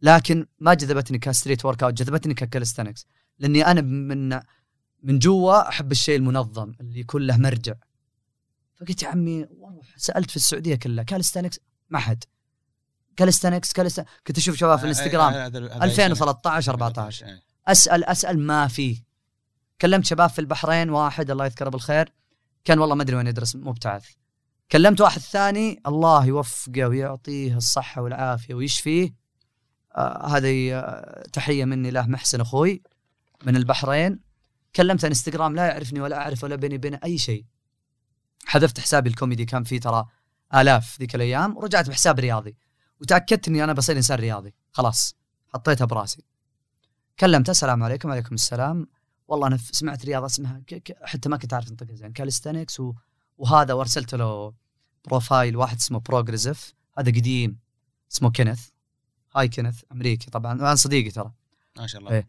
لكن 0.01 0.47
ما 0.59 0.73
جذبتني 0.73 1.17
ك 1.19 1.65
street 1.65 1.83
workout 1.83 1.93
جذبتني 1.93 2.33
ك 2.33 2.39
calisthenics 2.39 3.07
لأني 3.39 3.65
أنا 3.65 3.81
من 3.81 4.39
من 5.03 5.19
جوا 5.19 5.69
أحب 5.69 5.91
الشيء 5.91 6.15
المنظم 6.15 6.73
اللي 6.81 6.99
يكون 6.99 7.21
له 7.21 7.37
مرجع. 7.37 7.73
فقلت 8.75 9.03
يا 9.03 9.07
عمي 9.07 9.47
والله 9.59 9.81
سألت 9.97 10.29
في 10.29 10.35
السعودية 10.35 10.75
كلها 10.75 11.03
calisthenics 11.03 11.59
ما 11.89 11.99
حد. 11.99 12.23
calisthenics 13.15 13.73
calisthenics 13.73 14.09
كنت 14.27 14.37
أشوف 14.37 14.55
شباب 14.55 14.77
في 14.77 14.83
الإنستغرام 14.83 15.33
آه، 15.33 15.45
هذا- 15.45 15.59
هذا 15.75 15.83
2013 15.83 16.71
14 16.71 17.25
إيه. 17.25 17.41
اسال 17.67 18.03
أسأل 18.03 18.39
ما 18.39 18.67
في. 18.67 19.03
كلمت 19.81 20.05
شباب 20.05 20.29
في 20.29 20.39
البحرين 20.39 20.89
واحد 20.89 21.31
الله 21.31 21.45
يذكره 21.45 21.69
بالخير 21.69 22.13
كان 22.65 22.79
والله 22.79 22.95
ما 22.95 23.03
أدري 23.03 23.15
وين 23.15 23.27
يدرس 23.27 23.55
مبتعث 23.55 24.05
كلمت 24.71 25.01
واحد 25.01 25.21
ثاني 25.21 25.81
الله 25.87 26.25
يوفقه 26.25 26.87
ويعطيه 26.87 27.57
الصحة 27.57 28.01
والعافية 28.01 28.53
ويشفيه. 28.53 29.15
آه 29.95 30.27
هذه 30.27 30.73
آه 30.73 31.23
تحية 31.33 31.65
مني 31.65 31.91
له 31.91 32.07
محسن 32.07 32.41
أخوي 32.41 32.83
من 33.45 33.55
البحرين. 33.55 34.19
كلمت 34.75 35.05
إنستغرام 35.05 35.55
لا 35.55 35.65
يعرفني 35.65 36.01
ولا 36.01 36.17
أعرف 36.17 36.43
ولا 36.43 36.55
بيني 36.55 36.75
وبينه 36.75 36.99
أي 37.03 37.17
شيء. 37.17 37.45
حذفت 38.45 38.79
حسابي 38.79 39.09
الكوميدي 39.09 39.45
كان 39.45 39.63
فيه 39.63 39.79
ترى 39.79 40.05
آلاف 40.55 40.99
ذيك 40.99 41.15
الأيام 41.15 41.57
ورجعت 41.57 41.89
بحساب 41.89 42.19
رياضي. 42.19 42.57
وتأكدت 43.01 43.47
إني 43.47 43.63
أنا 43.63 43.73
بصير 43.73 43.97
إنسان 43.97 44.19
رياضي 44.19 44.53
خلاص 44.71 45.15
حطيتها 45.47 45.85
براسي. 45.85 46.23
كلمته 47.19 47.51
السلام 47.51 47.83
عليكم 47.83 48.09
وعليكم 48.09 48.35
السلام. 48.35 48.87
والله 49.33 49.47
أنا 49.47 49.57
سمعت 49.57 50.05
رياضة 50.05 50.25
اسمها 50.25 50.61
ك... 50.67 50.73
ك... 50.75 50.97
حتى 51.03 51.29
ما 51.29 51.37
كنت 51.37 51.53
عارف 51.53 51.69
انطقها 51.69 51.95
زين 51.95 52.13
calisthenics 52.13 52.79
و... 52.79 52.93
وهذا 53.37 53.73
وارسلت 53.73 54.15
له 54.15 54.53
profile 55.05 55.57
واحد 55.57 55.77
اسمه 55.77 55.99
progressive 55.99 56.73
هذا 56.97 57.11
قديم 57.11 57.59
اسمه 58.11 58.31
كينيث 58.31 58.67
هاي 59.35 59.47
كينيث 59.47 59.81
أمريكي 59.91 60.31
طبعا 60.31 60.53
أنا 60.53 60.75
صديقي 60.75 61.11
ترى. 61.11 61.31
ما 61.77 61.87
شاء 61.87 62.01
الله. 62.01 62.11
إيه. 62.11 62.27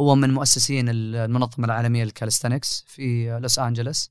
هو 0.00 0.14
من 0.14 0.34
مؤسسين 0.34 0.88
المنظمة 0.88 1.64
العالمية 1.64 2.04
لل 2.04 2.15
calisthenics 2.15 2.84
في 2.88 3.38
لوس 3.38 3.58
أنجلوس. 3.58 4.10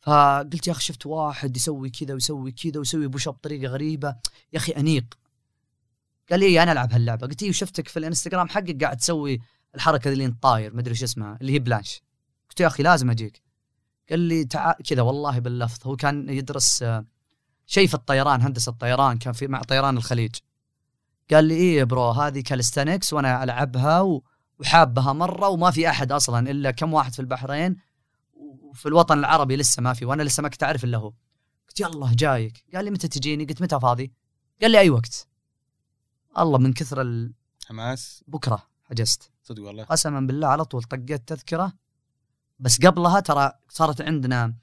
فقلت 0.00 0.66
يا 0.66 0.72
أخي 0.72 0.82
شفت 0.82 1.06
واحد 1.06 1.56
يسوي 1.56 1.90
كذا 1.90 2.14
ويسوي 2.14 2.52
كذا 2.52 2.78
ويسوي 2.78 3.06
push 3.06 3.28
up 3.28 3.34
بطريقة 3.34 3.72
غريبة. 3.72 4.16
يا 4.52 4.58
أخي 4.58 4.72
أنيق. 4.72 5.04
قال 6.30 6.40
لي 6.40 6.62
أنا 6.62 6.72
ألعب 6.72 6.92
هاللعبة. 6.92 7.26
قلت 7.26 7.42
إيه 7.42 7.50
وشفتك 7.50 7.88
في 7.88 7.98
الإنستغرام 7.98 8.48
حقك 8.48 8.84
قاعد 8.84 8.96
تسوي 8.96 9.40
الحركة 9.74 10.12
اللي 10.12 10.24
انت 10.24 10.42
طاير 10.42 10.74
ما 10.74 10.80
أدري 10.80 10.92
إيش 10.92 11.02
اسمها 11.02 11.38
اللي 11.40 11.52
هي 11.52 11.58
planche. 11.58 12.02
قلت 12.50 12.60
يا 12.60 12.66
أخي 12.66 12.82
لازم 12.82 13.10
أجيك. 13.10 13.42
قال 14.10 14.20
لي 14.20 14.44
تعال 14.44 14.74
كذا 14.82 15.02
والله 15.02 15.38
باللفظ 15.38 15.86
هو 15.86 15.96
كان 15.96 16.28
يدرس 16.28 16.82
آه، 16.82 17.04
شيء 17.66 17.88
في 17.88 17.94
الطيران 17.94 18.42
هندسة 18.42 18.70
الطيران 18.70 19.18
كان 19.18 19.32
في 19.32 19.46
مع 19.46 19.62
طيران 19.62 19.96
الخليج. 19.96 20.34
قال 21.30 21.44
لي 21.44 21.54
إيه 21.54 21.84
bro 21.84 22.10
هذه 22.10 22.40
calisthenics 22.40 23.12
وأنا 23.12 23.44
ألعبها 23.44 24.00
و... 24.00 24.22
وحابها 24.58 25.12
مرة 25.12 25.48
وما 25.48 25.70
في 25.70 25.88
أحد 25.88 26.12
أصلا 26.12 26.50
إلا 26.50 26.70
كم 26.70 26.94
واحد 26.94 27.12
في 27.12 27.20
البحرين 27.20 27.76
وفي 28.34 28.86
الوطن 28.86 29.18
العربي 29.18 29.56
لسه 29.56 29.82
ما 29.82 29.92
في 29.92 30.04
وأنا 30.04 30.22
لسه 30.22 30.42
ما 30.42 30.48
كنت 30.48 30.62
أعرف 30.62 30.84
إلا 30.84 30.98
هو. 30.98 31.12
قلت 31.68 31.80
يلا 31.80 32.12
جايك. 32.14 32.64
قال 32.74 32.84
لي 32.84 32.90
متى 32.90 33.08
تجيني؟ 33.08 33.44
قلت 33.44 33.62
متى 33.62 33.80
فاضي؟ 33.80 34.12
قال 34.62 34.70
لي 34.70 34.78
أي 34.78 34.90
وقت. 34.90 35.28
الله 36.38 36.58
من 36.58 36.72
كثر 36.72 37.00
ال... 37.00 37.32
حماس. 37.66 38.24
بكرة 38.28 38.62
حجزت. 38.84 39.30
صدق 39.48 39.62
والله. 39.62 39.84
قسما 39.84 40.20
بالله 40.20 40.48
على 40.48 40.64
طول 40.64 40.82
طقيت 40.82 41.28
تذكرة. 41.28 41.72
بس 42.58 42.86
قبلها 42.86 43.20
ترى 43.20 43.52
صارت 43.68 44.00
عندنا 44.00 44.54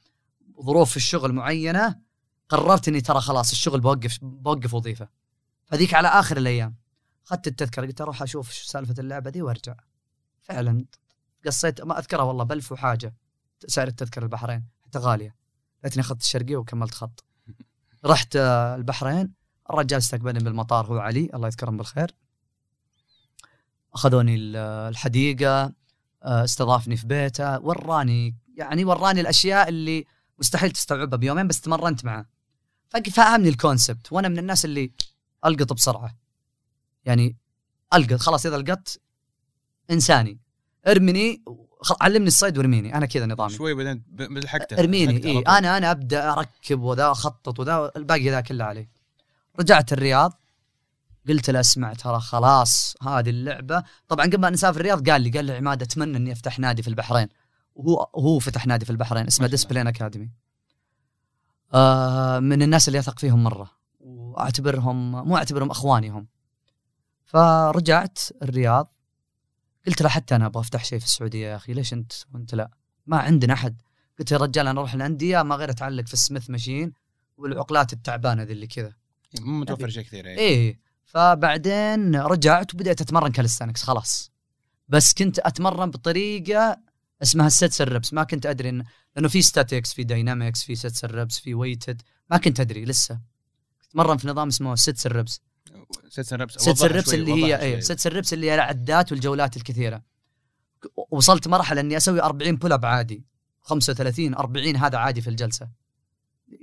ظروف 0.62 0.90
في 0.90 0.98
الشغل 0.98 1.34
معينة 1.34 2.02
قررت 2.50 2.88
إني 2.88 3.02
ترى 3.02 3.22
خلاص 3.22 3.52
الشغل 3.52 3.80
بوقف 3.80 4.20
بوقف 4.22 4.74
وظيفة. 4.74 5.10
فذيك 5.66 5.94
على 5.94 6.08
آخر 6.08 6.38
الأيام. 6.38 6.76
أخذت 7.26 7.48
التذكرة 7.48 7.86
قلت 7.86 8.02
أروح 8.02 8.22
أشوف 8.22 8.52
شو 8.52 8.66
سالفة 8.68 8.96
اللعبة 9.00 9.30
دي 9.30 9.42
وأرجع. 9.42 9.76
فعلا 10.42 10.86
قصيت 11.46 11.82
ما 11.82 12.00
أذكرها 12.00 12.24
والله 12.24 12.44
بألف 12.44 12.72
وحاجة 12.72 13.16
سعر 13.68 13.88
التذكرة 13.88 14.24
البحرين 14.24 14.66
حتى 14.86 15.00
غالية. 15.00 15.36
ليتني 15.84 16.02
أخذت 16.02 16.22
الشرقية 16.22 16.58
وكملت 16.58 16.94
خط. 16.94 17.24
رحت 18.06 18.36
آه، 18.36 18.76
البحرين 18.76 19.34
الرجال 19.70 19.98
استقبلني 19.98 20.40
بالمطار 20.40 20.86
هو 20.86 20.98
علي 20.98 21.30
الله 21.34 21.48
يذكرهم 21.48 21.78
بالخير. 21.78 22.16
أخذوني 23.96 24.36
ال- 24.36 24.56
الحديقة 24.90 25.74
آه، 26.24 26.44
استضافني 26.44 26.98
في 26.98 27.08
بيته 27.08 27.60
وراني 27.60 28.36
يعني 28.56 28.86
وراني 28.86 29.22
الأشياء 29.22 29.70
اللي 29.70 30.06
مستحيل 30.40 30.72
تستوعبها 30.72 31.18
بيومين 31.18 31.48
بس 31.48 31.62
تمرنت 31.62 32.06
معه 32.06 32.26
فهمني 33.12 33.50
الكونسبت 33.50 34.12
وأنا 34.12 34.28
من 34.28 34.40
الناس 34.40 34.66
اللي 34.66 34.92
ألقط 35.46 35.74
بسرعة. 35.74 36.16
يعني 37.06 37.36
ألقط 37.94 38.20
خلاص 38.20 38.46
إذا 38.46 38.56
ألقطت 38.56 39.02
إنساني. 39.92 40.40
ارمني 40.88 41.44
علمني 42.02 42.28
الصيد 42.28 42.58
وارميني 42.58 42.96
أنا 42.96 43.06
كذا 43.06 43.26
نظامي. 43.26 43.54
شوي 43.54 43.74
بعدين 43.74 44.04
بلحقته 44.08 44.80
ارميني 44.80 45.14
لحقته 45.14 45.30
إي. 45.30 45.58
أنا 45.58 45.78
أنا 45.78 45.92
أبدأ 45.92 46.34
أركب 46.34 46.82
وذا 46.82 47.12
أخطط 47.12 47.60
وذا 47.60 47.92
الباقي 47.96 48.30
ذا 48.30 48.42
كله 48.42 48.66
علي. 48.66 48.88
رجعت 49.60 49.94
الرياض. 49.94 50.40
قلت 51.28 51.50
له 51.50 51.60
اسمع 51.60 51.94
ترى 51.94 52.20
خلاص 52.20 52.96
هذه 53.04 53.30
اللعبة. 53.30 53.84
طبعا 54.08 54.26
قبل 54.26 54.38
ما 54.38 54.50
نسافر 54.50 54.80
الرياض 54.80 55.10
قال 55.10 55.22
لي 55.22 55.30
قال 55.30 55.46
لي 55.46 55.56
عماد 55.56 55.82
أتمنى 55.82 56.18
إني 56.18 56.32
أفتح 56.32 56.60
نادي 56.60 56.82
في 56.82 56.88
البحرين. 56.88 57.28
وهو 57.76 58.10
هو 58.16 58.40
فتح 58.40 58.68
نادي 58.68 58.86
في 58.86 58.92
البحرين 58.92 59.28
اسمه. 59.28 59.48
ديسبلين 59.48 59.88
اكاديمي 59.88 60.32
آه 61.74 62.40
من 62.40 62.62
الناس 62.62 62.88
اللي 62.88 63.00
أثق 63.00 63.20
فيهم 63.20 63.44
مرة 63.44 63.72
وأعتبرهم 64.00 65.12
مو 65.28 65.38
أعتبرهم 65.38 65.72
أخواني 65.72 66.10
هم. 66.10 66.28
فرجعت 67.26 68.20
الرياض 68.42 68.94
قلت 69.88 70.02
له 70.02 70.10
حتى 70.10 70.36
أنا 70.36 70.46
أبغى 70.46 70.62
أفتح 70.62 70.86
شيء 70.86 71.00
في 71.00 71.06
السعودية 71.06 71.48
يا 71.48 71.56
أخي 71.56 71.74
ليش 71.74 71.94
أنت؟ 71.94 72.14
وانت 72.34 72.56
لا 72.56 72.70
ما 73.06 73.18
عندنا 73.18 73.54
أحد. 73.54 73.82
قلت 74.20 74.32
يا 74.32 74.38
رجال 74.38 74.68
أنا 74.68 74.80
أروح 74.80 74.94
الأندية 74.94 75.42
ما 75.42 75.56
غير 75.56 75.70
أتعلق 75.70 76.08
في 76.08 76.14
ال 76.14 76.20
Smith 76.20 76.50
machine 76.50 76.94
والعقلات 77.38 77.94
التعبانة 77.94 78.44
ذي 78.44 78.54
اللي 78.54 78.68
كذا. 78.68 78.94
مو 79.40 79.60
متوفر 79.60 79.90
شيء 79.90 80.04
كثير 80.04 80.26
إيه. 80.26 80.80
فبعدين 81.16 82.16
رجعت 82.16 82.74
وبدأت 82.74 83.02
أتمرن 83.02 83.32
calisthenics 83.32 83.84
خلاص. 83.84 84.32
بس 84.88 85.14
كنت 85.14 85.40
أتمرن 85.40 85.92
بطريقة 85.92 86.78
اسمها 87.22 87.48
ال 87.48 87.55
sets 87.55 87.82
ال 87.82 87.88
reps 87.88 88.14
ما 88.14 88.24
كنت 88.24 88.46
أدري 88.46 88.70
إن 88.70 88.84
لأنه 89.16 89.28
في 89.28 89.42
statics 89.42 89.94
في 89.94 90.04
dynamics 90.04 90.64
في 90.64 90.76
sets 90.76 91.06
ال 91.06 91.13
reps 91.13 91.40
في 91.40 91.54
weighted 91.54 92.02
ما 92.32 92.38
كنت 92.38 92.60
أدري 92.60 92.86
لسه. 92.86 93.20
أتمرن 93.90 94.18
في 94.18 94.28
نظام 94.28 94.48
اسمه 94.48 94.76
sets 94.76 95.06
ال 95.06 95.13
reps 95.13 95.42
set 96.10 96.34
reps 96.34 96.54
set 96.54 96.68
وضحها 96.68 96.86
ال 96.86 96.91
reps 96.91 97.14
اللي 97.14 97.34
هي. 97.34 97.60
إيه 97.60 97.80
set 97.80 98.08
ال 98.08 98.13
reps 98.13 98.34
اللي 98.34 98.50
هي 98.52 98.56
العدات 98.56 99.12
والجولات 99.12 99.58
الكثيرة. 99.58 100.02
وصلت 101.12 101.48
مرحلة 101.48 101.82
إني 101.82 101.98
أسوي 101.98 102.22
40 102.22 102.56
pull 102.56 102.72
up 102.72 102.86
عادي 102.86 103.26
35 103.62 104.36
40 104.36 104.76
هذا 104.76 104.98
عادي 104.98 105.22
في 105.22 105.30
الجلسة. 105.30 105.70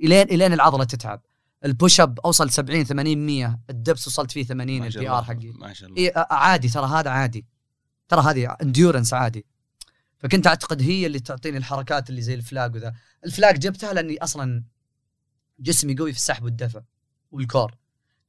الين 0.03 0.27
إلين 0.29 0.53
العضلة 0.53 0.83
تتعب. 0.83 1.21
ال 1.65 1.72
push 1.72 1.99
up 1.99 2.19
أوصل 2.19 2.49
70 2.49 2.83
80 2.83 3.17
100 3.17 3.59
ال 3.69 3.77
dips 3.77 4.07
وصلت 4.07 4.31
فيه 4.31 4.43
80 4.43 4.79
ما 4.79 4.89
شاء 4.89 5.03
ال 5.03 5.13
PR 5.13 5.23
حقي. 5.23 5.51
ما 5.51 5.73
شاء 5.73 5.89
الله. 5.89 6.01
إيه 6.01 6.11
آه، 6.17 6.33
عادي 6.33 6.69
ترى 6.69 6.87
هذا 6.87 7.09
عادي. 7.09 7.45
ترى 8.07 8.21
هذه 8.21 8.57
endurance 8.61 9.13
عادي. 9.13 9.45
فكنت 10.17 10.47
أعتقد 10.47 10.81
هي 10.81 11.05
اللي 11.05 11.19
تعطيني 11.19 11.57
الحركات 11.57 12.09
اللي 12.09 12.21
زي 12.21 12.33
ال 12.33 12.41
flag 12.41 12.75
وذا. 12.75 12.93
ال 13.25 13.32
flag 13.32 13.59
جبتها 13.59 13.93
لأني 13.93 14.23
أصلا 14.23 14.63
جسمي 15.59 15.95
قوي 15.95 16.11
في 16.11 16.17
السحب 16.17 16.43
والدفع 16.43 16.81
وال 17.31 17.44
core. 17.44 17.75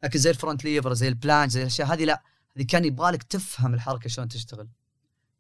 لكن 0.03 0.19
زي 0.19 0.31
ال 0.31 0.37
front 0.37 0.65
lever 0.65 0.95
زي 0.95 1.09
ال 1.09 1.14
planche 1.14 1.51
زي 1.51 1.61
الأشياء 1.63 1.89
هذه 1.93 2.05
لا. 2.05 2.23
هذه 2.57 2.67
كان 2.67 2.85
يبغالك 2.85 3.23
تفهم 3.23 3.75
الحركة 3.75 4.09
شلون 4.09 4.29
تشتغل. 4.29 4.69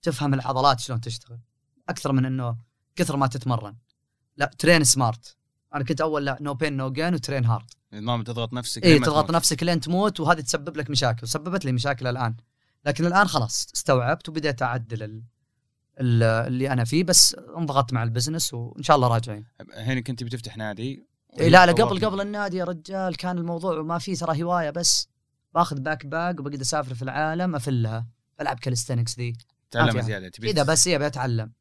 تفهم 0.02 0.34
العضلات 0.34 0.80
شلون 0.80 1.00
تشتغل. 1.00 1.38
أكثر 1.88 2.12
من 2.12 2.24
إنه 2.24 2.56
كثر 2.96 3.16
ما 3.16 3.26
تتمرن. 3.26 3.76
لا 4.36 4.50
train 4.58 4.84
smart 4.84 5.36
أنا 5.74 5.84
كنت 5.84 6.00
أول 6.00 6.24
لا 6.24 6.38
no 6.40 6.54
pain 6.54 6.76
no 6.76 6.92
gain 6.92 7.14
و 7.14 7.19
train 7.19 7.44
hard 7.44 7.70
نظام 8.00 8.22
تضغط 8.22 8.52
نفسك 8.52 8.84
اي 8.84 8.98
تضغط 8.98 9.24
تموت. 9.24 9.30
نفسك 9.30 9.62
لين 9.62 9.80
تموت 9.80 10.20
وهذه 10.20 10.40
تسبب 10.40 10.76
لك 10.76 10.90
مشاكل 10.90 11.20
وسببت 11.22 11.64
لي 11.64 11.72
مشاكل 11.72 12.06
الآن. 12.06 12.36
لكن 12.86 13.06
الآن 13.06 13.26
خلاص 13.28 13.68
استوعبت 13.74 14.28
وبديت 14.28 14.62
أعدل 14.62 15.02
ال- 15.02 15.22
ال- 16.00 16.22
اللي 16.22 16.72
أنا 16.72 16.84
فيه 16.84 17.04
بس 17.04 17.36
انضغطت 17.58 17.92
مع 17.92 18.02
ال 18.02 18.08
business 18.08 18.54
وإن 18.54 18.82
شاء 18.82 18.96
الله 18.96 19.08
راجعين. 19.08 19.44
هنا 19.76 20.00
كنت 20.00 20.24
بتفتح 20.24 20.56
نادي؟ 20.56 21.06
إيه 21.40 21.48
لا 21.48 21.66
لا 21.66 21.72
قبل 21.72 22.04
قبل 22.06 22.20
النادي 22.20 22.56
يا 22.56 22.64
رجال 22.64 23.16
كان 23.16 23.38
الموضوع 23.38 23.82
ما 23.82 23.98
فيه 23.98 24.14
ترى 24.14 24.42
هواية 24.42 24.70
بس. 24.70 25.08
باخذ 25.54 25.80
backpack 25.80 26.40
وبقعد 26.40 26.60
أسافر 26.60 26.94
في 26.94 27.02
العالم 27.02 27.54
أفلها 27.54 28.06
ألعب 28.40 28.58
calisthenics 28.58 29.18
ذي. 29.18 29.32
تعلم. 29.70 30.00
زيادة 30.00 30.28
تبي 30.28 30.52
كذا 30.52 30.62
بس 30.62 30.88
هي 30.88 30.98
بتعلم 30.98 31.52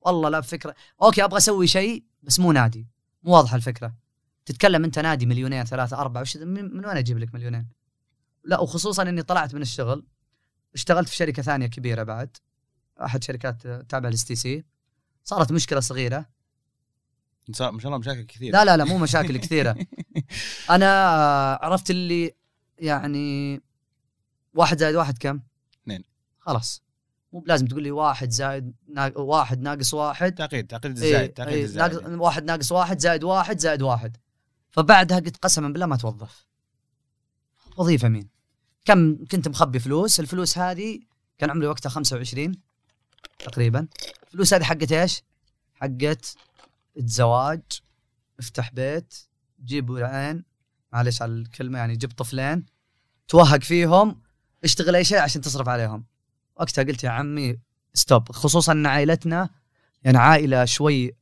والله 0.00 0.28
لا 0.28 0.40
فكره 0.40 0.74
أوكي 1.02 1.24
أبغى 1.24 1.36
أسوي 1.38 1.66
شيء 1.66 2.04
بس 2.22 2.40
مو 2.40 2.52
نادي. 2.52 2.86
مو 3.22 3.32
واضحة 3.34 3.56
الفكرة. 3.56 3.94
تتكلم 4.48 4.84
أنت 4.84 4.98
نادي 4.98 5.26
مليونين 5.26 5.64
ثلاثة 5.64 5.98
أربعة 5.98 6.20
وش 6.20 6.36
من 6.36 6.86
وين 6.86 6.96
أجيب 6.96 7.18
لك 7.18 7.34
مليونين؟ 7.34 7.68
لا 8.44 8.60
وخصوصا 8.60 9.02
إني 9.02 9.22
طلعت 9.22 9.54
من 9.54 9.62
الشغل 9.62 10.06
اشتغلت 10.74 11.08
في 11.08 11.16
شركة 11.16 11.42
ثانية 11.42 11.66
كبيرة 11.66 12.02
بعد 12.02 12.36
أحد 13.04 13.24
شركات 13.24 13.66
تابعة 13.66 14.10
لل 14.10 14.24
STC. 14.24 14.64
صارت 15.24 15.52
مشكلة 15.52 15.80
صغيرة. 15.80 16.26
صار 17.52 17.72
ما 17.72 17.80
شاء 17.80 17.88
الله 17.88 17.98
مشاكل 17.98 18.22
كثير 18.22 18.52
لا 18.52 18.64
لا 18.64 18.76
لا 18.76 18.84
مو 18.84 18.98
مشاكل 18.98 19.36
كثيرة. 19.36 19.76
أنا 20.70 20.86
آه، 20.86 21.64
عرفت 21.64 21.90
اللي 21.90 22.34
يعني 22.78 23.60
واحد 24.54 24.78
زائد 24.78 24.94
واحد 24.94 25.18
كم؟ 25.18 25.40
اثنين. 25.82 26.04
خلاص. 26.38 26.82
مو 27.32 27.40
بلازم 27.40 27.66
تقول 27.66 27.82
لي 27.82 27.90
واحد 27.90 28.30
زائد 28.30 28.74
نا... 28.88 29.12
واحد 29.16 29.60
ناقص 29.60 29.94
واحد. 29.94 30.34
تعقيد 30.34 30.66
تعقيد 30.66 30.98
إيه، 30.98 31.10
الزايد 31.10 31.32
تعقيد 31.32 31.54
إيه، 31.54 31.64
الزايد. 31.64 31.92
ناقص 31.92 32.20
واحد 32.20 32.44
ناقص 32.44 32.72
واحد 32.72 32.98
زائد 32.98 33.24
واحد 33.24 33.58
زائد 33.58 33.82
واحد. 33.82 34.16
فبعدها 34.70 35.18
قلت 35.18 35.36
قسما 35.36 35.68
بالله 35.68 35.86
ما 35.86 35.96
توظف 35.96 36.46
وظيفة 37.76 38.08
مين؟ 38.08 38.28
كم 38.84 39.24
كنت 39.24 39.48
مخبي 39.48 39.78
فلوس 39.78 40.20
الفلوس 40.20 40.58
هذه 40.58 41.00
كان 41.38 41.50
عمري 41.50 41.66
وقتها 41.66 41.90
25 41.90 42.54
تقريبا 43.38 43.88
الفلوس 44.26 44.54
هذه 44.54 44.64
حقت 44.64 44.92
إيش؟ 44.92 45.22
حقت 45.74 46.36
الزواج 46.96 47.62
افتح 48.38 48.72
بيت 48.72 49.14
جيب 49.64 49.90
ولعين 49.90 50.44
معلش 50.92 51.22
على 51.22 51.32
الكلمة 51.32 51.78
يعني 51.78 51.96
جيب 51.96 52.12
طفلين 52.12 52.66
توهق 53.28 53.62
فيهم 53.62 54.22
اشتغل 54.64 54.96
أي 54.96 55.04
شيء 55.04 55.18
عشان 55.18 55.40
تصرف 55.40 55.68
عليهم 55.68 56.04
وقتها 56.56 56.82
قلت 56.82 57.04
يا 57.04 57.10
عمي 57.10 57.58
ستوب 57.94 58.32
خصوصا 58.32 58.72
إن 58.72 58.86
عائلتنا 58.86 59.50
يعني 60.02 60.18
عائلة 60.18 60.64
شوي 60.64 61.12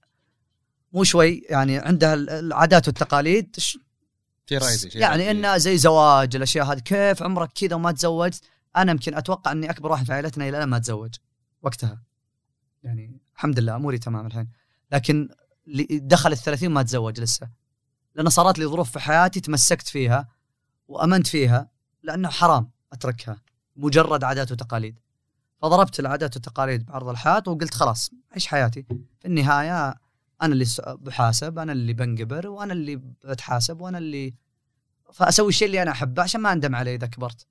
مو 0.92 1.04
شوي 1.04 1.42
يعني 1.50 1.78
عندها 1.78 2.14
ال- 2.14 2.30
العادات 2.30 2.86
والتقاليد. 2.88 3.56
ش- 3.58 3.78
شيء. 4.48 4.58
رايزي 4.58 4.88
يعني. 4.94 5.30
إنه 5.30 5.56
زي 5.56 5.78
زواج 5.78 6.36
الأشياء 6.36 6.66
هذه. 6.66 6.78
كيف 6.78 7.22
عمرك 7.22 7.52
كذا 7.52 7.76
وما 7.76 7.92
تزوجت؟ 7.92 8.40
أنا 8.76 8.92
يمكن 8.92 9.14
أتوقع 9.14 9.52
إني 9.52 9.70
أكبر 9.70 9.90
واحد 9.92 10.06
في 10.06 10.12
عائلتنا 10.12 10.48
إلى 10.48 10.56
الآن 10.56 10.68
ما 10.68 10.78
تزوج. 10.78 11.14
وقتها. 11.62 12.02
يعني 12.84 13.20
الحمد 13.34 13.58
لله 13.60 13.76
أموري 13.76 13.98
تمام 13.98 14.26
الحين. 14.26 14.48
لكن 14.92 15.28
دخل 15.90 16.32
الثلاثين 16.32 16.70
ما 16.70 16.82
تزوج 16.82 17.20
لسه. 17.20 17.48
لأن 18.14 18.28
صارت 18.28 18.58
لي 18.58 18.66
ظروف 18.66 18.90
في 18.90 19.00
حياتي 19.00 19.40
تمسكت 19.40 19.88
فيها 19.88 20.28
وأمنت 20.88 21.26
فيها 21.26 21.68
لأنه 22.02 22.28
حرام 22.28 22.70
أتركها. 22.92 23.40
مجرد 23.76 24.24
عادات 24.24 24.52
وتقاليد. 24.52 24.98
فضربت 25.62 26.00
العادات 26.00 26.34
والتقاليد 26.36 26.86
بعرض 26.86 27.08
الحائط 27.08 27.48
وقلت 27.48 27.74
خلاص 27.74 28.10
عيش 28.32 28.46
حياتي. 28.46 28.82
في 29.20 29.28
النهاية 29.28 29.94
أنا 30.42 30.52
اللي 30.52 30.64
بحاسب 30.86 31.58
أنا 31.58 31.72
اللي 31.72 31.92
بنقبر 31.92 32.48
وأنا 32.48 32.72
اللي 32.72 32.96
بتحاسب 32.96 33.80
وأنا 33.80 33.98
اللي 33.98 34.34
فأسوي 35.12 35.48
الشيء 35.48 35.66
اللي 35.66 35.82
أنا 35.82 35.90
أحبه 35.90 36.22
عشان 36.22 36.40
ما 36.40 36.52
أندم 36.52 36.74
عليه 36.74 36.94
إذا 36.94 37.06
كبرت. 37.06 37.46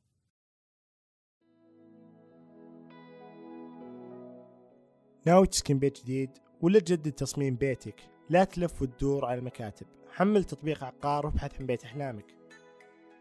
ناوي 5.26 5.48
تسكن 5.48 5.80
بيت 5.80 6.02
جديد 6.02 6.30
ولا 6.62 6.80
تجدد 6.80 7.12
تصميم 7.12 7.56
بيتك. 7.56 8.02
لا 8.30 8.44
تلف 8.44 8.82
وتدور 8.82 9.26
على 9.26 9.40
المكاتب. 9.40 9.86
حمل 10.12 10.44
تطبيق 10.44 10.84
عقار 10.84 11.26
وابحث 11.26 11.60
عن 11.60 11.66
بيت 11.66 11.84
أحلامك. 11.84 12.36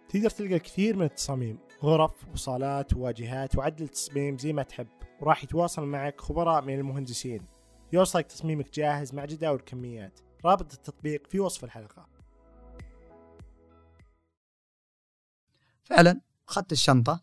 تقدر 0.08 0.30
تلقى 0.30 0.54
الكثير 0.54 0.96
من 0.96 1.04
التصاميم. 1.04 1.58
غرف 1.82 2.28
وصالات 2.32 2.94
وواجهات 2.94 3.56
وعدل 3.56 3.88
تصميم 3.88 4.38
زي 4.38 4.52
ما 4.52 4.62
تحب. 4.62 4.88
وراح 5.20 5.44
يتواصل 5.44 5.84
معك 5.86 6.20
خبراء 6.20 6.62
من 6.62 6.74
المهندسين. 6.74 7.53
يوصلك 7.92 8.26
تصميمك 8.26 8.74
جاهز 8.74 9.14
مع 9.14 9.24
جداول 9.24 9.58
الكميات. 9.58 10.20
رابط 10.44 10.72
التطبيق 10.72 11.26
في 11.26 11.40
وصف 11.40 11.64
الحلقة. 11.64 12.06
فعلا 15.84 16.20
أخذت 16.48 16.72
الشنطة 16.72 17.20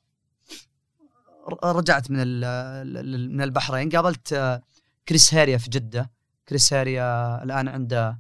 ر- 1.50 1.76
رجعت 1.76 2.12
من 2.12 2.18
من 3.36 3.42
البحرين. 3.42 3.90
قابلت 3.90 4.34
آه، 4.34 4.62
كريس 5.08 5.34
هاريا 5.34 5.58
في 5.58 5.70
جدة. 5.70 6.12
كريس 6.50 6.74
هاريا 6.74 7.44
الآن 7.44 7.68
عنده 7.68 8.20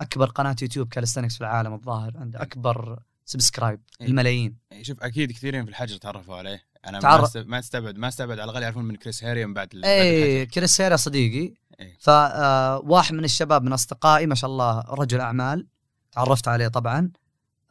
أكبر 0.00 0.26
قناة 0.26 0.56
يوتيوب 0.62 0.88
calisthenics 0.88 1.34
في 1.34 1.40
العالم 1.40 1.74
الظاهر. 1.74 2.16
عنده 2.18 2.42
أكبر 2.42 3.02
subscribe. 3.24 3.80
الملايين. 4.00 4.56
إيه، 4.72 4.82
شوف 4.82 5.02
أكيد 5.02 5.32
كثيرين 5.32 5.64
في 5.64 5.70
الحجر 5.70 5.96
تعرفوا 5.96 6.36
عليه. 6.36 6.62
أنا 6.86 7.24
است- 7.24 7.36
ما 7.36 7.58
استبعد 7.58 7.98
ما 7.98 8.08
استبعد 8.08 8.38
على 8.38 8.44
الأقل 8.44 8.62
يعرفون 8.62 8.84
من 8.84 8.96
كريس 8.96 9.24
هاريا 9.24 9.46
من 9.46 9.54
بعد 9.54 9.68
اي. 9.84 10.46
كريس 10.46 10.80
هاريا 10.80 10.96
صديقي. 10.96 11.54
إيه. 11.80 11.96
فواحد 12.00 13.14
من 13.14 13.24
الشباب 13.24 13.62
من 13.62 13.72
أصدقائي 13.72 14.26
ما 14.26 14.34
شاء 14.34 14.50
الله 14.50 14.80
رجل 14.80 15.20
أعمال 15.20 15.66
تعرفت 16.12 16.48
عليه 16.48 16.68
طبعا. 16.68 17.10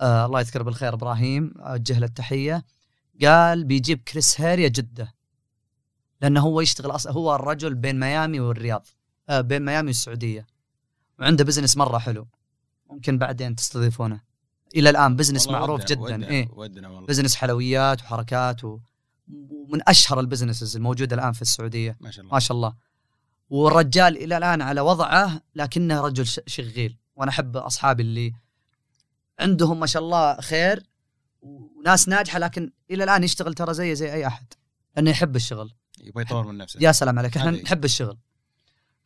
آه 0.02 0.26
الله 0.26 0.40
يذكره 0.40 0.64
بالخير 0.64 0.94
إبراهيم 0.94 1.54
أوجه 1.58 2.00
له 2.00 2.06
التحية. 2.06 2.66
قال 3.24 3.64
بيجيب 3.64 4.04
كريس 4.04 4.42
هاريا 4.42 4.68
جدة 4.68 5.14
لأنه 6.22 6.42
هو 6.42 6.62
يشتغل 6.62 6.92
أصلا 6.92 7.14
هو 7.14 7.36
الرجل 7.36 7.76
بين 7.76 8.00
ميامي 8.00 8.40
والرياض 8.40 8.88
آه 9.30 9.42
بين 9.42 9.66
ميامي 9.66 9.88
والسعودية. 9.88 10.48
وعنده 11.20 11.44
business 11.44 11.78
مرة 11.78 11.98
حلو. 11.98 12.28
ممكن 12.90 13.18
بعدين 13.18 13.56
تستضيفونه. 13.56 14.22
إلى 14.76 14.90
الآن 14.90 15.16
business 15.16 15.48
معروف 15.48 15.82
ودنا- 15.82 15.86
جدا 15.90 16.02
ودنا 16.02 16.28
إيه. 16.28 16.48
ودنا 16.52 16.88
والله. 16.90 17.08
business 17.08 17.36
حلويات 17.36 18.02
وحركات 18.02 18.64
و... 18.64 18.80
ومن 19.32 19.90
أشهر 19.90 20.20
ال 20.20 20.25
businesses 20.25 20.76
الموجودة 20.76 21.16
الآن 21.16 21.32
في 21.32 21.42
السعودية. 21.42 21.98
ما 22.00 22.12
شاء 22.12 22.22
الله. 22.22 22.34
ما 22.34 22.40
شاء 22.40 22.58
الله. 22.58 22.74
والرجال 23.50 24.18
إلى 24.18 24.38
الآن 24.38 24.62
على 24.62 24.82
وضعه 24.82 25.42
لكنه 25.56 26.02
رجل 26.02 26.28
شغيل. 26.48 26.98
وأنا 27.16 27.32
أحب 27.32 27.58
أصحابي 27.58 28.04
اللي 28.04 28.34
عندهم 29.40 29.80
ما 29.80 29.86
شاء 29.86 30.04
الله 30.04 30.42
خير 30.42 30.84
وناس 31.42 32.10
ناجحة 32.10 32.40
لكن 32.40 32.72
إلى 32.92 33.04
الآن 33.04 33.24
يشتغل 33.24 33.54
ترى 33.54 33.74
زي 33.74 33.96
زي 33.96 34.14
أي 34.14 34.28
أحد. 34.28 34.46
لأنه 34.96 35.10
يحب 35.10 35.36
الشغل. 35.36 35.74
يبغى 36.04 36.24
يطور 36.24 36.48
من 36.48 36.58
نفسه. 36.58 36.80
يا 36.82 36.92
سلام 36.92 37.20
عليك. 37.20 37.38
إحنا. 37.38 37.52
نحب 37.52 37.86
الشغل. 37.86 38.18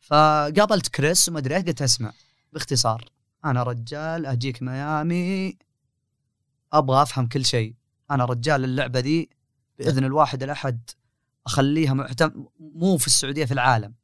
فقابلت 0.00 0.88
كريس 0.88 1.28
وما 1.28 1.38
أدري 1.38 1.54
قلت 1.54 1.82
اسمع 1.82 2.12
باختصار 2.52 3.10
أنا 3.44 3.62
رجال 3.62 4.26
أجيك 4.26 4.62
ميامي 4.62 5.58
أبغى 6.72 7.02
أفهم 7.02 7.26
كل 7.26 7.44
شيء. 7.44 7.74
أنا 8.10 8.24
رجال 8.24 8.64
اللعبة 8.64 9.00
دي 9.00 9.30
بإذن 9.78 10.04
الواحد 10.04 10.42
الأحد 10.42 10.90
أخليها 11.46 11.94
معتم 11.94 12.46
مو 12.58 12.96
في 12.96 13.06
السعودية 13.06 13.44
في 13.44 13.54
العالم. 13.54 13.94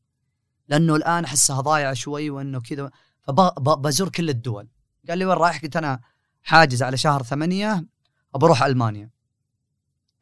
لأنه 0.69 0.97
الآن 0.97 1.25
أحسها 1.25 1.61
ضايعة 1.61 1.95
شوي 1.95 2.31
وإنه 2.31 2.61
كذا 2.61 2.91
فبزور 3.27 4.09
كل 4.09 4.29
الدول. 4.29 4.69
قال 5.09 5.19
لي 5.19 5.25
وين 5.25 5.37
رايح؟ 5.37 5.63
قلت 5.63 5.77
أنا 5.77 6.01
حاجز 6.43 6.83
على 6.83 6.97
شهر 6.97 7.23
ثمانية 7.23 7.87
بروح 8.35 8.63
ألمانيا. 8.63 9.11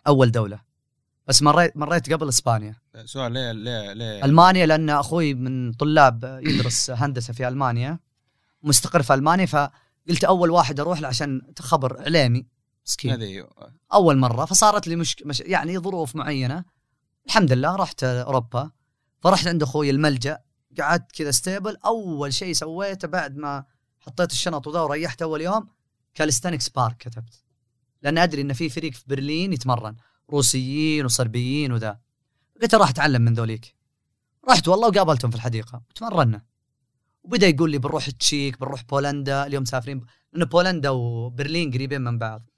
أول 0.06 0.30
دولة. 0.30 0.60
بس 1.26 1.42
مريت 1.42 1.76
مريت 1.76 2.12
قبل 2.12 2.28
إسبانيا. 2.28 2.74
سؤال 3.04 3.32
ليه 3.32 3.52
ليه 3.52 3.92
ليه؟ 3.92 4.24
ألمانيا 4.24 4.66
لأن 4.66 4.90
أخوي 4.90 5.34
من 5.34 5.72
طلاب 5.72 6.40
يدرس 6.42 6.90
هندسة 6.90 7.32
في 7.32 7.48
ألمانيا 7.48 7.98
مستقر 8.62 9.02
في 9.02 9.14
ألمانيا 9.14 9.46
فقلت 9.46 10.24
أول 10.24 10.50
واحد 10.50 10.80
أروح 10.80 11.00
له 11.00 11.08
عشان 11.08 11.42
خبر 11.58 12.00
إعلامي. 12.00 12.46
مسكين. 12.90 13.10
هذه 13.10 13.48
أول 13.92 14.18
مرة 14.18 14.44
فصارت 14.44 14.88
لي 14.88 14.96
مش... 14.96 15.16
مش... 15.24 15.40
يعني 15.40 15.78
ظروف 15.78 16.16
معينة. 16.16 16.64
الحمد 17.26 17.52
لله 17.52 17.76
رحت 17.76 18.04
أوروبا. 18.04 18.70
فرحت 19.20 19.46
عند 19.46 19.62
أخوي 19.62 19.90
الملجأ. 19.90 20.38
قعدت 20.80 21.12
كذا 21.12 21.30
stable 21.30 21.76
أول 21.84 22.34
شيء 22.34 22.52
سويته 22.52 23.08
بعد 23.08 23.36
ما 23.36 23.64
حطيت 24.00 24.32
الشنط 24.32 24.66
وذا 24.66 24.80
وريحت 24.80 25.22
أول 25.22 25.40
يوم 25.40 25.66
calisthenics 26.14 26.68
park 26.68 26.96
كتبت. 26.96 27.44
لأن 28.02 28.18
أدري 28.18 28.42
إن 28.42 28.52
في 28.52 28.68
فريق 28.68 28.92
في 28.92 29.04
برلين 29.06 29.52
يتمرن. 29.52 29.96
روسيين 30.30 31.04
وصربيين 31.04 31.72
وذا. 31.72 32.00
قلت 32.62 32.74
راح 32.74 32.90
أتعلم 32.90 33.22
من 33.22 33.34
ذوليك. 33.34 33.74
رحت 34.50 34.68
والله 34.68 34.88
وقابلتهم 34.88 35.30
في 35.30 35.36
الحديقة. 35.36 35.82
وتمرنا. 35.90 36.42
وبدأ 37.22 37.46
يقول 37.46 37.70
لي 37.70 37.78
بنروح 37.78 38.10
تشيك 38.10 38.60
بنروح 38.60 38.84
بولندا. 38.84 39.46
اليوم 39.46 39.62
مسافرين 39.62 40.04
لأن 40.32 40.44
بولندا 40.44 40.90
وبرلين 40.90 41.70
قريبين 41.70 42.00
من 42.00 42.18
بعض. 42.18 42.49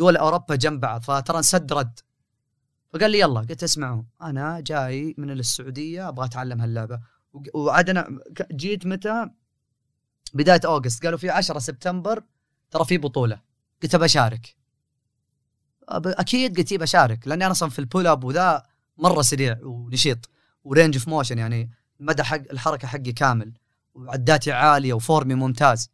دول 0.00 0.16
أوروبا 0.16 0.54
جنب 0.54 0.80
بعض 0.80 1.02
فترى 1.02 1.38
نسد 1.38 1.72
رد. 1.72 2.00
فقال 2.92 3.10
لي 3.10 3.18
يلا 3.18 3.40
قلت 3.40 3.62
اسمعوا 3.62 4.02
أنا 4.22 4.60
جاي 4.60 5.14
من 5.18 5.30
السعودية 5.30 6.08
أبغى 6.08 6.26
أتعلم 6.26 6.60
هاللعبة. 6.60 7.00
وعاد 7.54 7.90
أنا 7.90 8.20
جيت 8.52 8.86
متى؟ 8.86 9.30
بداية 10.34 10.60
August. 10.64 11.04
قالوا 11.04 11.18
في 11.18 11.30
10 11.30 11.58
سبتمبر 11.58 12.24
ترى 12.70 12.84
في 12.84 12.98
بطولة. 12.98 13.40
قلت 13.82 13.96
بشارك 13.96 14.56
أكيد 15.88 16.56
قلت 16.56 16.72
إيه 16.72 16.78
بشارك 16.78 17.28
لأني 17.28 17.44
أنا 17.44 17.52
أصلا 17.52 17.70
في 17.70 17.78
ال 17.78 17.84
pull 17.84 18.06
up 18.06 18.24
وذا 18.24 18.66
مرة 18.98 19.22
سريع 19.22 19.58
ونشيط 19.62 20.30
و 20.64 20.69
range 20.69 20.96
of 20.96 21.08
motion 21.08 21.38
يعني 21.38 21.70
مدى 22.00 22.22
حق 22.22 22.42
الحركة 22.50 22.88
حقي 22.88 23.12
كامل 23.12 23.52
وعداتي 23.94 24.52
عالية 24.52 24.92
و 24.92 24.99
form 24.99 25.27
ي 25.27 25.34
ممتاز. 25.34 25.90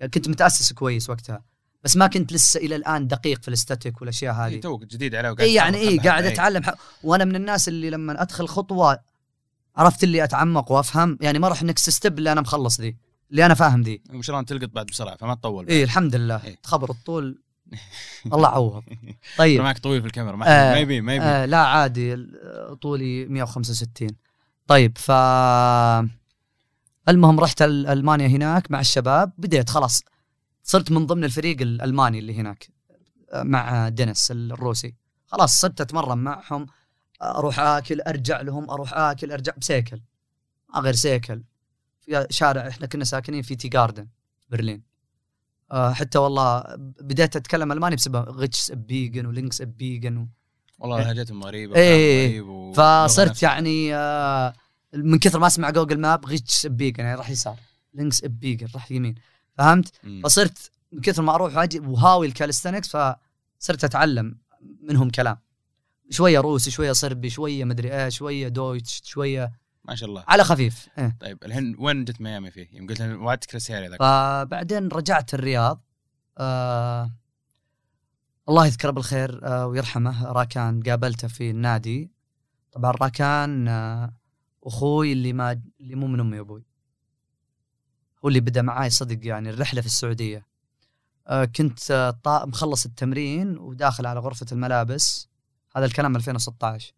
يعني 0.00 0.10
كنت 0.10 0.28
متأسس 0.28 0.72
كويس 0.72 1.10
وقتها. 1.10 1.44
بس 1.84 1.96
ما 1.96 2.06
كنت 2.06 2.32
لسه 2.32 2.60
إلى 2.60 2.76
الآن 2.76 3.06
دقيق 3.08 3.42
في 3.42 3.48
ال 3.48 3.55
static 3.55 4.00
والأشياء 4.00 4.34
هذه. 4.34 4.52
إيه، 4.52 4.60
توك 4.60 4.84
جديد 4.84 5.14
عليه 5.14 5.30
وقاعد 5.30 5.48
اي 5.48 5.54
يعني 5.54 5.76
اي 5.78 5.98
قاعد 5.98 6.22
حبة. 6.24 6.32
أتعلم. 6.32 6.62
ح... 6.62 6.74
وأنا 7.02 7.24
من 7.24 7.36
الناس 7.36 7.68
اللي 7.68 7.90
لما 7.90 8.22
أدخل 8.22 8.48
خطوة 8.48 8.98
عرفت 9.76 10.04
اللي 10.04 10.24
أتعمق 10.24 10.72
وأفهم 10.72 11.18
يعني 11.20 11.38
ما 11.38 11.48
راح 11.48 11.62
next 11.62 11.90
step 11.90 12.18
اللي 12.18 12.32
أنا 12.32 12.40
مخلص 12.40 12.80
ذي 12.80 12.96
اللي 13.30 13.46
أنا 13.46 13.54
فاهم 13.54 13.82
ذي. 13.82 14.02
الله 14.10 14.42
تلقط 14.42 14.68
بعد 14.70 14.86
بسرعة 14.86 15.16
فما 15.16 15.34
تطول. 15.34 15.68
اي 15.68 15.84
الحمد 15.84 16.16
لله. 16.16 16.44
إيه. 16.44 16.56
تخبر 16.62 16.90
الطول. 16.90 17.38
الله 18.34 18.48
عوض 18.48 18.82
طيب. 19.38 19.60
معك 19.60 19.78
طويل 19.78 20.00
في 20.00 20.06
الكاميرا 20.06 20.36
ما 20.36 20.46
آه، 20.70 20.72
ما 20.72 20.78
يبي 20.78 21.00
ما 21.00 21.14
يبي. 21.14 21.24
آه 21.24 21.44
لا 21.46 21.58
عادي 21.58 22.26
طولي 22.82 23.26
165 23.26 24.08
طيب 24.66 24.98
ف 24.98 25.10
المهم 27.08 27.40
رحت 27.40 27.62
أل- 27.62 27.64
ألمانيا 27.66 28.26
هناك 28.26 28.70
مع 28.70 28.80
الشباب 28.80 29.32
بديت 29.38 29.70
خلاص. 29.70 30.02
صرت 30.68 30.90
من 30.92 31.06
ضمن 31.06 31.24
الفريق 31.24 31.60
الالماني 31.62 32.18
اللي 32.18 32.34
هناك 32.34 32.68
آه، 33.32 33.42
مع 33.42 33.88
دينيس 33.88 34.30
الروسي. 34.30 34.94
خلاص 35.26 35.60
صرت 35.60 35.80
أتمرن 35.80 36.18
معهم 36.18 36.66
أروح 37.22 37.58
آكل 37.60 38.00
أرجع 38.00 38.40
لهم 38.40 38.70
أروح 38.70 38.94
آكل 38.94 39.32
أرجع 39.32 39.52
بسيكل. 39.56 40.00
ما 40.74 40.80
غير 40.80 40.94
سيكل. 40.94 41.42
في 42.00 42.26
شارع 42.30 42.68
إحنا 42.68 42.86
كنا 42.86 43.04
ساكنين 43.04 43.42
في 43.42 43.56
Tiergarten 43.56 44.08
برلين. 44.50 44.82
آه، 45.72 45.92
حتى 45.92 46.18
والله 46.18 46.64
بديت 47.00 47.36
أتكلم 47.36 47.72
ألماني 47.72 47.96
بسبب 47.96 48.28
rechts 48.28 48.72
biegen 48.72 49.26
و 49.26 49.32
links 49.32 49.62
biegen 49.62 50.16
و... 50.16 50.28
والله 50.78 50.98
لهجتهم 51.12 51.44
غريبه 51.44 51.76
إيه. 51.76 52.40
وكلام 52.40 52.46
غريب 52.46 52.48
و- 52.48 52.72
فصرت. 52.72 53.42
يعني 53.42 53.94
آه، 53.94 54.52
من 54.94 55.18
كثر 55.18 55.38
ما 55.38 55.46
أسمع 55.46 55.70
Google 55.70 56.00
Map 56.00 56.26
rechts 56.26 56.66
biegen 56.66 57.04
يعني 57.04 57.16
راح 57.18 57.30
يسار. 57.30 57.56
links 57.94 58.24
biegen 58.24 58.68
راح 58.74 58.90
يمين. 58.92 59.14
فهمت؟ 59.58 59.92
مم. 60.04 60.22
فصرت 60.24 60.70
من 60.92 61.00
كثر 61.00 61.22
ما 61.22 61.34
أروح 61.34 61.56
وأجي 61.56 61.80
وهاوي 61.80 62.26
ال 62.26 62.31
calisthenics 62.31 62.88
فصرت 62.88 63.84
أتعلم 63.84 64.38
منهم 64.82 65.10
كلام 65.10 65.38
شوية 66.10 66.40
روسي 66.40 66.70
شوية 66.70 66.92
صربي 66.92 67.30
شوية 67.30 67.64
مدري 67.64 68.04
إيش 68.04 68.16
شوية 68.16 68.48
دويتش 68.48 69.02
شوية 69.04 69.52
ما 69.84 69.94
شاء 69.94 70.08
الله 70.08 70.24
على 70.28 70.44
خفيف 70.44 70.88
إيه. 70.98 71.16
طيب 71.20 71.38
الحين 71.44 71.76
وين 71.78 72.04
جت 72.04 72.20
ميامي 72.20 72.50
فيه؟ 72.50 72.68
يوم 72.72 72.86
قلت 72.86 73.00
وعدتك 73.00 73.54
رسالة 73.54 73.86
ذاك 73.86 74.00
فبعدين 74.00 74.88
رجعت 74.88 75.34
الرياض 75.34 75.84
آه 76.38 77.10
الله 78.48 78.66
يذكره 78.66 78.90
بالخير 78.90 79.40
آه 79.46 79.66
ويرحمه 79.66 80.32
راكان 80.32 80.82
قابلته 80.82 81.28
في 81.28 81.50
النادي 81.50 82.10
طبعا 82.72 82.90
راكان 82.90 83.68
آه 83.68 84.12
أخوي 84.64 85.12
اللي 85.12 85.32
ما 85.32 85.60
اللي 85.80 85.94
مو 85.94 86.06
من 86.06 86.20
أمي 86.20 86.38
وأبوي 86.38 86.67
هو 88.24 88.28
اللي 88.28 88.40
بدأ 88.40 88.62
معاي 88.62 88.90
صدق 88.90 89.26
يعني 89.26 89.50
الرحلة 89.50 89.80
في 89.80 89.86
السعودية. 89.86 90.46
آه 91.26 91.44
كنت 91.44 91.90
آه 91.90 92.44
مخلص 92.46 92.84
التمرين 92.86 93.58
وداخل 93.58 94.06
على 94.06 94.20
غرفة 94.20 94.46
الملابس. 94.52 95.28
هذا 95.76 95.86
الكلام 95.86 96.16
2016 96.16 96.92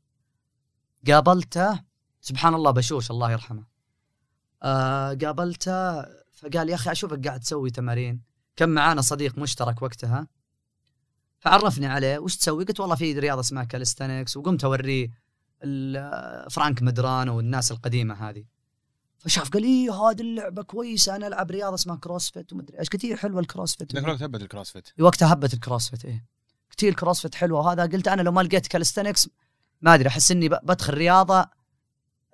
قابلته 1.06 1.80
سبحان 2.20 2.54
الله 2.54 2.70
بشوش 2.70 3.11
الله 3.11 3.33
يرحمه. 3.33 3.64
آه 4.62 5.14
قابلته 5.14 6.02
فقال 6.33 6.68
يا 6.68 6.74
أخي 6.74 6.92
أشوفك 6.92 7.26
قاعد 7.26 7.40
تسوي 7.40 7.70
تمارين. 7.70 8.22
كان 8.56 8.68
معانا 8.68 9.00
صديق 9.00 9.38
مشترك 9.38 9.83
وقتها. 9.83 10.26
فعرفني 11.38 11.87
عليه 11.87 12.18
وش 12.18 12.37
تسوي؟ 12.37 12.64
قلت 12.64 12.80
والله 12.80 12.94
في 12.94 13.18
رياضة 13.18 13.40
اسمها 13.40 13.64
calisthenics 13.64 14.36
وقمت 14.37 14.64
أوريه 14.64 15.09
فرانك 16.50 16.83
مدرانو 16.83 17.37
والناس 17.37 17.72
القديمة 17.72 18.14
هذه. 18.14 18.44
فشاف 19.20 19.50
قال 19.50 19.64
إيه 19.64 19.92
هذه 19.94 20.20
اللعبة 20.20 20.62
كويسة 20.62 21.16
أنا 21.16 21.26
ألعب 21.26 21.50
رياضة 21.50 21.74
اسمها 21.74 21.96
CrossFit 21.96 22.52
ومدري 22.52 22.78
إيش. 22.78 22.88
قلت 22.88 23.04
إيه 23.04 23.16
حلوة 23.16 23.40
ال 23.40 23.46
CrossFit 23.46 23.94
ذاك 23.94 24.04
الوقت 24.04 24.22
هبت 24.22 24.42
الكروسفيت 24.42 24.88
وقتها 25.00 25.33
هبت 25.33 25.54
ال 25.54 25.60
CrossFit 25.60 26.04
إيه. 26.04 26.24
قلت 26.70 26.83
إيه 26.85 26.90
ال 26.90 26.95
CrossFit 26.95 27.34
حلوة. 27.35 27.61
وهذا 27.61 27.83
قلت 27.83 28.09
أنا 28.09 28.22
لو 28.22 28.33
ما 28.33 28.40
لقيت 28.40 28.66
calisthenics 28.66 29.28
ما 29.80 29.94
أدري 29.94 30.09
أحس 30.09 30.30
إني 30.30 30.48
بدخل 30.48 30.94
رياضة 30.94 31.46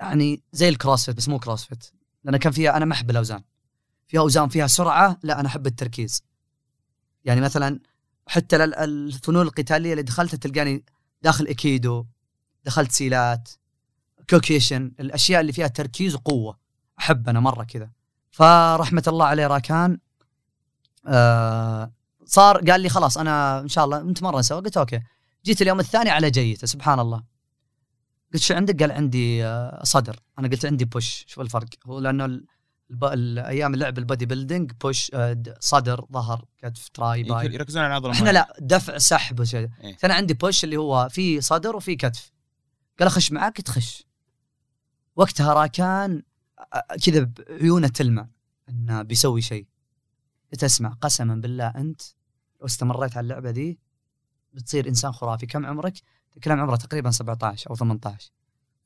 يعني 0.00 0.42
زي 0.52 0.68
ال 0.68 0.74
CrossFit 0.74 1.16
بس 1.16 1.28
مو 1.28 1.38
CrossFit 1.38 1.84
لأن 2.24 2.36
كان 2.36 2.52
فيها 2.52 2.76
أنا 2.76 2.84
ما 2.84 2.92
أحب 2.92 3.10
الأوزان. 3.10 3.42
فيها 4.08 4.20
أوزان 4.20 4.48
فيها 4.48 4.66
سرعة 4.66 5.18
لا 5.22 5.40
أنا 5.40 5.48
أحب 5.48 5.66
التركيز. 5.66 6.22
يعني 7.24 7.40
مثلا 7.40 7.80
حتى 8.26 8.64
الفنون 8.64 9.42
القتالية 9.42 9.92
اللي 9.92 10.02
دخلتها 10.02 10.36
تلقاني 10.36 10.84
داخل 11.22 11.46
أيكيدو 11.46 12.06
دخلت 12.64 12.92
سيلات 12.92 13.48
كيوكوشن 14.30 14.92
الأشياء 15.00 15.40
اللي 15.40 15.52
فيها 15.52 15.66
تركيز 15.66 16.14
وقوة. 16.14 16.65
احب 16.98 17.28
أنا 17.28 17.40
مرة 17.40 17.64
كذا. 17.64 17.90
فرحمة 18.30 19.02
الله 19.08 19.26
عليه 19.26 19.46
راكان 19.46 19.98
آه 21.06 21.92
صار 22.24 22.70
قال 22.70 22.80
لي 22.80 22.88
خلاص 22.88 23.18
أنا 23.18 23.60
إن 23.60 23.68
شاء 23.68 23.84
الله 23.84 24.02
نتمرن 24.02 24.42
سوا 24.42 24.60
قلت 24.60 24.76
okay. 24.76 25.00
جيت 25.44 25.62
اليوم 25.62 25.80
الثاني 25.80 26.10
على 26.10 26.30
جيته 26.30 26.66
سبحان 26.66 27.00
الله. 27.00 27.22
قلت 28.34 28.42
شو 28.42 28.54
عندك؟ 28.54 28.80
قال 28.82 28.92
عندي 28.92 29.44
آه، 29.46 29.80
صدر. 29.84 30.20
أنا 30.38 30.48
قلت 30.48 30.66
عندي 30.66 30.84
push 30.84 31.24
شوف 31.28 31.40
الفرق. 31.40 31.68
هو 31.86 31.98
لأنه. 31.98 32.40
الأيام 33.02 33.74
اللعب 33.74 33.98
ال 33.98 34.26
bodybuilding 34.26 34.72
بوش 34.80 35.10
آه، 35.14 35.42
صدر 35.60 36.06
ظهر 36.12 36.44
كتف 36.58 36.88
تراي 36.88 37.22
باي 37.22 37.46
يركزون 37.46 37.82
على 37.82 37.90
العضله 37.90 38.12
إحنا 38.12 38.30
لا 38.30 38.56
دفع 38.60 38.98
سحب 38.98 39.40
وشيء 39.40 39.68
إيه. 39.84 39.96
أنا 40.04 40.14
عندي 40.14 40.34
push 40.34 40.64
اللي 40.64 40.76
هو 40.76 41.08
في 41.10 41.40
صدر 41.40 41.76
وفي 41.76 41.96
كتف. 41.96 42.32
قال 42.98 43.08
أخش 43.08 43.32
معاك 43.32 43.56
تخش. 43.60 44.06
وقتها 45.16 45.54
راكان 45.54 46.22
كذا 47.04 47.30
بعيونة 47.38 47.88
تلمع 47.88 48.28
إنه 48.68 49.02
بيسوي 49.02 49.40
شيء. 49.40 49.66
قلت 50.52 50.64
أسمع 50.64 50.88
قسما 51.00 51.34
بالله 51.34 51.66
أنت 51.66 52.02
لو 52.60 52.66
استمريت 52.66 53.16
على 53.16 53.24
اللعبة 53.24 53.50
دي 53.50 53.78
بتصير 54.52 54.88
إنسان 54.88 55.12
خرافي. 55.12 55.46
كم 55.46 55.66
عمرك؟ 55.66 55.94
كلام 56.44 56.60
عمره 56.60 56.76
تقريبا 56.76 57.10
17 57.10 57.70
أو 57.70 57.74
18 57.76 58.30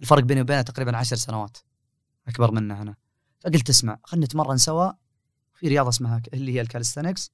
الفرق 0.00 0.22
بيني 0.22 0.40
وبينه 0.40 0.62
تقريبا 0.62 0.96
10 0.96 1.16
سنوات. 1.16 1.58
أكبر 2.28 2.50
منه 2.50 2.82
أنا. 2.82 2.96
فقلت 3.40 3.68
أسمع 3.68 3.98
خلينا 4.04 4.26
نتمرن 4.26 4.56
سوا. 4.56 4.92
في 5.54 5.68
رياضة 5.68 5.88
اسمها 5.88 6.22
اللي 6.34 6.54
هي 6.54 6.60
الكالستنكس 6.60 7.30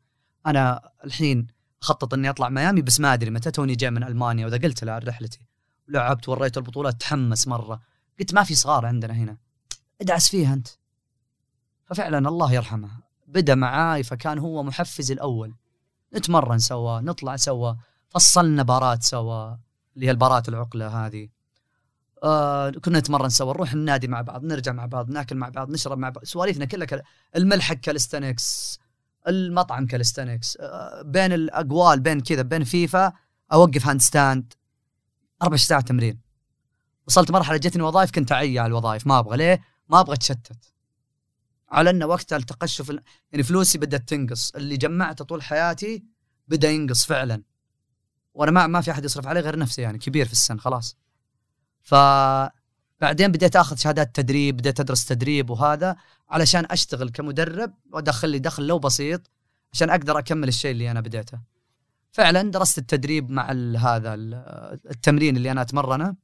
أنا 0.46 0.90
الحين 1.04 1.46
أخطط 1.82 2.14
إني 2.14 2.30
أطلع 2.30 2.48
ميامي 2.48 2.82
بس 2.82 3.00
ما 3.00 3.14
أدري 3.14 3.30
متى 3.30 3.50
توني 3.50 3.74
جاي 3.74 3.90
من 3.90 4.04
ألمانيا 4.04 4.46
وإذا 4.46 4.56
قلت 4.56 4.84
له 4.84 4.98
رحلتي. 4.98 5.40
لعبت 5.88 6.28
وريت 6.28 6.56
البطولات 6.56 7.00
تحمس 7.00 7.48
مرة. 7.48 7.80
قلت 8.20 8.34
ما 8.34 8.42
في 8.42 8.54
صغار 8.54 8.86
عندنا 8.86 9.14
هنا. 9.14 9.38
ادعس 10.00 10.28
فيها 10.28 10.54
أنت. 10.54 10.68
ففعلا 11.84 12.28
الله 12.28 12.52
يرحمه. 12.52 12.90
بدا 13.26 13.54
معاي 13.54 14.02
فكان 14.02 14.38
هو 14.38 14.62
محفزي 14.62 15.14
الأول. 15.14 15.54
نتمرن 16.14 16.58
سوا 16.58 17.00
نطلع 17.00 17.36
سوا 17.36 17.74
فصلنا 18.08 18.62
بارات 18.62 19.02
سوا 19.02 19.56
اللي 19.94 20.06
هي 20.06 20.10
البارات 20.10 20.48
العقلة 20.48 21.06
هذه. 21.06 21.28
آه 22.22 22.70
كنا 22.70 22.98
نتمرن 22.98 23.28
سوا 23.28 23.52
نروح 23.52 23.72
النادي 23.72 24.08
مع 24.08 24.20
بعض 24.20 24.44
نرجع 24.44 24.72
مع 24.72 24.86
بعض 24.86 25.10
ناكل 25.10 25.36
مع 25.36 25.48
بعض 25.48 25.70
نشرب 25.70 25.98
مع 25.98 26.08
بعض. 26.08 26.24
سواليفنا 26.24 26.64
كلها 26.64 26.86
كل... 26.86 27.02
الملحق 27.36 27.74
كالستنكس 27.74 28.78
المطعم 29.28 29.86
كالستنكس. 29.86 30.56
آه 30.60 31.02
بين 31.02 31.32
الأقوال 31.32 32.00
بين 32.00 32.20
كذا 32.20 32.42
بين 32.42 32.64
فيفا 32.64 33.12
أوقف 33.52 33.86
هاند 33.86 34.00
ستاند 34.00 34.52
14 35.42 35.66
ساعه 35.66 35.80
تمرين. 35.80 36.20
وصلت 37.06 37.30
مرحلة 37.30 37.56
جتني 37.56 37.82
وظائف 37.82 38.10
كنت 38.10 38.32
اعي 38.32 38.58
على 38.58 38.66
الوظائف 38.66 39.06
ما 39.06 39.18
أبغى. 39.18 39.36
ليه؟ 39.36 39.75
ما 39.88 40.00
أبغى 40.00 40.14
أتشتت. 40.14 40.72
على 41.68 41.90
ان 41.90 42.02
وقتها 42.02 42.36
التقشف 42.36 42.90
ال- 42.90 43.02
يعني 43.32 43.42
فلوسي 43.42 43.78
بدأت 43.78 44.08
تنقص. 44.08 44.50
اللي 44.54 44.76
جمعته 44.76 45.24
طول 45.24 45.42
حياتي 45.42 46.04
بدأ 46.48 46.70
ينقص 46.70 47.04
فعلا. 47.06 47.42
وأنا 48.34 48.50
ما 48.50 48.66
ما 48.66 48.80
في 48.80 48.90
أحد 48.90 49.04
يصرف 49.04 49.26
علي 49.26 49.40
غير 49.40 49.58
نفسي 49.58 49.82
يعني 49.82 49.98
كبير 49.98 50.26
في 50.26 50.32
السن 50.32 50.58
خلاص. 50.58 50.96
ف 51.82 51.94
بعدين 53.00 53.32
بديت 53.32 53.56
آخذ 53.56 53.76
شهادات 53.76 54.16
تدريب 54.16 54.56
بديت 54.56 54.80
أدرس 54.80 55.04
تدريب 55.04 55.50
وهذا 55.50 55.96
علشان 56.30 56.66
أشتغل 56.70 57.10
كمدرب 57.10 57.74
وأدخل 57.92 58.28
لي 58.30 58.38
دخل 58.38 58.66
لو 58.66 58.78
بسيط 58.78 59.30
عشان 59.72 59.90
أقدر 59.90 60.18
أكمل 60.18 60.48
الشيء 60.48 60.70
اللي 60.70 60.90
أنا 60.90 61.00
بديته. 61.00 61.38
فعلا 62.12 62.50
درست 62.50 62.78
التدريب 62.78 63.30
مع 63.30 63.50
هذا 63.78 64.14
ال- 64.14 64.34
التمرين 64.90 65.36
اللي 65.36 65.50
أنا 65.50 65.62
أتمرنه. 65.62 66.16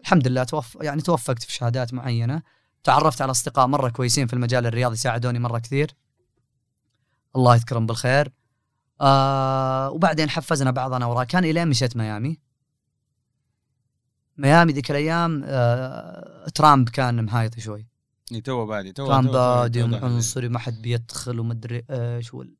الحمد 0.00 0.28
لله 0.28 0.44
توف 0.44 0.78
يعني 0.80 1.02
توفقت 1.02 1.42
في 1.42 1.52
شهادات 1.52 1.94
معينة. 1.94 2.42
تعرفت 2.84 3.22
على 3.22 3.30
أصدقاء 3.30 3.66
مرة 3.66 3.88
كويسين 3.88 4.26
في 4.26 4.32
المجال 4.32 4.66
الرياضي 4.66 4.96
ساعدوني 4.96 5.38
مرة 5.38 5.58
كثير. 5.58 5.94
الله 7.36 7.54
يذكرهم 7.54 7.86
بالخير. 7.86 8.32
آه 9.00 9.90
وبعدين 9.90 10.30
حفزنا 10.30 10.70
بعضنا 10.70 11.06
وراء 11.06 11.24
كان 11.24 11.44
إلين 11.44 11.68
مشيت 11.68 11.96
ميامي. 11.96 12.40
ميامي 14.36 14.72
ذيك 14.72 14.90
الأيام 14.90 15.42
آه 15.44 16.48
ترامب 16.48 16.88
كان 16.88 17.24
محايط 17.24 17.58
شوي. 17.58 17.86
تو 18.44 18.66
بادي 18.66 18.92
تو 18.92 19.06
ترامب 19.06 19.30
بادي. 19.30 19.82
وعنصري 19.82 20.48
ما 20.48 20.58
حد 20.58 20.82
بيدخل 20.82 21.40
ومدري 21.40 21.84
إيش 21.90 22.34
وال... 22.34 22.54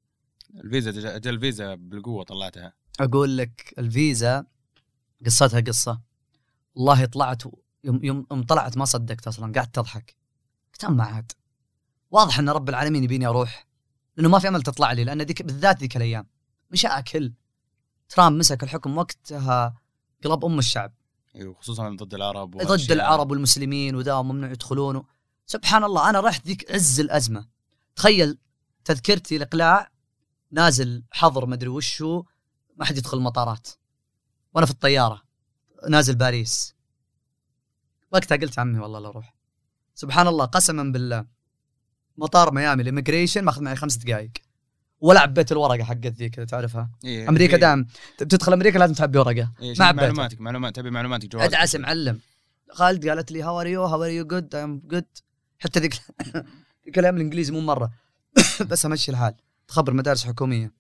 الفيزا 0.55 0.91
جا- 0.91 1.17
أجل 1.17 1.35
الفيزا 1.35 1.75
بالقوة 1.75 2.25
طلعتها. 2.25 2.73
أقول 3.01 3.37
لك 3.39 3.75
الفيزا 3.79 4.47
قصتها 5.27 5.61
قصة. 5.61 6.01
والله 6.75 7.05
طلعت 7.05 7.43
يوم 7.89 8.01
يوم 8.05 8.27
يوم 8.31 8.43
طلعت 8.43 8.77
ما 8.77 8.85
صدقت 8.85 9.27
أصلا 9.27 9.53
قعدت 9.53 9.75
تضحك 9.75 10.17
قلت 10.73 10.85
ما 10.85 11.05
عاد. 11.05 11.33
واضح 12.11 12.39
إن 12.39 12.49
رب 12.49 12.69
العالمين 12.69 13.05
يبيني 13.05 13.27
أروح 13.27 13.67
لأنه 14.17 14.29
ما 14.29 14.39
في 14.39 14.49
أمل 14.49 14.63
تطلع 14.63 14.93
لي 14.93 15.05
لأن 15.05 15.23
ذيك 15.23 15.43
بالذات 15.43 15.81
ذيك 15.81 15.97
الأيام 15.97 16.27
مش 16.71 16.87
أكل. 16.87 17.33
ترامب 18.09 18.39
مسك 18.39 18.63
الحكم 18.63 18.99
وقتها 18.99 19.75
قلب 20.25 20.45
أم 20.45 20.59
الشعب. 20.59 20.93
أيوه 21.35 21.55
خصوصا 21.55 21.89
ضد 21.89 22.15
العرب 22.15 22.57
ضد. 22.57 22.93
العرب 22.93 23.31
والمسلمين 23.31 23.95
وذا 23.95 24.15
وممنوع 24.15 24.51
يدخلون. 24.51 24.97
و... 24.97 25.07
سبحان 25.47 25.85
الله 25.85 26.11
أنا 26.11 26.21
رحت 26.21 26.47
ذيك 26.47 26.73
عز 26.73 27.01
الأزمة. 27.01 27.49
تخيل 27.97 28.39
تذكرتي 28.85 29.37
الإقلاع 29.37 29.91
نازل 30.51 31.05
حظر 31.11 31.47
مدري 31.47 31.69
وش 31.69 32.03
هو 32.03 32.25
ما 32.77 32.85
حد 32.85 32.99
يدخل 32.99 33.19
المطارات. 33.19 33.69
وأنا 34.55 34.67
في 34.67 34.73
الطيارة 34.73 35.23
نازل 35.89 36.15
باريس. 36.15 36.75
وقتها 38.13 38.37
قلت 38.37 38.59
عمي 38.59 38.79
والله 38.79 38.99
لا 38.99 39.09
أروح 39.09 39.35
سبحان 39.95 40.27
الله 40.27 40.45
قسما 40.45 40.93
بالله. 40.93 41.25
مطار 42.17 42.55
ميامي 42.55 42.83
ال 42.83 42.88
immigration 42.88 43.43
ماخذ 43.45 43.63
معي 43.63 43.77
خمس 43.77 43.97
دقائق 43.97 44.31
ولا 45.01 45.21
عبيت 45.21 45.53
الورقة 45.53 45.85
حقت 45.85 46.07
ذيك 46.07 46.35
تعرفها. 46.35 46.91
إيه، 47.05 47.29
أمريكا 47.29 47.55
إيه، 47.55 47.61
دام 47.61 47.87
بتدخل 48.21 48.53
أمريكا 48.53 48.79
لازم 48.79 48.95
تعبي 48.95 49.19
ورقة. 49.19 49.53
إيه، 49.63 49.75
ما 49.79 49.85
عبيتها. 49.85 50.07
معلوماتك 50.07 50.41
معلومات 50.41 50.77
تبي 50.77 50.91
معلوماتك 50.91 51.29
جواز 51.29 51.45
أدعس 51.45 51.77
معلم. 51.77 52.21
خالد 52.73 53.09
قالت 53.09 53.33
لي 53.33 53.43
how 53.43 53.61
are 53.61 53.67
you 53.67 53.85
how 53.85 54.05
are 54.05 54.11
you 54.11 54.25
good 54.27 54.55
I'm 54.55 54.83
good 54.85 55.05
حتى 55.59 55.81
ذيك 55.85 55.95
الأيام 56.99 57.17
الإنجليزي 57.17 57.53
مو 57.53 57.61
مرة. 57.61 57.91
بس 58.71 58.87
امشي 58.87 59.11
الحال. 59.11 59.35
تخبر 59.69 59.93
مدارس 59.93 60.27
حكومية. 60.27 60.78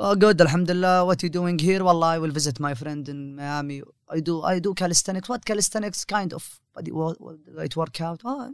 good 0.00 0.40
الحمد 0.40 0.70
لله 0.70 1.02
what 1.02 1.24
you 1.24 1.30
doing 1.30 1.64
here 1.64 1.82
والله 1.82 2.12
I 2.12 2.18
will 2.18 2.32
visit 2.32 2.60
my 2.60 2.74
friend 2.74 3.10
in 3.10 3.36
Miami 3.36 3.82
I 4.12 4.20
do 4.20 4.48
I 4.48 4.60
do 4.60 4.74
calisthenics. 4.74 5.30
what 5.30 5.52
calisthenics 5.52 6.04
kind 6.04 6.32
of 6.32 6.60
work 7.76 8.00
out? 8.00 8.20
Oh, 8.24 8.50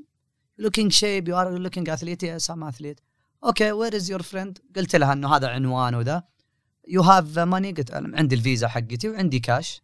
looking 0.63 0.91
shape. 0.91 1.27
You 1.29 1.35
are 1.35 1.59
looking 1.59 1.87
athlete 1.89 2.23
yes 2.23 2.51
I'm 2.51 2.63
athlete. 2.63 3.01
Okay 3.45 3.73
where 3.73 3.95
is 3.95 4.09
your 4.09 4.23
friend? 4.23 4.59
قلت 4.77 4.97
لها 4.97 5.13
إنه 5.13 5.37
هذا 5.37 5.49
عنوان 5.49 5.95
وذا 5.95 6.23
you 6.89 7.03
have 7.03 7.35
money? 7.35 7.77
قلت 7.77 7.91
عندي 7.93 8.35
الفيزا 8.35 8.69
حقتي 8.69 9.09
وعندي 9.09 9.41
كاش 9.41 9.83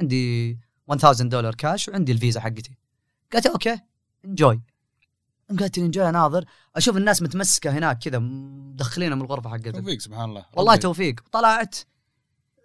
عندي 0.00 0.58
1000 0.92 1.22
دولار 1.22 1.54
كاش 1.54 1.88
وعندي 1.88 2.12
الفيزا 2.12 2.40
حقتي. 2.40 2.76
قالت 3.32 3.46
okay 3.46 3.78
enjoy 4.24 4.60
قالت 5.50 5.78
لي 5.78 5.84
enjoy 5.84 6.08
اناظر 6.08 6.44
أشوف 6.76 6.96
الناس 6.96 7.22
متمسكة 7.22 7.70
هناك 7.70 7.98
كذا 7.98 8.18
مدخلينها 8.18 9.16
من 9.16 9.22
الغرفة 9.22 9.50
حقتها 9.50 9.70
توفيق 9.70 10.00
سبحان 10.00 10.28
الله. 10.28 10.46
والله. 10.56 10.76
توفيق. 10.76 11.20
طلعت 11.32 11.76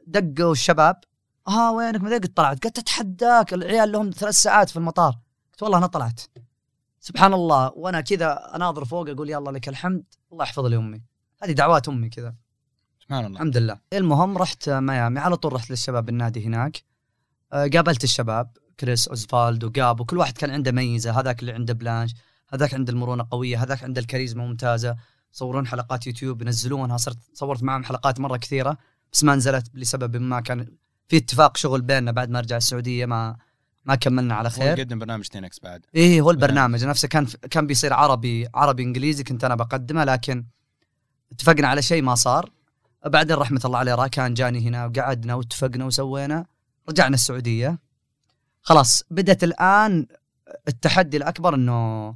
دقوا 0.08 0.52
الشباب. 0.52 1.00
ها 1.48 1.72
وينك؟ 1.72 2.02
متى 2.02 2.14
قلت 2.14 2.38
طلعت؟ 2.38 2.64
قلت 2.64 2.80
أتحداك 2.80 3.54
العيال 3.54 3.92
لهم 3.92 4.10
ثلاث 4.10 4.36
ساعات 4.36 4.70
في 4.70 4.78
المطار. 4.78 5.20
قلت 5.52 5.64
والله 5.64 5.78
أنا 5.78 5.88
طلعت. 5.88 6.22
سبحان 7.00 7.34
الله. 7.34 7.72
وأنا 7.76 8.02
كذا 8.02 8.56
أناظر 8.56 8.86
فوق 8.86 9.10
أقول 9.10 9.30
يا 9.30 9.38
الله 9.38 9.52
لك 9.52 9.70
الحمد 9.70 10.04
الله 10.32 10.44
يحفظ 10.44 10.66
لي 10.66 10.78
أمي. 10.78 11.02
هذه 11.44 11.52
دعوات 11.52 11.90
أمي 11.90 12.10
كذا. 12.10 12.36
سبحان 13.00 13.26
الله. 13.26 13.36
الحمد 13.36 13.58
لله. 13.58 13.80
المهم 13.94 14.38
رحت 14.38 14.70
ميامي. 14.70 15.20
على 15.20 15.38
طول 15.38 15.54
رحت 15.54 15.70
للشباب 15.70 16.10
النادي 16.10 16.46
هناك. 16.46 16.84
آه، 17.54 17.68
قابلت 17.74 18.04
الشباب 18.04 18.58
كريس 18.80 19.08
أوزفالد 19.08 19.64
وجاب 19.64 20.00
وكل 20.00 20.18
واحد 20.18 20.38
كان 20.38 20.50
عنده 20.50 20.72
ميزة. 20.72 21.20
هذاك 21.20 21.40
اللي 21.40 21.52
عنده 21.52 21.74
planche. 21.74 22.14
هذاك 22.54 22.74
عنده 22.74 22.93
المرونة 22.93 23.28
قوية 23.32 23.64
هذاك 23.64 23.84
عنده 23.84 24.02
الكاريزما 24.02 24.45
ممتازة. 24.45 24.95
يصورون 25.34 25.68
حلقات 25.68 26.08
يوتيوب 26.08 26.41
ينزلونها 26.41 26.97
صرت 26.97 27.18
صورت 27.34 27.64
معهم 27.64 27.84
حلقات 27.84 28.20
مرة 28.20 28.38
كثيرة 28.38 28.78
بس 29.14 29.24
ما 29.24 29.36
نزلت 29.36 29.68
لسبب 29.74 30.18
ما. 30.18 30.39
كان 30.39 30.68
في 31.08 31.18
اتفاق 31.18 31.58
شغل 31.58 31.82
بيننا 31.82 32.12
بعد 32.12 32.30
ما 32.30 32.39
ارجع 32.39 32.58
السعودية 32.58 33.06
ما 33.06 33.38
ما 33.86 33.95
كملنا 33.95 34.36
على 34.36 34.49
هو 34.49 34.54
خير 34.54 34.80
يقدم 34.80 34.99
برنامج 34.99 35.28
تينكس 35.28 35.60
بعد. 35.60 35.86
إيه 35.95 36.22
هو 36.22 36.32
البرنامج 36.32 36.86
نفسه 36.86 37.08
كان 37.08 37.26
كان 37.26 37.68
بيصير 37.68 37.93
عربي 37.93 38.47
عربي 38.56 38.84
إنجليزي 38.84 39.24
كنت 39.24 39.43
أنا 39.43 39.56
بقدمه 39.56 40.04
لكن 40.04 40.45
اتفقنا 41.32 41.68
على 41.68 41.82
شيء 41.82 42.02
ما 42.02 42.16
صار. 42.16 42.52
بعدين 43.06 43.36
رحمة 43.36 43.62
الله 43.66 43.78
عليه 43.78 43.95
راكان 43.95 44.34
جاني 44.34 44.68
هنا 44.68 44.86
وقعدنا 44.86 45.36
واتفقنا 45.36 45.86
وسوينا 45.86 46.45
رجعنا 46.89 47.14
السعودية. 47.14 47.80
خلاص 48.62 49.04
بدت 49.12 49.43
الآن 49.43 50.08
التحدي 50.68 51.18
الأكبر 51.18 51.56
إنه 51.56 52.16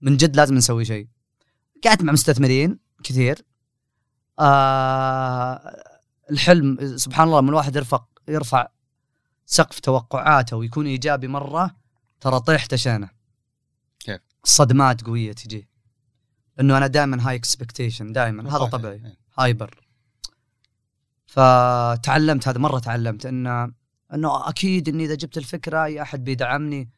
من 0.00 0.16
جد 0.16 0.36
لازم 0.36 0.54
نسوي 0.54 0.84
شيء. 0.84 1.08
قعدت 1.84 2.02
مع 2.02 2.12
مستثمرين 2.12 2.78
كثير. 3.04 3.44
آه 4.38 5.84
الحلم 6.30 6.96
سبحان 6.96 7.28
الله 7.28 7.40
من 7.40 7.48
الواحد 7.48 7.76
يرفع 7.76 8.04
يرفع 8.28 8.68
سقف 9.46 9.80
توقعاته 9.80 10.56
ويكون 10.56 10.86
إيجابي 10.86 11.28
مرة 11.28 11.76
ترى 12.20 12.40
طيح 12.40 12.66
شانه. 12.66 13.10
كيف؟ 14.00 14.20
صدمات 14.44 15.04
قوية 15.04 15.32
تجي. 15.32 15.68
انه 16.60 16.76
أنا 16.76 16.86
دائما 16.86 17.28
high 17.28 17.34
expectation 17.36 18.12
دائما 18.12 18.56
هذا 18.56 18.64
طبيعي. 18.64 19.16
hyper 19.38 19.80
فتعلمت 21.26 22.48
هذا 22.48 22.58
مرة 22.58 22.78
تعلمت 22.78 23.26
انه 23.26 23.72
إنه 24.14 24.48
أكيد 24.48 24.88
اني 24.88 25.04
إذا 25.04 25.14
جبت 25.14 25.38
الفكرة 25.38 25.84
أي 25.84 26.02
أحد 26.02 26.24
بيدعمني 26.24 26.90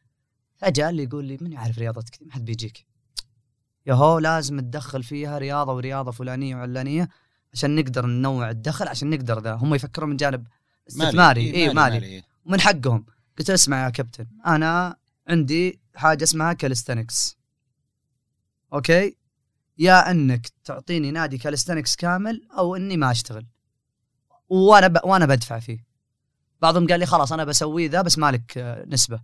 فجاه 0.55 0.89
اللي 0.89 1.03
يقول 1.03 1.25
لي 1.25 1.37
من 1.41 1.51
يعرف 1.51 1.77
رياضتك 1.77 2.19
ما 2.21 2.33
حد 2.33 2.45
بيجيك. 2.45 2.85
يهو 3.85 4.19
لازم 4.19 4.59
تدخل 4.59 5.03
فيها 5.03 5.37
رياضة 5.37 5.73
ورياضة 5.73 6.11
فلانية 6.11 6.55
وعلانية 6.55 7.09
عشان 7.53 7.75
نقدر 7.75 8.05
ننوع 8.05 8.49
الدخل 8.49 8.87
عشان 8.87 9.09
نقدر 9.09 9.39
ذا. 9.39 9.53
هم 9.53 9.75
يفكرون 9.75 10.09
من 10.09 10.17
جانب 10.17 10.47
استثماري. 10.89 11.41
إيه، 11.41 11.69
إي 11.69 11.73
مالي, 11.73 11.99
مالي. 11.99 12.23
ومن 12.45 12.61
حقهم. 12.61 13.05
قلت 13.39 13.49
اسمع 13.49 13.85
يا 13.85 13.89
كابتن 13.89 14.27
أنا 14.45 14.95
عندي 15.27 15.79
حاجة 15.95 16.23
اسمها 16.23 16.53
calisthenics 16.53 17.37
okay؟ 18.73 19.17
يا 19.77 20.11
إنك 20.11 20.47
تعطيني 20.63 21.11
نادي 21.11 21.37
calisthenics 21.37 21.95
كامل 21.95 22.47
أو 22.57 22.75
إني 22.75 22.97
ما 22.97 23.11
أشتغل. 23.11 23.47
وأنا 24.49 24.87
ب... 24.87 24.99
وأنا 25.03 25.25
بدفع 25.25 25.59
فيه. 25.59 25.85
بعضهم 26.61 26.87
قال 26.87 26.99
لي 26.99 27.05
خلاص 27.05 27.31
أنا 27.31 27.43
بسوي 27.43 27.87
ذا 27.87 28.01
بس 28.01 28.17
مالك 28.17 28.83
نسبة 28.87 29.21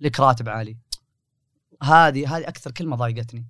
لك 0.00 0.20
راتب 0.20 0.48
عالي. 0.48 0.76
هذه 1.82 2.36
هذه 2.36 2.48
أكثر 2.48 2.70
كلمة 2.70 2.96
ضايقتني. 2.96 3.46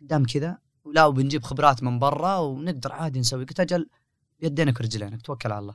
قدام 0.00 0.24
كذا 0.24 0.58
لا 0.86 1.04
وبنجيب 1.04 1.42
خبرات 1.42 1.82
من 1.82 1.98
برا 1.98 2.36
ونقدر 2.36 2.92
عادي 2.92 3.20
نسوي. 3.20 3.44
قلت 3.44 3.60
أجل 3.60 3.88
بيدينك 4.40 4.80
ورجلينك 4.80 5.22
توكل 5.22 5.52
على 5.52 5.58
الله. 5.58 5.74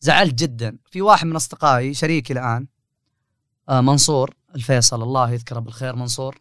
زعلت 0.00 0.34
جدا. 0.34 0.78
في 0.90 1.02
واحد 1.02 1.26
من 1.26 1.36
أصدقائي 1.36 1.94
شريكي 1.94 2.32
الآن 2.32 2.66
آه 3.68 3.80
منصور 3.80 4.34
الفيصل 4.54 5.02
الله 5.02 5.30
يذكره 5.30 5.58
بالخير 5.60 5.96
منصور. 5.96 6.40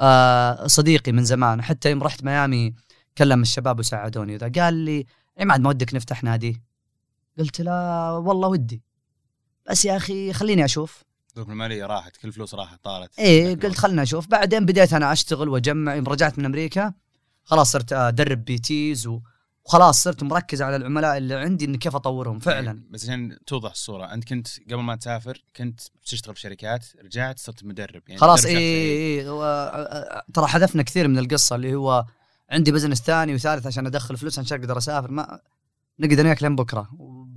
آه 0.00 0.66
صديقي 0.66 1.12
من 1.12 1.24
زمان 1.24 1.62
حتى 1.62 1.90
يوم 1.90 2.02
رحت 2.02 2.24
ميامي 2.24 2.74
كلم 3.18 3.42
الشباب 3.42 3.78
وساعدوني 3.78 4.34
وذا. 4.34 4.48
قال 4.62 4.74
لي 4.74 5.06
عماد 5.38 5.60
ما 5.60 5.68
ودك 5.68 5.94
نفتح 5.94 6.24
نادي. 6.24 6.62
قلت 7.38 7.60
له 7.60 8.18
والله 8.18 8.48
ودي. 8.48 8.82
بس 9.70 9.84
يا 9.84 9.96
أخي 9.96 10.32
خليني 10.32 10.64
أشوف. 10.64 11.04
الظروف 11.38 11.50
المالية 11.52 11.86
راحت 11.86 12.16
كل 12.16 12.32
فلوس 12.32 12.54
راحت 12.54 12.84
طارت. 12.84 13.18
إيه 13.18 13.54
قلت 13.54 13.78
خلنا 13.78 14.02
أشوف 14.02 14.26
بعدين 14.28 14.66
بديت 14.66 14.92
أنا 14.92 15.12
أشتغل 15.12 15.48
وأجمع 15.48 15.94
يوم 15.94 16.06
رجعت 16.06 16.38
من 16.38 16.44
أمريكا. 16.44 16.92
خلاص 17.44 17.72
صرت 17.72 17.92
أدرب 17.92 18.44
PTs 18.44 19.06
و- 19.06 19.20
وخلاص 19.64 20.02
صرت 20.02 20.22
مركز 20.22 20.62
على 20.62 20.76
العملاء 20.76 21.16
اللي 21.16 21.34
عندي 21.34 21.64
إني 21.64 21.78
كيف 21.78 21.96
أطورهم 21.96 22.38
فعلا. 22.38 22.82
بس 22.90 23.04
عشان 23.04 23.38
توضح 23.46 23.70
الصورة. 23.70 24.04
أنت 24.14 24.24
كنت 24.28 24.48
قبل 24.70 24.82
ما 24.82 24.96
تسافر 24.96 25.44
كنت 25.56 25.80
بتشتغل 26.02 26.34
في 26.34 26.40
شركات 26.40 26.86
رجعت 27.04 27.38
صرت 27.38 27.64
مدرب 27.64 28.02
يعني 28.08 28.20
خلاص 28.20 28.44
اي. 28.44 28.56
اي 28.58 29.28
هو- 29.28 30.24
ترى 30.34 30.46
حذفنا 30.46 30.82
كثير 30.82 31.08
من 31.08 31.18
القصة 31.18 31.56
اللي 31.56 31.74
هو 31.74 32.04
عندي 32.50 32.72
business 32.72 33.02
ثاني 33.02 33.34
وثالث 33.34 33.66
عشان 33.66 33.86
أدخل 33.86 34.16
فلوس 34.16 34.38
عشان 34.38 34.60
أقدر 34.60 34.78
أسافر. 34.78 35.10
ما 35.10 35.40
نقدر 36.00 36.22
ناكل 36.22 36.46
لين 36.46 36.56
بكرة. 36.56 36.88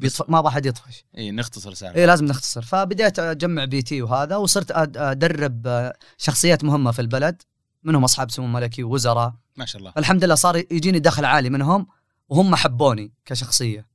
بيطف... 0.02 0.30
ما 0.30 0.40
أبغى 0.40 0.50
احد 0.50 0.66
يطفش. 0.66 1.06
اي 1.18 1.32
نختصر 1.32 1.74
سالفه 1.74 2.00
اي 2.00 2.06
لازم 2.06 2.26
نختصر. 2.26 2.62
فبديت 2.62 3.20
أجمع 3.20 3.66
PT 3.66 4.02
وهذا 4.02 4.36
وصرت 4.36 4.72
أدرب 4.98 5.68
آه، 5.68 5.94
شخصيات 6.18 6.64
مهمة 6.64 6.92
في 6.92 7.02
البلد 7.02 7.42
منهم 7.84 8.04
أصحاب 8.04 8.32
سمو 8.32 8.48
ملكي 8.48 8.84
ووزراء 8.84 9.34
ما 9.56 9.66
شاء 9.66 9.80
الله. 9.80 9.94
الحمد 9.98 10.24
لله 10.24 10.36
صار 10.36 10.58
يجيني 10.58 11.00
دخل 11.00 11.26
عالي 11.26 11.50
منهم 11.50 11.88
وهم 12.30 12.56
حبوني 12.56 13.14
كشخصية. 13.26 13.88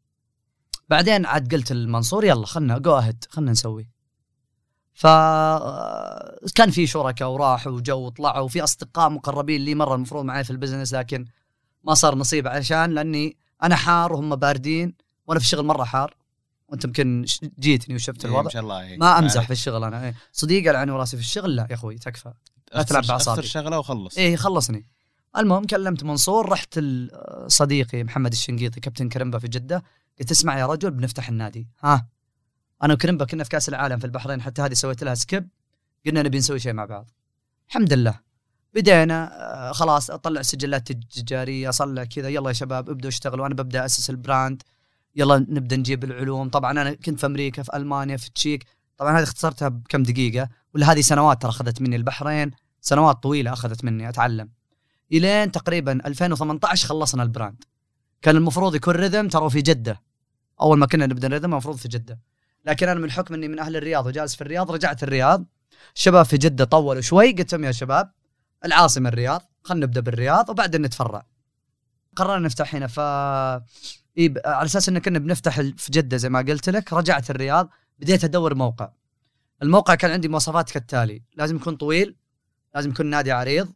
بعدين 0.88 1.26
عاد 1.26 1.54
قلت 1.54 1.72
المنصور 1.72 2.24
يلا 2.24 2.46
خلنا 2.46 2.78
go 2.78 2.97
ahead 2.99 3.24
خلنا 3.30 3.50
نسوي. 3.52 3.88
ف 4.94 5.07
كان 6.54 6.70
في 6.70 6.86
شركاء 6.86 7.28
وراحوا 7.28 7.72
وجو 7.72 7.98
وطلعوا 7.98 8.40
وفي 8.40 8.64
أصدقاء 8.64 9.11
مقربين 9.11 9.61
لي 9.61 9.74
مرة 9.74 9.94
المفروض 9.94 10.24
معي 10.24 10.44
في 10.44 10.50
البزنس 10.50 10.94
لكن 10.94 11.24
ما 11.84 11.94
صار 11.94 12.14
نصيب 12.14 12.48
عشان 12.48 12.90
لأني 12.90 13.36
أنا 13.62 13.76
حار 13.76 14.12
وهم 14.12 14.36
باردين 14.36 14.94
وأنا 15.27 15.41
في 15.41 15.47
الشغل 15.47 15.64
مرة 15.64 15.85
حار 15.85 16.16
وانت 16.68 16.85
يمكن 16.85 17.24
جيتني 17.59 17.95
وشفت 17.95 18.24
إيه، 18.24 18.31
الوضع 18.31 18.43
ما 18.43 18.51
شاء 18.51 18.62
الله 18.62 18.81
إيه. 18.81 18.99
ما 18.99 19.18
أمزح. 19.18 19.47
في 19.47 19.51
الشغل 19.51 19.85
أنا 19.85 20.05
إيه. 20.05 20.14
صديق 20.33 20.68
على 20.68 20.79
عيني 20.79 20.93
وراسي 20.93 21.16
في 21.16 21.22
الشغل 21.22 21.57
لا 21.57 21.66
يا 21.70 21.74
أخوي 21.74 21.99
تكفى 21.99 22.33
لا 22.74 22.83
تلعب. 22.83 23.05
أختصر 23.05 23.43
شغلة 23.43 23.79
وخلص 23.79 24.18
إيه 24.18 24.37
خلصني 24.37 24.87
المهم 25.37 25.64
كلمت 25.64 26.05
منصور 26.05 26.49
رحت 26.49 26.81
صديقي 27.47 28.05
محمد 28.05 28.33
الشنقيطي 28.33 28.81
كابتن 28.81 29.09
كرمبا 29.09 29.39
في 29.39 29.49
جدة 29.49 29.85
قلت 30.18 30.31
اسمع 30.31 30.59
يا 30.59 30.66
رجل 30.66 30.91
بنفتح 30.91 31.29
النادي 31.29 31.68
ها 31.81 32.09
أنا 32.83 32.95
وكرمبا 32.95 33.24
كنا 33.24 33.45
في 33.45 33.51
كأس 33.51 33.68
العالم 33.68 33.99
في 33.99 34.05
البحرين 34.05 34.43
حتى 34.43 34.62
هذه 34.62 34.74
سويت 34.74 35.05
لها 35.05 35.14
skip 35.14 35.49
قلنا 36.07 36.22
نبي 36.22 36.39
نسوي 36.39 36.59
شيء 36.59 36.72
مع 36.72 36.85
بعض 36.85 37.11
الحمد 37.68 37.93
لله 37.93 38.20
بدينا 38.74 39.31
آه، 39.68 39.72
خلاص 39.72 40.11
أطلع 40.11 40.43
سجلات 40.43 40.93
تجاريه 40.93 41.68
اصلع 41.68 42.05
كذا 42.05 42.29
يلا 42.29 42.49
يا 42.49 42.55
شباب 42.55 42.91
ابدوا 42.91 43.09
اشتغلوا 43.09 43.47
أنا 43.47 43.55
ببدأ 43.55 43.85
أسس 43.85 44.11
ال 44.11 44.19
brand 44.19 44.62
يلا 45.16 45.38
نبدأ 45.38 45.76
نجيب 45.76 46.04
العلوم. 46.04 46.48
طبعا 46.48 46.70
أنا 46.70 46.94
كنت 46.94 47.20
في 47.20 47.26
أمريكا 47.26 47.62
في 47.62 47.76
ألمانيا 47.76 48.16
في 48.16 48.26
التشيك 48.26 48.66
طبعا 48.96 49.18
هذه 49.18 49.22
اختصرتها 49.22 49.68
بكم 49.68 50.02
دقيقة. 50.02 50.48
ولا 50.74 50.92
هذه 50.92 51.00
سنوات 51.00 51.42
ترى 51.42 51.50
أخذت 51.50 51.80
مني 51.80 51.96
البحرين. 51.96 52.50
سنوات 52.80 53.22
طويلة 53.22 53.52
أخذت 53.52 53.84
مني 53.84 54.08
أتعلم. 54.08 54.50
إلين 55.12 55.52
تقريبا 55.52 55.92
2018 56.06 56.88
خلصنا 56.88 57.22
ال 57.22 57.28
brand. 57.28 57.64
كان 58.22 58.36
المفروض 58.36 58.74
يكون 58.74 58.94
رذم 58.94 59.28
ترى 59.28 59.50
في 59.50 59.62
جدة. 59.62 60.02
أول 60.60 60.78
ما 60.78 60.86
كنا 60.86 61.06
نبدأ 61.06 61.28
رذم 61.28 61.52
المفروض 61.52 61.76
في 61.76 61.88
جدة. 61.88 62.20
لكن 62.64 62.88
أنا 62.88 63.00
من 63.00 63.10
حكم 63.10 63.34
إني 63.34 63.48
من 63.48 63.58
أهل 63.58 63.76
الرياض 63.76 64.06
وجالس 64.06 64.34
في 64.34 64.40
الرياض 64.40 64.70
رجعت 64.70 65.02
الرياض. 65.02 65.44
الشباب 65.96 66.24
في 66.24 66.36
جدة 66.36 66.64
طولوا 66.64 67.00
شوي. 67.00 67.32
قلت 67.32 67.52
لهم 67.52 67.64
يا 67.64 67.72
شباب 67.72 68.10
العاصمة 68.64 69.08
الرياض 69.08 69.42
خلينا 69.62 69.86
نبدأ 69.86 70.00
بالرياض 70.00 70.50
وبعدين 70.50 70.82
نتفرع. 70.82 71.26
قررنا 72.16 72.46
نفتح 72.46 72.74
هنا. 72.74 72.86
ف 72.86 73.00
إيه 74.18 74.34
على 74.44 74.66
أساس 74.66 74.88
إن 74.88 74.98
كنا 74.98 75.18
بنفتح 75.18 75.60
في 75.60 75.92
جدة 75.92 76.16
زي 76.16 76.28
ما 76.28 76.38
قلت 76.38 76.68
لك 76.68 76.92
رجعت 76.92 77.30
الرياض 77.30 77.70
بديت 77.98 78.24
أدور 78.24 78.54
موقع. 78.54 78.92
الموقع 79.62 79.94
كان 79.94 80.10
عندي 80.10 80.28
مواصفات 80.28 80.70
كالتالي 80.70 81.22
لازم 81.34 81.56
يكون 81.56 81.76
طويل 81.76 82.16
لازم 82.74 82.90
يكون 82.90 83.06
نادي 83.06 83.32
عريض 83.32 83.72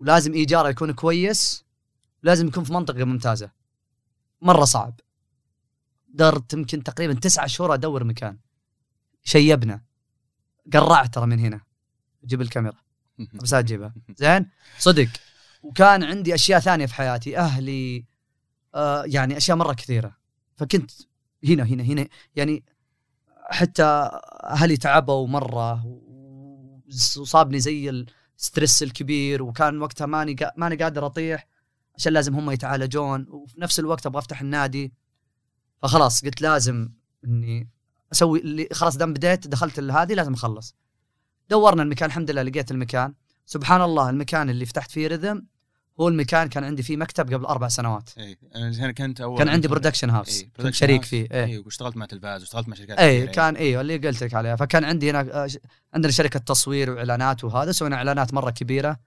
ولازم 0.00 0.32
إيجاره 0.32 0.68
يكون 0.68 0.92
كويس 0.92 1.64
لازم 2.22 2.46
يكون 2.46 2.64
في 2.64 2.72
منطقة 2.72 3.04
ممتازة. 3.04 3.50
مرة 4.42 4.64
صعب. 4.64 5.00
درت 6.08 6.52
يمكن 6.52 6.82
تقريبا 6.82 7.14
تسعة 7.14 7.46
شهور 7.46 7.74
أدور 7.74 8.04
مكان. 8.04 8.38
شيبنا. 9.22 9.82
قرعت 10.72 11.14
ترى 11.14 11.26
من 11.26 11.38
هنا. 11.38 11.60
جيب 12.24 12.40
الكاميرا. 12.40 12.76
بس 13.42 13.54
اجيبها 13.54 13.94
زين؟ 14.16 14.50
صدق. 14.78 15.08
وكان 15.62 16.04
عندي 16.04 16.34
أشياء 16.34 16.60
ثانية 16.60 16.86
في 16.86 16.94
حياتي. 16.94 17.38
أهلي 17.38 18.04
آه 18.76 19.04
يعني 19.06 19.36
أشياء 19.36 19.56
مرة 19.56 19.72
كثيرة. 19.72 20.16
فكنت 20.56 20.90
هنا 21.44 21.62
هنا 21.62 21.82
هنا 21.82 22.08
يعني 22.36 22.64
حتى 23.50 24.10
أهلي 24.44 24.76
تعبوا 24.76 25.28
مرة 25.28 25.86
وصابني 27.16 27.60
زي 27.60 28.06
ال 28.38 28.44
stress 28.44 28.82
الكبير 28.82 29.42
وكان 29.42 29.82
وقتها 29.82 30.06
ماني 30.06 30.36
ماني 30.56 30.76
قادر 30.76 31.06
أطيح 31.06 31.46
عشان 31.96 32.12
لازم 32.12 32.34
هم 32.34 32.50
يتعالجون 32.50 33.26
وفي 33.28 33.60
نفس 33.60 33.80
الوقت 33.80 34.06
أبغى 34.06 34.18
أفتح 34.18 34.40
النادي. 34.40 34.92
فخلاص 35.82 36.24
قلت 36.24 36.42
لازم 36.42 36.88
إني 37.24 37.70
أسوي 38.12 38.40
اللي 38.40 38.68
خلاص 38.72 38.96
دام 38.96 39.12
بديت 39.12 39.46
دخلت 39.46 39.80
هذه 39.80 40.14
لازم 40.14 40.34
أخلص. 40.34 40.74
دورنا 41.50 41.82
المكان 41.82 42.06
الحمد 42.06 42.30
لله 42.30 42.42
لقيت 42.42 42.70
المكان. 42.70 43.14
سبحان 43.46 43.82
الله 43.82 44.10
المكان 44.10 44.50
اللي 44.50 44.66
فتحت 44.66 44.90
فيه 44.90 45.08
رذم 45.08 45.46
هو 46.00 46.08
المكان 46.08 46.48
كان 46.48 46.64
عندي 46.64 46.82
فيه 46.82 46.96
مكتب 46.96 47.34
قبل 47.34 47.44
أربع 47.44 47.68
سنوات 47.68 48.10
اي 48.18 48.38
أنا 48.56 48.92
كنت 48.92 49.20
أول 49.20 49.38
كان 49.38 49.48
عندي 49.48 49.68
production 49.68 50.10
house 50.10 50.40
إيه، 50.40 50.50
كنت 50.56 50.74
شريك. 50.74 51.04
فيه 51.04 51.28
إيه 51.32 51.44
اي 51.44 51.58
واشتغلت 51.58 51.96
مع 51.96 52.06
تلفاز 52.06 52.40
واشتغلت 52.40 52.68
مع 52.68 52.76
شركات 52.76 52.98
اي. 52.98 53.26
كان 53.26 53.56
أيوه 53.56 53.80
اللي 53.80 53.96
قلت 53.96 54.24
لك 54.24 54.34
عليها 54.34 54.56
فكان 54.56 54.84
عندي 54.84 55.10
هنا 55.10 55.20
آه، 55.20 55.48
عندنا 55.94 56.12
شركة 56.12 56.40
تصوير 56.40 56.90
وإعلانات 56.90 57.44
وهذا 57.44 57.72
سوينا 57.72 57.96
إعلانات 57.96 58.34
مرة 58.34 58.50
كبيرة 58.50 58.98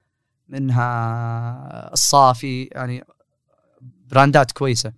منها 0.49 1.93
الصافي 1.93 2.63
يعني 2.63 3.03
براندات 3.81 4.51
كويسة 4.51 4.93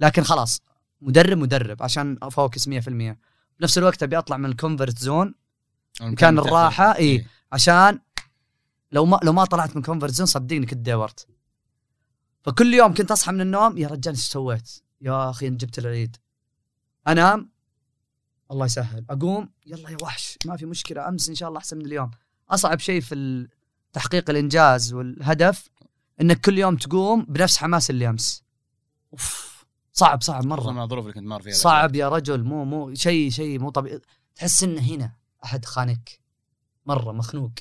لكن 0.00 0.22
خلاص 0.22 0.62
مدرب 1.00 1.38
مدرب 1.38 1.82
عشان 1.82 2.18
أ 2.22 2.30
focus 2.30 2.68
100% 2.68 2.70
بنفس 3.60 3.78
الوقت 3.78 4.02
أبي 4.02 4.18
أطلع 4.18 4.36
من 4.36 4.50
ال 4.50 4.56
comfort 4.56 4.98
zone 4.98 5.34
مكان. 6.00 6.38
الراحة، 6.38 6.96
إي. 6.96 7.04
إيه. 7.04 7.26
عشان 7.52 7.98
لو 8.92 9.06
ما 9.06 9.20
لو 9.22 9.32
ما 9.32 9.44
طلعت 9.44 9.76
من 9.76 9.82
comfort 9.82 10.10
zone 10.10 10.26
صدقني 10.26 10.66
كنت 10.66 10.78
داورت 10.78 11.26
فكل 12.42 12.74
يوم 12.74 12.94
كنت 12.94 13.10
أصحى 13.10 13.32
من 13.32 13.40
النوم 13.40 13.78
يا 13.78 13.88
رجال 13.88 14.14
إيش 14.14 14.24
سويت؟ 14.24 14.82
يا 15.00 15.30
أخي 15.30 15.50
جبت 15.50 15.78
العيد. 15.78 16.16
أنام 17.08 17.50
الله 18.50 18.66
يسهل. 18.66 19.04
أقوم 19.10 19.50
يلا 19.66 19.90
يا 19.90 19.96
وحش 20.02 20.38
ما 20.46 20.56
في 20.56 20.66
مشكلة 20.66 21.08
أمس 21.08 21.28
إن 21.28 21.34
شاء 21.34 21.48
الله 21.48 21.58
أحسن 21.58 21.78
من 21.78 21.86
اليوم. 21.86 22.10
أصعب 22.50 22.78
شيء 22.78 23.00
في 23.00 23.48
تحقيق 23.92 24.30
الإنجاز 24.30 24.92
والهدف 24.92 25.70
إنك 26.20 26.40
كل 26.40 26.58
يوم 26.58 26.76
تقوم 26.76 27.24
بنفس 27.28 27.56
حماس 27.56 27.90
اللي 27.90 28.08
أمس. 28.08 28.44
أوف 29.12 29.64
صعب 29.92 30.22
صعب 30.22 30.46
مرة. 30.46 30.70
مع 30.70 30.84
الظروف 30.84 31.04
اللي 31.04 31.14
كنت 31.14 31.24
مار 31.24 31.42
فيها. 31.42 31.52
صعب 31.52 31.94
يا 31.94 32.08
رجل 32.08 32.44
مو 32.44 32.64
مو 32.64 32.94
شيء 32.94 33.30
شيء 33.30 33.58
مو 33.58 33.70
طبيعي. 33.70 34.00
تحس 34.34 34.62
انه 34.62 34.80
هنا 34.80 35.12
أحد 35.44 35.64
خانك. 35.64 36.20
مرة 36.86 37.12
مخنوق. 37.12 37.52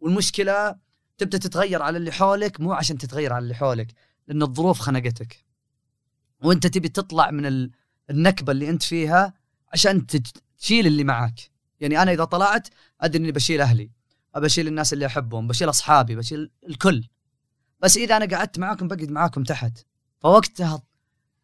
والمشكلة 0.00 0.76
تبدأ 1.18 1.38
تتغير 1.38 1.82
على 1.82 1.98
اللي 1.98 2.12
حولك 2.12 2.60
مو 2.60 2.72
عشان 2.72 2.98
تتغير 2.98 3.32
على 3.32 3.42
اللي 3.42 3.54
حولك 3.54 3.94
لأن 4.28 4.42
الظروف 4.42 4.78
خنقتك. 4.78 5.44
وأنت 6.42 6.66
تبي 6.66 6.88
تطلع 6.88 7.30
من 7.30 7.46
ال- 7.46 7.70
النكبة 8.10 8.52
اللي 8.52 8.70
أنت 8.70 8.82
فيها 8.82 9.34
عشان 9.72 10.06
تشيل 10.58 10.86
اللي 10.86 11.04
معك 11.04 11.40
يعني 11.80 12.02
أنا 12.02 12.12
إذا 12.12 12.24
طلعت 12.24 12.68
أدري 13.00 13.22
إني 13.22 13.32
بشيل 13.32 13.60
أهلي 13.60 13.90
ابى 14.34 14.46
اشيل 14.46 14.68
الناس 14.68 14.92
اللي 14.92 15.06
أحبهم 15.06 15.48
بشيل 15.48 15.68
أصحابي 15.68 16.16
بشيل 16.16 16.50
الكل. 16.68 17.04
بس 17.80 17.96
إذا 17.96 18.16
أنا 18.16 18.36
قعدت 18.36 18.58
معاكم 18.58 18.88
بقعد 18.88 19.10
معاكم 19.10 19.42
تحت. 19.42 19.78
فوقتها 20.20 20.82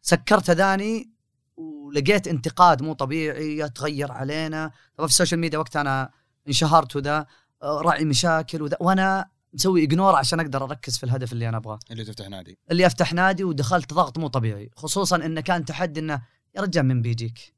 سكرت 0.01 0.49
اذاني 0.49 1.09
ولقيت 1.57 2.27
انتقاد 2.27 2.81
مو 2.81 2.93
طبيعي 2.93 3.57
يتغير 3.57 4.11
علينا. 4.11 4.71
طبعا 4.95 5.07
في 5.07 5.13
ال 5.13 5.17
social 5.17 5.39
media 5.39 5.59
وقتها 5.59 5.81
أنا 5.81 6.11
انشهرت 6.47 6.95
وذا. 6.95 7.25
راعي 7.63 8.05
مشاكل 8.05 8.61
وذا 8.61 8.77
وأنا 8.79 9.29
مسوي 9.53 9.83
ignore 9.83 10.15
عشان 10.15 10.39
أقدر 10.39 10.63
أركز 10.63 10.97
في 10.97 11.03
الهدف 11.03 11.33
اللي 11.33 11.49
أنا 11.49 11.57
أبغاه. 11.57 11.79
اللي 11.91 12.05
تفتح 12.05 12.29
نادي. 12.29 12.57
اللي 12.71 12.85
أفتح 12.85 13.13
نادي 13.13 13.43
ودخلت 13.43 13.93
ضغط 13.93 14.17
مو 14.17 14.27
طبيعي 14.27 14.69
خصوصا 14.75 15.15
انه 15.15 15.41
كان 15.41 15.65
تحدي 15.65 15.99
إنه 15.99 16.21
يا 16.55 16.61
رجال 16.61 16.85
من 16.85 17.01
بيجيك؟ 17.01 17.55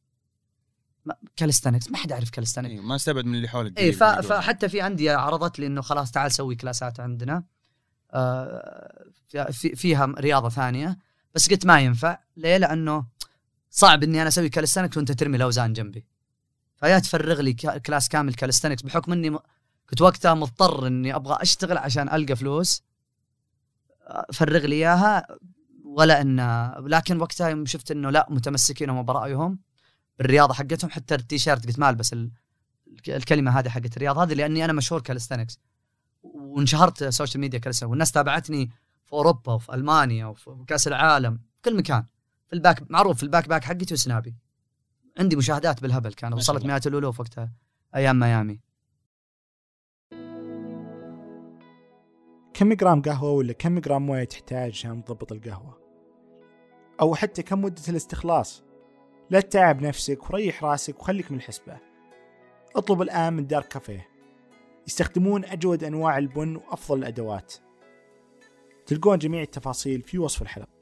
calisthenics 1.35 1.89
ما 1.91 1.97
حد 1.97 2.11
يعرف 2.11 2.29
calisthenics. 2.29 2.71
إيه، 2.71 2.79
ما 2.81 2.95
استبعد 2.95 3.25
من 3.25 3.35
اللي 3.35 3.47
حولك. 3.47 3.79
اي. 3.79 3.91
فحتى 3.93 4.69
في 4.69 4.81
عندي 4.81 5.09
عرضت 5.09 5.59
لي 5.59 5.67
إنه 5.67 5.81
خلاص 5.81 6.11
تعال 6.11 6.31
سوي 6.31 6.55
كلاسات 6.55 6.99
عندنا. 6.99 7.43
آه، 8.13 9.03
في- 9.29 9.53
في- 9.53 9.75
فيها 9.75 10.05
رياضة 10.17 10.49
ثانية. 10.49 10.97
بس 11.35 11.49
قلت 11.49 11.65
ما 11.65 11.79
ينفع. 11.81 12.19
ليه؟ 12.37 12.57
لأنه 12.57 13.05
صعب 13.69 14.03
إني 14.03 14.19
أنا 14.21 14.27
أسوي 14.27 14.49
calisthenics 14.49 14.97
وأنت 14.97 15.11
ترمي 15.11 15.37
الاوزان 15.37 15.73
جنبي. 15.73 16.05
فيا 16.75 16.99
تفرغ 16.99 17.41
لي 17.41 17.53
class 17.53 18.09
كامل 18.09 18.33
calisthenics 18.33 18.81
بحكم 18.83 19.11
إني 19.11 19.37
كنت 19.89 20.01
وقتها 20.01 20.33
مضطر 20.33 20.87
إني 20.87 21.15
أبغى 21.15 21.37
أشتغل 21.41 21.77
عشان 21.77 22.09
ألقى 22.09 22.35
فلوس 22.35 22.83
فرغ 24.33 24.65
لي 24.65 24.75
إياها 24.75 25.27
ولا 25.85 26.21
إن 26.21 26.39
لكن 26.87 27.21
وقتها 27.21 27.49
يوم 27.49 27.65
شفت 27.65 27.91
إنه 27.91 28.09
لا 28.09 28.27
متمسكين 28.29 28.89
هم 28.89 29.03
برأيهم 29.03 29.59
بالرياضة 30.19 30.53
حقتهم 30.53 30.89
حتى 30.91 31.15
التيشيرت 31.15 31.67
قلت 31.67 31.79
ما 31.79 31.89
ألبس 31.89 32.13
ال- 32.13 32.31
الكلمة 33.07 33.59
هذه 33.59 33.69
حقت 33.69 33.97
الرياض 33.97 34.17
هذه 34.17 34.33
لأني 34.33 34.65
أنا 34.65 34.73
مشهور 34.73 35.01
calisthenics. 35.01 35.59
وانشهرت 36.23 37.03
social 37.03 37.41
media 37.41 37.59
calisthenics 37.59 37.89
والناس 37.89 38.11
تابعتني 38.11 38.71
في 39.05 39.13
أوروبا 39.13 39.53
وفي 39.53 39.73
ألمانيا 39.73 40.25
وفي 40.25 40.63
كأس 40.67 40.87
العالم 40.87 41.37
في 41.37 41.61
كل 41.69 41.77
مكان. 41.77 42.05
في 42.47 42.53
ال 42.55 42.64
bag 42.64 42.91
معروف 42.91 43.17
في 43.17 43.23
ال 43.23 43.49
backpack 43.49 43.63
حقتي 43.63 43.93
وسنابي. 43.93 44.35
عندي 45.19 45.35
مشاهدات 45.35 45.81
بالهبل 45.81 46.13
كان 46.13 46.33
وصلت. 46.33 46.65
مئات 46.65 46.87
الألوف 46.87 47.19
وقتها 47.19 47.51
أيام 47.95 48.19
ميامي. 48.19 48.59
كم 52.57 52.73
جرام 52.73 53.01
قهوة 53.01 53.31
ولا 53.31 53.53
كم 53.53 53.79
جرام 53.79 54.05
موية 54.05 54.23
تحتاج 54.23 54.71
عشان 54.71 55.03
تضبط 55.03 55.31
القهوة؟ 55.31 55.77
أو 57.01 57.15
حتى 57.15 57.43
كم 57.43 57.61
مدة 57.61 57.81
الاستخلاص؟ 57.89 58.63
لا 59.29 59.39
تتعب 59.39 59.81
نفسك 59.81 60.29
وريح 60.29 60.63
راسك 60.63 60.99
وخليك 60.99 61.31
من 61.31 61.37
الحسبة. 61.37 61.79
اطلب 62.75 63.01
الآن 63.01 63.33
من 63.33 63.47
دار 63.47 63.61
كافيه. 63.61 64.09
يستخدمون 64.87 65.45
أجود 65.45 65.83
أنواع 65.83 66.17
البن 66.17 66.55
وأفضل 66.55 66.99
الأدوات. 66.99 67.53
تلقون 68.85 69.17
جميع 69.17 69.41
التفاصيل 69.41 70.01
في 70.01 70.19
وصف 70.19 70.41
الحلقة. 70.41 70.77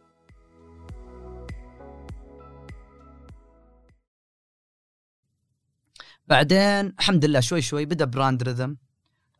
بعدين 6.28 6.86
الحمد 7.00 7.26
لله 7.26 7.40
شوي 7.40 7.62
شوي 7.62 7.86
بدأ 7.86 8.06
براند 8.06 8.44
ريذم. 8.44 8.78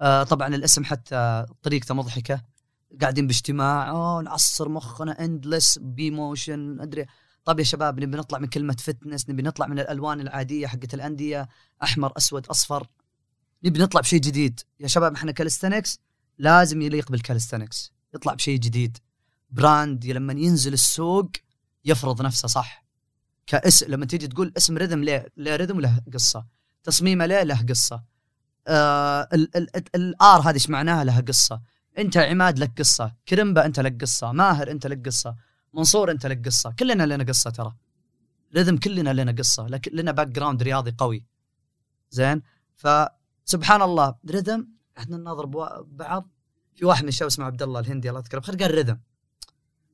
آه 0.02 0.24
طبعا 0.24 0.48
الاسم 0.48 0.84
حتى 0.84 1.46
طريقته 1.64 1.94
مضحكة. 1.94 2.42
قاعدين 3.02 3.28
باجتماع 3.28 3.90
أوه 3.90 4.22
نعصر 4.22 4.70
مخنا 4.70 5.24
اندلس 5.26 5.80
بي 5.82 6.12
موشن 6.12 6.82
أدري. 6.82 7.06
طيب 7.46 7.60
يا 7.60 7.64
شباب 7.64 8.00
نبي 8.00 8.18
نطلع 8.18 8.40
من 8.40 8.48
كلمة 8.48 8.76
فتنس 8.80 9.30
نبي 9.30 9.44
نطلع 9.44 9.68
من 9.68 9.80
الألوان 9.80 10.22
العادية 10.22 10.68
حقت 10.68 10.94
الأندية 10.94 11.50
أحمر 11.84 12.14
أسود 12.18 12.48
أصفر. 12.48 12.88
نبي 13.64 13.80
نطلع 13.80 14.02
بشيء 14.02 14.20
جديد. 14.20 14.60
يا 14.80 14.88
شباب 14.88 15.14
إحنا 15.14 15.32
كالستنكس 15.32 16.00
لازم 16.38 16.82
يليق 16.82 17.12
بالكالستنكس 17.12 17.94
يطلع 18.16 18.34
بشيء 18.34 18.60
جديد. 18.60 18.98
براند 19.50 20.06
لما 20.06 20.34
ينزل 20.34 20.74
السوق 20.74 21.30
يفرض 21.86 22.22
نفسه 22.22 22.48
صح؟ 22.48 22.86
كاسم 23.48 23.92
لما 23.92 24.06
تيجي 24.06 24.28
تقول 24.28 24.54
اسم 24.58 24.78
Rhythm 24.78 25.04
ليه 25.04 25.28
ليه 25.38 25.56
Rhythm 25.56 25.82
له 25.82 26.02
قصة. 26.14 26.46
تصميمه 26.84 27.26
ليه 27.26 27.44
له 27.44 27.66
قصة. 27.70 28.04
آه 28.68 29.30
ال 29.96 30.19
R 30.19 30.42
هذه 30.42 30.54
إيش 30.54 30.70
معناها؟ 30.70 31.04
لها 31.04 31.22
قصة. 31.22 31.62
أنت 31.98 32.18
عماد 32.18 32.60
لك 32.60 32.80
قصة. 32.80 33.16
كرمبا 33.28 33.66
أنت 33.66 33.80
لك 33.80 34.02
قصة. 34.02 34.32
ماهر 34.32 34.72
أنت 34.72 34.88
لك 34.88 35.06
قصة. 35.06 35.36
منصور 35.74 36.12
أنت 36.12 36.26
لك 36.26 36.46
قصة. 36.46 36.72
كلنا 36.80 37.06
لنا 37.06 37.24
قصة 37.24 37.50
ترى. 37.50 37.76
Rhythm 38.56 38.78
كلنا 38.78 39.14
لنا 39.14 39.32
قصة. 39.32 39.68
لك 39.68 39.90
لنا 39.94 40.12
background 40.12 40.64
رياضي 40.64 40.96
قوي. 40.98 41.26
زين؟ 42.12 42.42
فسبحان 42.76 43.82
الله. 43.82 44.16
Rhythm 44.30 44.68
إحنا 44.98 45.18
نناظر 45.18 45.46
بعض. 45.86 46.30
في 46.76 46.86
واحد 46.86 47.04
من 47.04 47.10
الشباب 47.10 47.28
اسمه 47.28 47.46
عبد 47.46 47.62
الله 47.62 47.80
الهندي 47.80 48.10
الله 48.10 48.20
يذكره. 48.20 48.40
بخير 48.40 48.56
قال 48.56 48.72
Rhythm. 48.72 49.00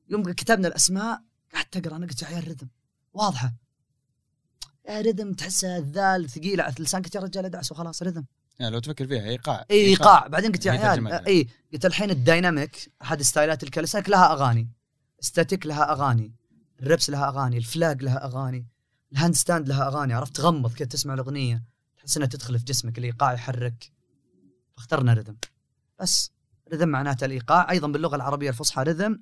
يوم 0.08 0.32
كتبنا 0.32 0.68
الأسماء 0.68 1.22
قعدت 1.54 1.76
أقرأ. 1.76 1.96
أنا 1.96 2.06
قلت 2.06 2.22
يا 2.22 2.26
عيال 2.26 2.44
Rhythm 2.48 2.68
واضحة. 3.12 3.54
يا 4.88 5.00
Rhythm 5.00 5.32
تحسها 5.32 5.78
الذال 5.78 6.30
ثقيلة. 6.30 6.64
على 6.64 6.74
اللسان 6.78 7.02
قلت 7.02 7.14
يا 7.14 7.20
رجال 7.20 7.44
أدعس 7.44 7.72
وخلاص. 7.72 8.02
Rhythm. 8.02 8.24
يعني 8.58 8.72
لو 8.74 8.78
تفكر 8.80 9.06
فيها 9.06 9.22
إيقاع. 9.22 9.64
إي 9.70 9.86
إيقاع. 9.86 10.26
بعدين 10.26 10.52
قلت 10.52 10.66
يا 10.66 10.72
عيال. 10.72 11.26
إي 11.26 11.48
قلت 11.72 11.86
الحين 11.86 12.10
ال 12.10 12.20
dynamic 12.20 12.92
احد 13.02 13.22
ستايلات 13.22 13.62
ال 13.62 13.66
calisthenics 13.66 14.08
لها 14.08 14.32
أغاني. 14.32 14.68
static 15.20 15.66
لها 15.66 15.92
أغاني. 15.92 16.34
ال 16.80 16.86
reps 16.86 17.10
لها 17.10 17.28
أغاني. 17.28 17.56
ال 17.56 17.65
flag 17.65 18.02
لها 18.02 18.24
أغاني. 18.24 18.66
ال 19.12 19.34
handstand 19.34 19.68
لها 19.68 19.88
أغاني. 19.88 20.14
عرفت؟ 20.14 20.36
تغمض 20.36 20.74
كذا 20.74 20.88
تسمع 20.88 21.14
الأغنية. 21.14 21.62
تحس 21.98 22.16
إنها 22.16 22.28
تدخل 22.28 22.58
في 22.58 22.64
جسمك 22.64 22.98
الإيقاع 22.98 23.32
يحرك. 23.32 23.90
فاخترنا 24.76 25.12
Rhythm 25.12 25.36
بس 26.00 26.32
رذم 26.72 26.88
معناته 26.88 27.24
الإيقاع. 27.24 27.70
أيضا 27.70 27.88
باللغة 27.88 28.16
العربية 28.16 28.50
الفصحى 28.50 28.82
رذم 28.82 29.20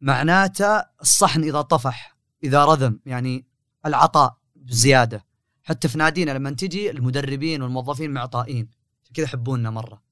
معناته 0.00 0.84
الصحن 1.00 1.42
إذا 1.42 1.60
طفح 1.60 2.16
إذا 2.44 2.64
رذم 2.64 3.00
يعني 3.06 3.46
العطاء 3.86 4.36
بزيادة. 4.56 5.24
حتى 5.64 5.88
في 5.88 5.98
نادينا 5.98 6.30
لما 6.30 6.50
تجي 6.50 6.90
المدربين 6.90 7.62
والموظفين 7.62 8.10
معطائين. 8.10 8.68
كذا 9.14 9.24
يحبوننا 9.24 9.70
مرة. 9.70 10.02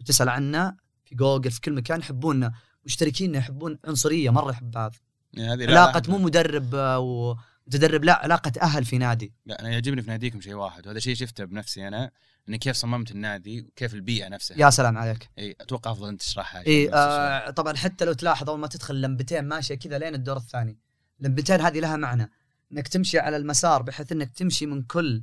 وتسأل 0.00 0.28
عنا 0.28 0.76
في 1.04 1.14
جوجل 1.14 1.50
في 1.50 1.60
كل 1.60 1.72
مكان 1.72 2.00
يحبوننا. 2.00 2.52
مشتركين 2.84 3.34
يحبون 3.34 3.78
عنصرية 3.84 4.30
مرة 4.30 4.50
يحب 4.50 4.76
هذا. 4.76 4.92
يعني 5.32 5.66
علاقة 5.66 6.02
مو 6.08 6.18
مدرب 6.18 6.74
آه، 6.74 6.98
ومتدرب 6.98 8.04
لا 8.04 8.12
علاقة 8.12 8.52
أهل 8.62 8.84
في 8.84 8.98
نادي. 8.98 9.32
لا 9.46 9.60
أنا 9.60 9.70
يعجبني 9.70 10.02
في 10.02 10.10
ناديكم 10.10 10.40
شيء 10.40 10.54
واحد 10.54 10.86
وهذا 10.86 10.98
شيء 10.98 11.14
شفته 11.14 11.44
بنفسي 11.44 11.88
أنا 11.88 12.10
إني 12.48 12.58
كيف 12.58 12.76
صممت 12.76 13.10
النادي 13.10 13.60
وكيف 13.60 13.94
البيئة 13.94 14.28
نفسها. 14.28 14.56
يا 14.58 14.70
سلام 14.70 14.98
عليك. 14.98 15.30
إي 15.38 15.56
أتوقع 15.60 15.92
أفضل 15.92 16.08
أنت 16.08 16.20
تشرحها 16.20 16.66
إي. 16.66 16.94
آه 16.94 17.50
طبعا 17.50 17.76
حتى 17.76 18.04
لو 18.04 18.12
تلاحظ 18.12 18.50
أول 18.50 18.58
ما 18.58 18.66
تدخل 18.66 19.00
لمبتين 19.00 19.44
ماشية 19.44 19.74
كذا 19.74 19.98
لين 19.98 20.14
الدور 20.14 20.36
الثاني. 20.36 20.78
لمبتين 21.20 21.60
هذه 21.60 21.80
لها 21.80 21.96
معنى. 21.96 22.30
إنك 22.72 22.88
تمشي 22.88 23.18
على 23.18 23.36
المسار 23.36 23.82
بحيث 23.82 24.12
إنك 24.12 24.32
تمشي 24.32 24.66
من 24.66 24.82
كل 24.82 25.22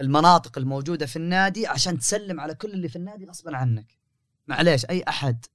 المناطق 0.00 0.58
الموجودة 0.58 1.06
في 1.06 1.16
النادي 1.16 1.66
عشان 1.66 1.98
تسلم 1.98 2.40
على 2.40 2.54
كل 2.54 2.72
اللي 2.72 2.88
في 2.88 2.96
النادي 2.96 3.26
غصبا 3.26 3.56
عنك. 3.56 3.98
معليش 4.46 4.84
أي 4.84 5.02
أحد 5.08 5.46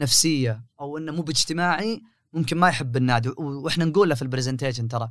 نفسية 0.00 0.64
أو 0.80 0.98
إنه 0.98 1.12
مو 1.12 1.22
باجتماعي 1.22 2.02
ممكن 2.32 2.56
ما 2.56 2.68
يحب 2.68 2.96
النادي. 2.96 3.28
وإحنا 3.38 3.84
نقول 3.84 4.08
له 4.08 4.14
في 4.14 4.22
ال 4.22 4.27
presentation 4.27 4.88
ترى. 4.88 5.10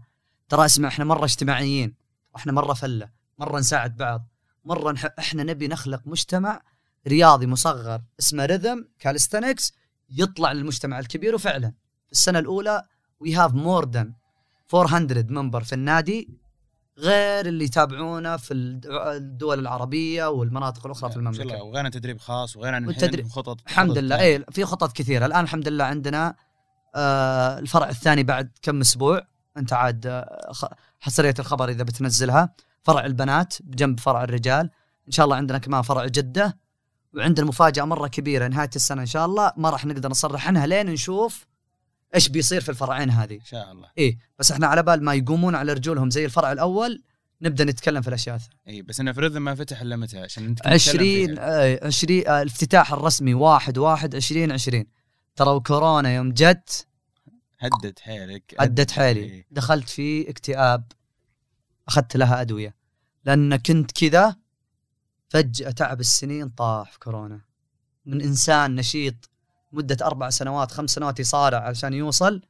ترى 0.50 0.66
اسمع 0.66 0.88
إحنا 0.88 1.06
مرة 1.06 1.26
اجتماعيين 1.26 1.96
وإحنا 2.34 2.52
مرة 2.52 2.74
فلة 2.74 3.10
مرة 3.38 3.60
نساعد 3.60 3.98
بعض 3.98 4.28
مرة 4.66 4.92
نح... 4.92 5.08
إحنا 5.20 5.44
نبي 5.44 5.68
نخلق 5.68 6.02
مجتمع 6.06 6.62
رياضي 7.08 7.48
مصغر 7.48 8.02
اسمه 8.20 8.46
Rhythm 8.46 8.88
calisthenics 9.00 9.74
يطلع 10.10 10.52
للمجتمع 10.52 11.00
الكبير. 11.00 11.36
وفعلا 11.36 11.74
في 12.06 12.12
السنة 12.12 12.40
الأولى 12.40 12.84
we 13.20 13.36
have 13.36 13.54
more 13.54 13.90
than 13.90 14.14
400 14.74 15.26
member 15.30 15.64
في 15.64 15.74
النادي 15.74 16.30
غير 16.98 17.46
اللي 17.46 17.66
يتابعونا 17.66 18.38
في 18.38 18.54
الد- 18.54 18.86
الدول 18.92 19.60
العربية 19.60 20.26
والمناطق 20.30 20.86
الأخرى 20.86 21.10
في 21.12 21.18
المملكة. 21.18 21.64
وغير 21.64 21.90
تدريب 21.90 22.20
خاص 22.20 22.58
وغير 22.58 22.76
عن 22.76 22.90
الحين 22.90 23.30
خطط 23.30 23.58
الحمد 23.68 23.98
لله. 23.98 24.20
اي 24.20 24.46
في 24.52 24.66
خطط 24.66 24.92
كثيرة. 24.92 25.26
الآن 25.26 25.44
الحمد 25.44 25.68
لله 25.68 25.84
عندنا 25.84 26.36
آه 26.96 27.60
الفرع 27.60 27.90
الثاني 27.90 28.24
بعد 28.24 28.52
كم 28.62 28.80
أسبوع. 28.82 29.22
أنت 29.58 29.74
عاد 29.74 30.08
آه 30.08 30.52
حصرية 31.00 31.34
الخبر 31.40 31.70
إذا 31.70 31.84
بتنزلها. 31.84 32.54
فرع 32.84 33.06
البنات 33.06 33.54
بجنب 33.64 34.00
فرع 34.00 34.24
الرجال. 34.24 34.70
إن 35.08 35.12
شاء 35.12 35.24
الله 35.26 35.36
عندنا 35.36 35.58
كمان 35.58 35.82
فرع 35.82 36.06
جدة. 36.06 36.58
وعندنا 37.14 37.46
مفاجأة 37.48 37.84
مرة 37.84 38.08
كبيرة 38.08 38.48
نهاية 38.48 38.70
السنة 38.76 39.02
إن 39.02 39.06
شاء 39.08 39.26
الله. 39.26 39.52
ما 39.58 39.70
راح 39.70 39.86
نقدر 39.86 40.10
نصرح 40.10 40.48
عنها 40.48 40.68
لين 40.68 40.86
نشوف 40.90 41.46
إيش 42.16 42.30
بيصير 42.30 42.62
في 42.62 42.70
الفرعين 42.70 43.10
هذه؟ 43.10 43.36
إن 43.36 43.46
شاء 43.46 43.72
الله. 43.72 43.90
إيه 43.98 44.18
بس 44.40 44.52
إحنا 44.52 44.68
على 44.68 44.84
بال 44.84 45.04
ما 45.04 45.14
يقومون 45.14 45.56
على 45.56 45.74
رجولهم 45.74 46.10
زي 46.10 46.26
الفرع 46.26 46.52
الأول 46.52 47.04
نبدأ 47.42 47.64
نتكلم 47.64 48.02
في 48.02 48.08
الأشياء. 48.08 48.40
إي 48.68 48.82
بس 48.82 49.00
انه 49.00 49.12
في 49.12 49.20
رذم 49.20 49.42
ما 49.42 49.56
فتح 49.56 49.82
إلا 49.82 49.96
متى؟ 49.96 50.20
عشان 50.20 50.48
كنت 50.48 50.58
تتكلم 50.58 50.74
20 50.74 51.00
فيها. 51.00 51.36
آه، 51.40 51.88
20 51.88 52.20
الافتتاح 52.20 52.94
الرسمي 52.94 53.34
1 53.34 53.78
1 53.78 54.16
20 54.16 54.52
20 54.52 54.86
ترى 55.36 55.60
كورونا 55.60 56.16
يوم 56.16 56.32
جت 56.32 56.88
هدت 57.60 58.00
حيلك. 58.00 58.56
عدت 58.60 58.92
حيلي. 58.92 59.20
إيه. 59.20 59.46
دخلت 59.52 59.90
في 59.90 60.30
اكتئاب. 60.30 60.92
أخذت 61.88 62.18
لها 62.18 62.42
أدوية. 62.42 62.76
لأن 63.26 63.56
كنت 63.56 63.92
كذا 63.92 64.36
فجأة 65.30 65.72
تعب 65.72 66.00
السنين 66.00 66.50
طاح 66.50 66.92
في 66.92 67.00
كورونا. 67.00 67.42
من 68.06 68.22
إنسان 68.22 68.76
نشيط. 68.76 69.30
مدة 69.74 70.06
أربع 70.06 70.30
سنوات 70.30 70.72
خمس 70.72 70.90
سنوات 70.92 71.20
يصارع 71.20 71.58
علشان 71.60 71.94
يوصل 71.94 72.42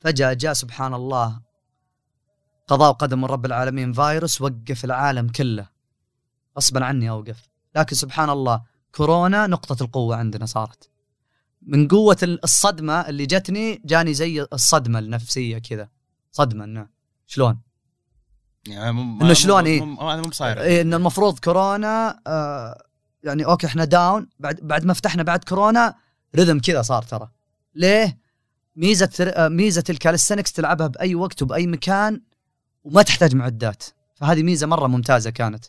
فجأة 0.00 0.32
جاء 0.32 0.52
سبحان 0.52 0.94
الله 0.94 1.40
قضاء 2.68 2.90
وقدر 2.90 3.16
من 3.16 3.24
رب 3.24 3.46
العالمين 3.46 3.92
فيروس 3.92 4.40
وقف 4.40 4.84
العالم 4.84 5.28
كله. 5.28 5.66
غصبا 6.56 6.84
عني 6.84 7.10
أوقف. 7.10 7.48
لكن 7.76 7.96
سبحان 7.96 8.30
الله 8.30 8.62
كورونا 8.94 9.46
نقطة 9.46 9.82
القوة 9.84 10.16
عندنا 10.16 10.46
صارت. 10.46 10.90
من 11.62 11.88
قوة 11.88 12.16
الصدمة 12.22 13.00
اللي 13.00 13.26
جتني 13.26 13.82
جاني 13.84 14.14
زي 14.14 14.46
الصدمة 14.52 14.98
النفسية 14.98 15.58
كذا. 15.58 15.88
صدمة 16.32 16.64
إنه 16.64 16.86
شلون؟ 17.26 17.60
يعني 18.68 18.92
مو- 18.92 19.34
شلون 19.34 19.60
مو- 19.60 19.66
إيه؟ 19.66 19.84
مو- 19.84 20.22
بصاير 20.22 20.60
إيه 20.60 20.82
ان 20.82 20.94
المفروض 20.94 21.38
كورونا 21.38 22.20
آه 22.26 22.82
يعني 23.24 23.44
okay 23.44 23.66
إحنا 23.66 23.84
down 23.84 24.28
بعد 24.38 24.60
بعد 24.62 24.84
ما 24.84 24.94
فتحنا 24.94 25.22
بعد 25.22 25.44
كورونا 25.44 25.94
Rhythm 26.36 26.60
كذا 26.60 26.82
صار 26.82 27.02
ترى. 27.02 27.30
ليه؟ 27.74 28.18
ميزة 28.76 29.10
آه، 29.20 29.48
ميزة 29.48 29.84
ال 29.90 29.95
calisthenics 29.95 30.52
تلعبها 30.52 30.86
بأي 30.86 31.14
وقت 31.14 31.42
وبأي 31.42 31.66
مكان 31.66 32.20
وما 32.84 33.02
تحتاج 33.02 33.34
معدات. 33.34 33.82
فهذه 34.14 34.42
ميزة 34.42 34.66
مرة 34.66 34.86
ممتازة 34.86 35.30
كانت. 35.30 35.64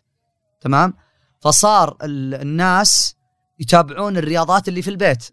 تمام؟ 0.62 0.93
فصار 1.39 1.97
ال- 2.03 2.34
الناس 2.34 3.16
يتابعون 3.59 4.18
الرياضات 4.18 4.68
اللي 4.68 4.82
في 4.82 4.89
البيت. 4.89 5.24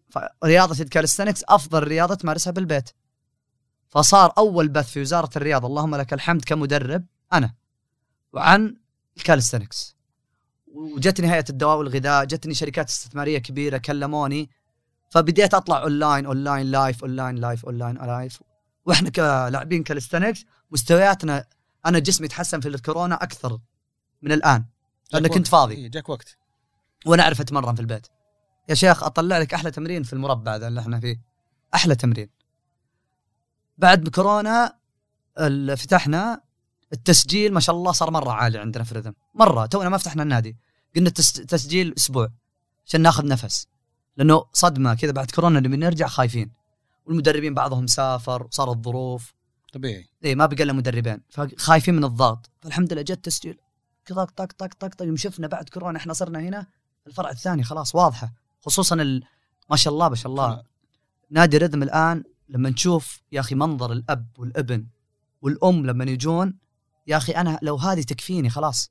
فرياضه 0.42 0.82
ال 0.82 0.87
calisthenics 0.87 1.44
أفضل 1.48 1.82
رياضة 1.82 2.14
تمارسها 2.14 2.50
بالبيت. 2.50 2.90
فصار 3.88 4.32
أول 4.38 4.68
بث 4.68 4.90
في 4.90 5.00
وزارة 5.00 5.30
الرياضة 5.36 5.66
اللهم 5.66 5.96
لك 5.96 6.12
الحمد 6.12 6.44
كمدرب 6.44 7.04
أنا 7.32 7.54
وعن 8.32 8.76
ال 9.16 9.22
calisthenics 9.22 9.96
وجتني 10.74 11.32
هيئة 11.32 11.44
الدواء 11.50 11.78
والغذاء 11.78 12.24
جتني 12.24 12.54
شركات 12.54 12.88
استثمارية 12.88 13.38
كبيرة 13.38 13.78
كلموني 13.78 14.50
فبديت 15.10 15.54
أطلع 15.54 15.82
online 15.82 16.26
online 16.26 16.66
live 16.66 17.02
online 17.04 17.36
live 17.36 17.64
online 17.64 17.96
live 17.96 18.42
وإحنا 18.86 19.10
كلاعبين 19.10 19.82
calisthenics 19.82 20.44
مستوياتنا 20.70 21.44
أنا 21.86 21.98
جسمي 21.98 22.28
تحسن 22.28 22.60
في 22.60 22.68
الكورونا 22.68 23.14
أكثر 23.14 23.58
من 24.22 24.32
الآن 24.32 24.64
لأن 25.12 25.26
كنت. 25.26 25.46
فاضي. 25.46 25.74
إيه، 25.74 25.88
جاك 25.88 26.08
وقت. 26.08 26.36
وأنا 27.06 27.22
أعرف 27.22 27.40
أتمرن 27.40 27.74
في 27.74 27.80
البيت. 27.80 28.06
يا 28.68 28.74
شيخ 28.74 29.02
أطلع 29.02 29.38
لك 29.38 29.54
أحلى 29.54 29.70
تمرين 29.70 30.02
في 30.02 30.12
المربع 30.12 30.56
ذا 30.56 30.68
اللي 30.68 30.80
إحنا 30.80 31.00
فيه. 31.00 31.20
أحلى 31.74 31.94
تمرين. 31.94 32.30
بعد 33.78 34.04
بكورونا 34.04 34.78
ال- 35.38 35.76
فتحنا 35.76 36.40
التسجيل 36.92 37.52
ما 37.54 37.60
شاء 37.60 37.76
الله 37.76 37.92
صار 37.92 38.10
مرة 38.10 38.30
عالي 38.30 38.58
عندنا 38.58 38.84
في 38.84 38.94
رذم 38.94 39.14
مرة 39.34 39.66
تونا 39.66 39.88
ما 39.88 39.98
فتحنا 39.98 40.22
النادي. 40.22 40.56
قلنا 40.96 41.10
تسجيل 41.10 41.94
أسبوع 41.98 42.28
عشان 42.86 43.00
ناخذ 43.00 43.26
نفس. 43.26 43.66
لأنه 44.18 44.44
صدمة 44.52 44.94
كذا 44.94 45.12
بعد 45.12 45.30
كورونا 45.30 45.60
نبي 45.60 45.76
نرجع 45.76 46.06
خايفين. 46.06 46.50
والمدربين 47.06 47.54
بعضهم 47.54 47.86
سافر 47.86 48.42
وصارت 48.42 48.84
ظروف 48.84 49.34
طبيعي. 49.72 50.08
اي 50.24 50.34
ما 50.34 50.46
بقى 50.46 50.62
إلا 50.62 50.72
مدربين. 50.72 51.20
فخايفين 51.28 51.94
من 51.94 52.04
الضغط. 52.04 52.50
فالحمد 52.60 52.92
لله 52.92 53.02
جت 53.02 53.24
تسجيل. 53.24 53.58
طق 54.06 54.24
طق 54.24 54.52
طق 54.52 54.74
طق 54.78 54.94
طق 54.94 55.02
يوم 55.02 55.16
شفنا 55.16 55.46
بعد 55.46 55.68
كورونا 55.68 55.98
إحنا 55.98 56.12
صرنا 56.12 56.40
هنا 56.40 56.66
الفرع 57.06 57.30
الثاني 57.30 57.64
خلاص 57.64 57.94
واضحة. 57.94 58.32
خصوصا 58.60 58.96
ال... 58.96 59.24
ما 59.70 59.76
شاء 59.76 59.92
الله 59.92 60.08
ما 60.08 60.14
شاء 60.14 60.32
الله. 60.32 60.62
نادي 61.30 61.58
رذم 61.58 61.82
الآن 61.82 62.24
لما 62.48 62.70
نشوف 62.70 63.22
يا 63.32 63.40
أخي 63.40 63.54
منظر 63.54 63.92
الأب 63.92 64.26
والابن 64.38 64.86
والأم 65.42 65.86
لما 65.86 66.04
يجون 66.04 66.58
يا 67.06 67.16
أخي 67.16 67.32
أنا 67.32 67.58
لو 67.62 67.76
هذه 67.76 68.02
تكفيني 68.02 68.50
خلاص 68.50 68.90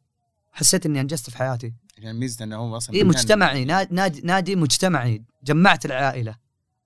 حسيت 0.51 0.86
إني 0.86 1.01
أنجزت 1.01 1.30
في 1.30 1.38
حياتي. 1.38 1.73
يعني 1.98 2.20
ميزته 2.20 2.43
إنه 2.43 2.56
هو 2.56 2.78
أصلا 2.78 2.95
مكان- 2.95 3.08
مجتمعي 3.08 3.66
نا- 3.66 3.88
نادي 3.91 4.22
نادي 4.22 4.56
مجتمعي 4.56 5.24
جمعت 5.43 5.86
العائلة. 5.86 6.36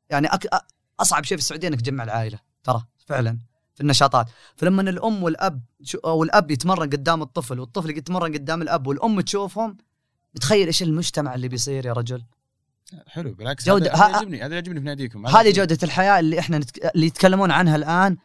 يعني 0.10 0.28
أك... 0.28 0.48
أصعب 1.00 1.24
شيء 1.24 1.38
في 1.38 1.44
السعودية 1.44 1.68
إنك 1.68 1.82
تجمع 1.82 2.04
العائلة 2.04 2.40
ترى 2.64 2.84
فعلا 3.06 3.38
في 3.76 3.82
النشاطات. 3.82 4.28
فلما 4.56 4.82
الأم 4.82 5.24
والأب 5.24 5.62
أو 6.06 6.24
الأب 6.24 6.52
يتمرن 6.52 6.90
قدام 6.90 7.22
الطفل 7.22 7.60
والطفل 7.60 7.98
يتمرن 7.98 8.34
قدام 8.34 8.62
الأب 8.62 8.88
والأم 8.88 9.22
تشوفهم 9.22 9.78
تخيل 10.42 10.68
إيش 10.68 10.84
المجتمع 10.84 11.36
اللي 11.36 11.48
بيصير 11.48 11.86
يا 11.86 11.94
رجل. 11.94 12.24
حلو 13.08 13.34
بالعكس 13.34 13.70
جودة- 13.70 13.96
هذا- 13.96 14.10
يعجبني 14.10 14.44
هذا 14.46 14.54
يعجبني 14.54 14.80
في 14.80 14.86
ناديكم. 14.86 15.28
هذه 15.28 15.52
جودة 15.52 15.78
الحياة 15.84 16.20
اللي 16.20 16.40
إحنا 16.40 16.58
نتك... 16.58 16.96
اللي 16.96 17.06
يتكلمون 17.06 17.52
عنها 17.52 17.76
الآن 17.76 18.18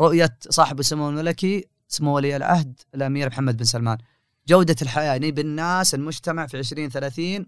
رؤية 0.00 0.36
صاحب 0.50 0.80
السمو 0.80 1.08
الملكي 1.08 1.68
سمو 1.88 2.14
ولي 2.16 2.36
العهد 2.36 2.80
الأمير 2.94 3.28
محمد 3.28 3.56
بن 3.56 3.64
سلمان. 3.64 3.98
جودة 4.46 4.76
الحياة 4.82 5.18
نبي 5.18 5.40
الناس 5.40 5.94
المجتمع 5.94 6.46
في 6.46 6.58
2030 6.58 7.46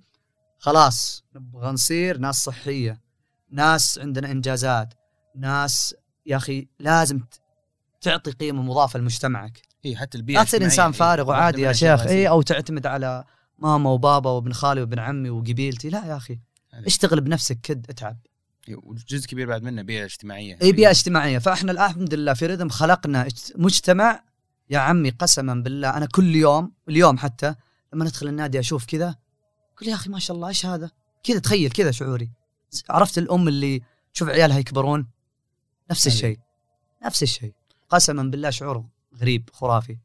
خلاص 0.59 1.25
نبغى 1.35 1.71
نصير 1.71 2.19
ناس 2.19 2.45
صحية 2.45 3.01
ناس 3.51 3.99
عندنا 3.99 4.31
إنجازات 4.31 4.95
ناس 5.37 5.95
يا 6.27 6.37
أخي 6.37 6.69
لازم 6.79 7.21
تعطي 8.01 8.31
قيمة 8.31 8.63
مضافة 8.63 8.99
لمجتمعك. 8.99 9.63
إي 9.85 9.97
حتى 9.97 10.19
البيئة 10.19 10.39
لا 10.39 10.45
تصير 10.45 10.65
إنسان 10.65 10.93
فارغ 10.93 11.29
وعادي 11.29 11.63
يا 11.63 11.73
شيخ 11.73 12.07
إي. 12.07 12.29
أو 12.29 12.43
تعتمد 12.43 12.87
على 12.87 13.25
ماما 13.59 13.91
وبابا 13.91 14.31
وابن 14.31 14.53
خالي 14.53 14.81
وابن 14.81 14.99
عمي 14.99 15.31
وقبيلتي. 15.31 15.89
لا 15.89 16.07
يا 16.07 16.17
أخي. 16.17 16.39
اشتغل 16.75 17.21
بنفسك 17.21 17.61
كد 17.61 17.87
اتعب. 17.91 18.19
وجزء 18.69 19.27
كبير 19.27 19.49
بعد 19.49 19.63
منه 19.63 19.83
بيئة 19.83 20.05
اجتماعية. 20.05 20.59
إي 20.63 20.73
بيئة 20.73 20.91
اجتماعية. 20.91 21.39
فإحنا 21.39 21.73
الان 21.73 21.91
الحمد 21.91 22.15
لله 22.15 22.35
في 22.35 22.47
رذم 22.47 22.69
خلقنا 22.69 23.29
مجتمع 23.57 24.23
يا 24.71 24.79
عمي 24.79 25.11
قسما 25.11 25.55
بالله 25.55 25.97
أنا 25.97 26.07
كل 26.07 26.35
يوم 26.35 26.73
اليوم 26.89 27.19
حتى 27.19 27.55
لما 27.93 28.05
ندخل 28.05 28.29
النادي 28.29 28.61
أشوف 28.61 28.85
كذا 28.85 29.17
أقول 29.77 29.89
يا 29.89 29.95
أخي 29.95 30.11
ما 30.11 30.19
شاء 30.19 30.37
الله 30.37 30.49
إيش 30.49 30.67
هذا؟ 30.67 30.91
كذا 31.23 31.39
تخيل 31.39 31.71
كذا 31.71 31.91
شعوري. 31.91 32.31
عرفت 32.91 33.19
الأم 33.19 33.49
اللي 33.49 33.83
تشوف 34.15 34.29
عيالها 34.29 34.59
يكبرون؟ 34.59 35.07
نفس 35.91 36.09
هذه. 36.09 36.15
الشيء 36.15 36.39
نفس 37.05 37.23
الشيء. 37.23 37.55
قسما 37.89 38.23
بالله 38.23 38.51
شعور 38.51 38.85
غريب 39.21 39.51
خرافي. 39.53 39.99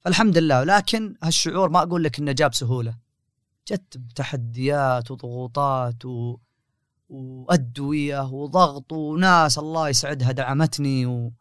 فالحمد 0.00 0.38
لله 0.38 0.64
لكن 0.64 1.14
هالشعور 1.22 1.68
ما 1.68 1.82
أقول 1.82 2.04
لك 2.04 2.18
إنه 2.18 2.32
جاب 2.32 2.54
سهولة. 2.54 2.94
جت 3.68 3.98
بتحديات 3.98 5.10
وضغوطات 5.10 6.04
و... 6.04 6.38
وأدوية 7.08 8.22
وضغط 8.22 8.92
وناس 8.92 9.58
الله 9.58 9.88
يسعدها 9.88 10.32
دعمتني 10.32 11.06
و... 11.06 11.32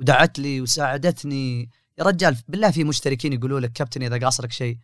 ودعت 0.00 0.38
لي 0.38 0.60
وساعدتني. 0.60 1.70
يا 2.00 2.04
رجال 2.04 2.36
بالله 2.48 2.70
في 2.70 2.84
مشتركين 2.84 3.32
يقولوا 3.32 3.60
لك 3.60 3.72
كابتن 3.72 4.02
إذا 4.02 4.18
قاصرك 4.18 4.52
شيء 4.52 4.78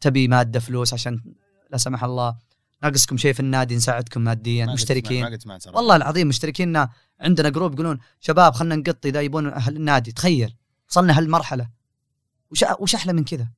تبي 0.00 0.28
مادة 0.28 0.60
فلوس 0.60 0.94
عشان 0.94 1.34
لا 1.70 1.76
سمح 1.76 2.04
الله 2.04 2.38
ناقصكم 2.82 3.16
شيء 3.16 3.32
في 3.32 3.40
النادي 3.40 3.76
نساعدكم 3.76 4.20
ماديا 4.20 4.66
ما 4.66 4.72
مشتركين. 4.72 5.38
ما 5.46 5.58
صراحة 5.58 5.78
والله 5.78 5.96
العظيم 5.96 6.28
مشتركيننا 6.28 6.90
عندنا 7.20 7.48
جروب 7.48 7.74
يقولون 7.74 7.98
شباب 8.20 8.54
خلينا 8.54 8.76
نقط 8.76 9.06
إذا 9.06 9.20
يبون 9.20 9.52
أهل 9.52 9.76
النادي. 9.76 10.12
تخيل 10.12 10.56
وصلنا 10.88 11.18
هالمرحلة. 11.18 11.70
وش 12.50 12.64
وش 12.80 12.94
أحلى 12.94 13.12
من 13.12 13.24
كذا؟ 13.24 13.48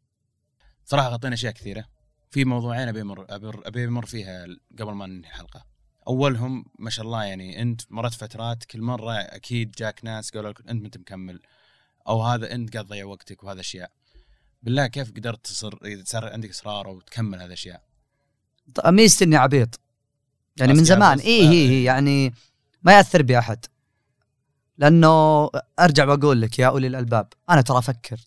صراحة 0.84 1.08
غطينا 1.08 1.34
أشياء 1.34 1.52
كثيرة. 1.52 1.84
في 2.30 2.44
موضوعين 2.44 2.88
أبي 2.88 3.00
أمر 3.00 3.26
أبي 3.66 3.84
أمر 3.84 4.06
فيها 4.06 4.46
قبل 4.78 4.92
ما 4.92 5.06
ننهي 5.06 5.30
الحلقة. 5.30 5.64
أولهم 6.08 6.64
ما 6.78 6.90
شاء 6.90 7.04
الله 7.04 7.24
يعني 7.24 7.62
أنت 7.62 7.80
مرت 7.90 8.14
فترات 8.14 8.64
كل 8.64 8.80
مرة 8.80 9.12
أكيد 9.12 9.70
جاك 9.70 10.04
ناس 10.04 10.30
قالوا 10.30 10.50
لك 10.50 10.60
أنت 10.60 10.80
ما 10.80 10.86
أنت 10.86 10.98
مكمل. 10.98 11.40
أو 12.08 12.22
هذا 12.22 12.54
أنت 12.54 12.72
قاعد 12.72 12.86
تضيع 12.86 13.04
وقتك 13.04 13.44
وهذا 13.44 13.60
أشياء. 13.60 13.90
بالله 14.62 14.86
كيف 14.86 15.10
قدرت 15.10 15.46
تصر 15.46 15.78
اذا 15.84 16.02
صار 16.06 16.32
عندك 16.32 16.50
إصرار 16.50 16.88
وتكمل 16.88 17.38
هذه 17.38 17.46
الاشياء 17.46 17.82
ميزتي 18.86 19.24
إني 19.24 19.36
عبيط. 19.36 19.80
يعني 20.56 20.72
من 20.72 20.84
زمان. 20.84 21.18
بس- 21.18 21.24
إي 21.24 21.48
هي 21.48 21.68
هي 21.68 21.84
يعني 21.84 22.34
ما 22.82 22.96
يأثر 22.96 23.22
بي 23.22 23.38
أحد. 23.38 23.66
لأنه 24.78 25.50
أرجع 25.80 26.08
وأقول 26.08 26.40
لك 26.40 26.58
يا 26.58 26.66
أولي 26.68 26.86
الألباب 26.86 27.28
أنا 27.50 27.60
ترى 27.60 27.78
أفكر. 27.78 28.20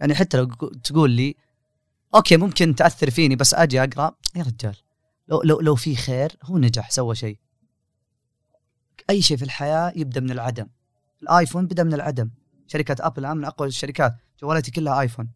يعني 0.00 0.14
حتى 0.14 0.36
لو 0.36 0.46
تقول 0.84 1.10
لي 1.10 1.36
okay 2.14 2.36
ممكن 2.36 2.74
تأثر 2.74 3.10
فيني 3.10 3.36
بس 3.36 3.54
أجي 3.54 3.82
أقرأ. 3.84 4.14
يا 4.36 4.42
رجال 4.42 4.76
لو 5.28 5.42
لو 5.42 5.60
لو 5.60 5.74
في 5.74 5.96
خير 5.96 6.36
هو 6.42 6.58
نجح 6.58 6.90
سوى 6.90 7.14
شيء. 7.14 7.38
أي 9.10 9.22
شيء 9.22 9.36
في 9.36 9.44
الحياة 9.44 9.92
يبدأ 9.96 10.20
من 10.20 10.30
العدم. 10.30 10.66
ال 11.22 11.28
iPhone 11.28 11.66
بدأ 11.66 11.82
من 11.84 11.94
العدم. 11.94 12.30
شركة 12.66 13.06
Apple 13.06 13.24
الان 13.24 13.36
من 13.36 13.44
أقوى 13.44 13.68
الشركات. 13.68 14.14
جوالاتي 14.42 14.70
كلها 14.70 15.00
iPhone 15.00 15.28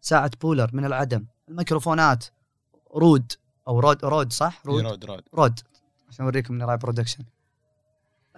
ساعة 0.00 0.30
Polar 0.40 0.70
من 0.72 0.84
العدم. 0.84 1.26
الميكروفونات 1.48 2.24
Rode 2.94 3.32
أو 3.68 3.80
Rode 3.80 4.04
Rode 4.04 4.32
صح؟ 4.32 4.62
Rode؟ 4.66 4.82
Rode 4.84 5.04
Rode, 5.04 5.10
Rode. 5.10 5.24
Rode. 5.34 5.60
عشان 6.08 6.24
أوريكم 6.24 6.54
اني 6.54 6.64
راعي 6.64 6.76
production 6.76 7.24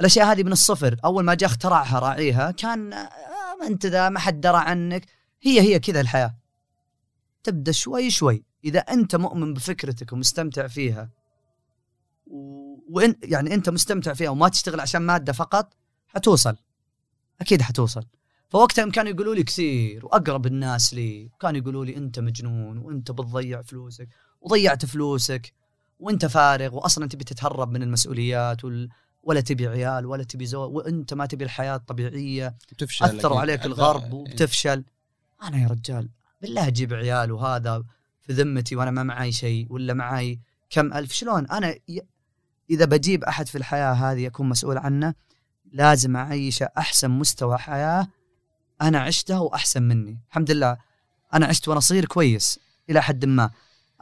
الأشياء 0.01 0.33
هذه 0.33 0.43
من 0.43 0.53
الصفر. 0.53 0.97
أول 1.05 1.25
ما 1.25 1.35
جاء 1.35 1.49
اخترعها 1.49 1.99
راعيها 1.99 2.51
كان 2.51 2.93
آه، 2.93 3.11
ما 3.61 3.67
أنت 3.67 3.87
ذا 3.87 4.09
ما 4.09 4.19
حد 4.19 4.41
درى 4.41 4.57
عنك. 4.57 5.07
هي 5.43 5.61
هي 5.61 5.79
كذا 5.79 6.01
الحياة. 6.01 6.35
تبدأ 7.43 7.73
شوي 7.73 8.11
شوي. 8.11 8.45
إذا 8.65 8.79
أنت 8.81 9.17
مؤمن 9.17 9.55
بفكرتك 9.55 10.13
ومستمتع 10.13 10.67
فيها 10.67 11.11
و... 12.27 12.37
وإن 12.89 13.15
يعني 13.23 13.55
أنت 13.55 13.69
مستمتع 13.69 14.15
فيها 14.15 14.31
وما 14.31 14.49
تشتغل 14.49 14.81
عشان 14.81 15.03
مادة 15.03 15.33
فقط 15.33 15.75
حتوصل. 16.07 16.57
أكيد 17.41 17.63
حتوصل. 17.63 18.05
فوقتها 18.53 18.91
كانوا 18.91 19.13
يقولوا 19.13 19.35
لي 19.35 19.43
كثير 19.43 20.07
وأقرب 20.07 20.47
الناس 20.47 20.95
لي. 20.95 21.31
كانوا 21.41 21.61
يقولوا 21.61 21.85
لي 21.85 21.97
أنت 21.97 22.19
مجنون 22.19 22.79
وأنت 22.79 23.11
بتضيع 23.11 23.63
فلوسك 23.63 24.09
وضيعت 24.41 24.85
فلوسك 24.85 25.53
وأنت 25.99 26.27
فارغ 26.27 26.75
واصلا 26.75 27.09
تبي 27.09 27.25
تتهرب 27.25 27.71
من 27.71 27.83
المسؤوليات 27.83 28.65
وال... 28.65 28.89
ولا 29.23 29.41
تبي 29.41 29.67
عيال 29.67 30.07
ولا 30.07 30.25
تبي 30.25 30.47
زوج 30.47 30.75
وأنت 30.75 31.15
ما 31.15 31.27
تبي 31.27 31.45
الحياة 31.45 31.77
الطبيعية. 31.77 32.57
تفشل 32.79 33.05
اثروا. 33.05 33.41
عليك 33.41 33.67
الغرب 33.67 34.05
إيه. 34.05 34.13
وبتفشل 34.13 34.85
أنا 35.43 35.63
يا 35.63 35.69
رجال 35.69 36.09
بالله 36.43 36.67
أجيب 36.67 36.95
عيال 36.95 37.33
وهذا 37.33 37.85
في 38.21 38.33
ذمتي 38.33 38.77
وأنا 38.77 38.91
ما 38.91 39.03
معي 39.03 39.33
شيء 39.33 39.67
ولا 39.71 39.95
معي 39.95 40.41
كم 40.71 40.93
ألف. 40.95 41.13
شلون؟ 41.13 41.47
أنا 41.47 41.75
ي... 41.89 42.01
إذا 42.71 42.85
بجيب 42.85 43.25
أحد 43.25 43.49
في 43.49 43.59
الحياة 43.59 43.93
هذه 43.93 44.27
اكون 44.27 44.49
مسؤول 44.49 44.79
عنه 44.79 45.15
لازم 45.73 46.17
اعيشه 46.17 46.69
أحسن 46.79 47.11
مستوى 47.11 47.59
حياة 47.59 48.09
أنا 48.83 49.01
عشتها 49.01 49.39
وأحسن 49.39 49.83
مني. 49.83 50.19
الحمد 50.29 50.51
لله. 50.51 50.77
أنا 51.35 51.47
عشت 51.47 51.69
وأنا 51.69 51.81
صغير 51.81 52.05
كويس. 52.05 52.61
إلى 52.91 53.03
حد 53.03 53.25
ما. 53.25 53.51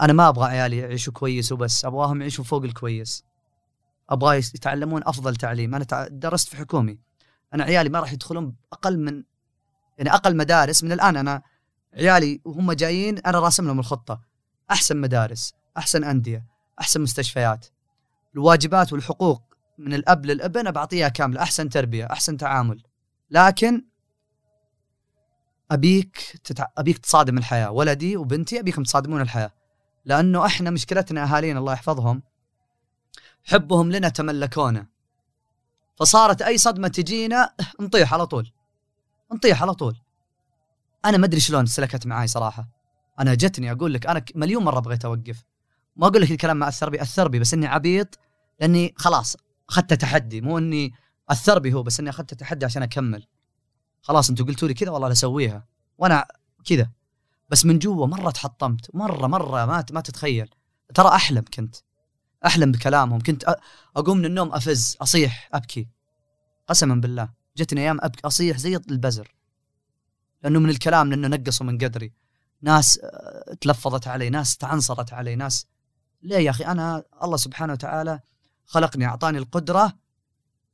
أنا 0.00 0.12
ما 0.12 0.28
أبغى 0.28 0.48
عيالي 0.48 0.78
يعيشوا 0.78 1.12
كويس 1.12 1.52
وبس. 1.52 1.84
أبغاهم 1.84 2.20
يعيشوا 2.20 2.44
فوق 2.44 2.64
الكويس. 2.64 3.24
أبغى 4.10 4.38
يتعلمون 4.38 5.02
أفضل 5.06 5.36
تعليم. 5.36 5.74
أنا 5.74 6.08
درست 6.10 6.48
في 6.48 6.56
حكومي. 6.56 6.98
أنا 7.54 7.64
عيالي 7.64 7.88
ما 7.88 8.00
راح 8.00 8.12
يدخلون 8.12 8.54
أقل 8.72 8.98
من 8.98 9.22
يعني 9.98 10.14
أقل 10.14 10.36
مدارس 10.36 10.84
من 10.84 10.92
الآن. 10.92 11.16
أنا 11.16 11.42
عيالي 11.94 12.40
وهم 12.44 12.72
جايين 12.72 13.18
أنا 13.18 13.38
راسم 13.38 13.66
لهم 13.66 13.78
الخطة. 13.78 14.20
أحسن 14.70 14.96
مدارس 14.96 15.54
أحسن 15.76 16.04
أندية 16.04 16.44
أحسن 16.80 17.00
مستشفيات. 17.00 17.66
الواجبات 18.34 18.92
والحقوق 18.92 19.42
من 19.78 19.94
الأب 19.94 20.26
للابن 20.26 20.70
بعطيها 20.70 21.08
كاملة. 21.08 21.42
أحسن 21.42 21.68
تربية 21.68 22.04
أحسن 22.04 22.36
تعامل. 22.36 22.82
لكن 23.30 23.84
أبيك 25.70 26.40
تتع... 26.44 26.66
أبيك 26.78 26.98
تصادم 26.98 27.38
الحياة 27.38 27.70
ولدي 27.70 28.16
وبنتي 28.16 28.60
ابيكم 28.60 28.82
تصادمون 28.82 29.20
الحياة 29.20 29.50
لأنه 30.04 30.46
إحنا 30.46 30.70
مشكلتنا 30.70 31.24
أهالينا 31.24 31.58
الله 31.58 31.72
يحفظهم 31.72 32.22
حبهم 33.44 33.92
لنا 33.92 34.08
تملكونا 34.08 34.86
فصارت 35.96 36.42
أي 36.42 36.58
صدمة 36.58 36.88
تجينا 36.88 37.54
نطيح 37.80 38.14
على 38.14 38.26
طول 38.26 38.52
نطيح 39.32 39.62
على 39.62 39.74
طول. 39.74 39.96
أنا 41.04 41.16
ما 41.16 41.26
أدري 41.26 41.40
شلون 41.40 41.66
سلكت 41.66 42.06
معاي 42.06 42.26
صراحة. 42.26 42.68
أنا 43.20 43.34
جتني 43.34 43.72
أقول 43.72 43.94
لك 43.94 44.06
أنا 44.06 44.24
مليون 44.34 44.64
مرة 44.64 44.80
بغيت 44.80 45.04
أوقف. 45.04 45.44
ما 45.96 46.06
أقول 46.06 46.22
لك 46.22 46.30
الكلام 46.30 46.58
ما 46.58 46.68
اثر 46.68 46.90
بي 46.90 47.02
أثر 47.02 47.28
بي 47.28 47.38
بس 47.38 47.54
إني 47.54 47.66
عبيط 47.66 48.18
لأني 48.60 48.94
خلاص 48.96 49.36
أخذت 49.68 49.94
تحدي 49.94 50.40
مو 50.40 50.58
إني 50.58 50.92
أثر 51.30 51.58
بي 51.58 51.72
هو 51.72 51.82
بس 51.82 52.00
إني 52.00 52.10
أخذت 52.10 52.34
تحدي 52.34 52.64
عشان 52.64 52.82
أكمل. 52.82 53.26
خلاص 54.02 54.30
أنتم 54.30 54.44
قلتوا 54.44 54.68
لي 54.68 54.74
كذا 54.74 54.90
والله 54.90 55.12
اسويها. 55.12 55.66
وأنا 55.98 56.26
كذا. 56.64 56.90
بس 57.48 57.64
من 57.66 57.78
جوا 57.78 58.06
مرة 58.06 58.30
تحطمت. 58.30 58.94
مرة 58.94 59.26
مرة 59.26 59.66
ما 59.66 59.84
ما 59.90 60.00
تتخيل. 60.00 60.50
ترى 60.94 61.08
أحلم 61.08 61.44
كنت. 61.54 61.76
أحلم 62.46 62.72
بكلامهم. 62.72 63.20
كنت 63.20 63.56
أقوم 63.96 64.16
من 64.16 64.24
النوم 64.24 64.52
أفز 64.52 64.96
أصيح 65.00 65.48
أبكي. 65.52 65.88
قسما 66.68 66.94
بالله. 66.94 67.28
جتني 67.56 67.80
أيام 67.80 67.98
ابكي 68.00 68.26
أصيح 68.26 68.56
زي 68.56 68.76
البزر. 68.76 69.34
لأنه 70.42 70.58
من 70.60 70.70
الكلام 70.70 71.10
لأنه 71.10 71.28
نقصوا 71.28 71.66
من 71.66 71.78
قدري. 71.78 72.12
ناس 72.62 73.00
آه، 73.02 73.54
تلفظت 73.60 74.08
علي 74.08 74.30
ناس 74.30 74.56
تعنصرت 74.56 75.12
علي 75.12 75.36
ناس. 75.36 75.66
ليه 76.22 76.38
يا 76.38 76.50
أخي؟ 76.50 76.64
أنا 76.64 77.04
الله 77.22 77.36
سبحانه 77.36 77.72
وتعالى 77.72 78.20
خلقني 78.66 79.06
أعطاني 79.06 79.38
القدرة 79.38 79.92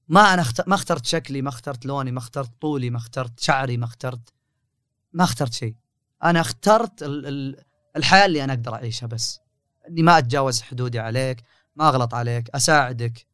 ما 0.08 0.34
أنا. 0.34 0.44
ما 0.66 0.74
اخترت 0.74 1.06
شكلي 1.06 1.42
ما 1.42 1.48
اخترت 1.48 1.86
لوني 1.86 2.12
ما 2.12 2.18
اخترت 2.18 2.60
طولي 2.60 2.90
ما 2.90 2.96
اخترت 2.96 3.40
شعري 3.40 3.76
ما 3.76 3.84
اخترت 3.84 4.32
ما 5.12 5.24
اخترت 5.24 5.52
شيء. 5.52 5.76
أنا 6.24 6.40
اخترت 6.40 7.02
ال... 7.02 7.26
ال... 7.26 7.64
الحياة 7.96 8.26
اللي 8.26 8.44
أنا 8.44 8.52
أقدر 8.52 8.74
أعيشها 8.74 9.06
بس. 9.06 9.40
إني 9.88 10.02
ما 10.02 10.18
أتجاوز 10.18 10.62
حدودي 10.62 10.98
عليك 10.98 11.42
ما 11.76 11.88
أغلط 11.88 12.14
عليك 12.14 12.50
أساعدك 12.50 13.26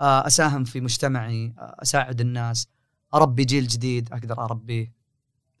آه، 0.00 0.26
أساهم 0.26 0.64
في 0.64 0.80
مجتمعي 0.80 1.54
آه، 1.58 1.76
أساعد 1.82 2.20
الناس 2.20 2.68
أربي 3.14 3.44
جيل 3.44 3.66
جديد 3.66 4.12
أقدر 4.12 4.38
أربيه. 4.44 4.92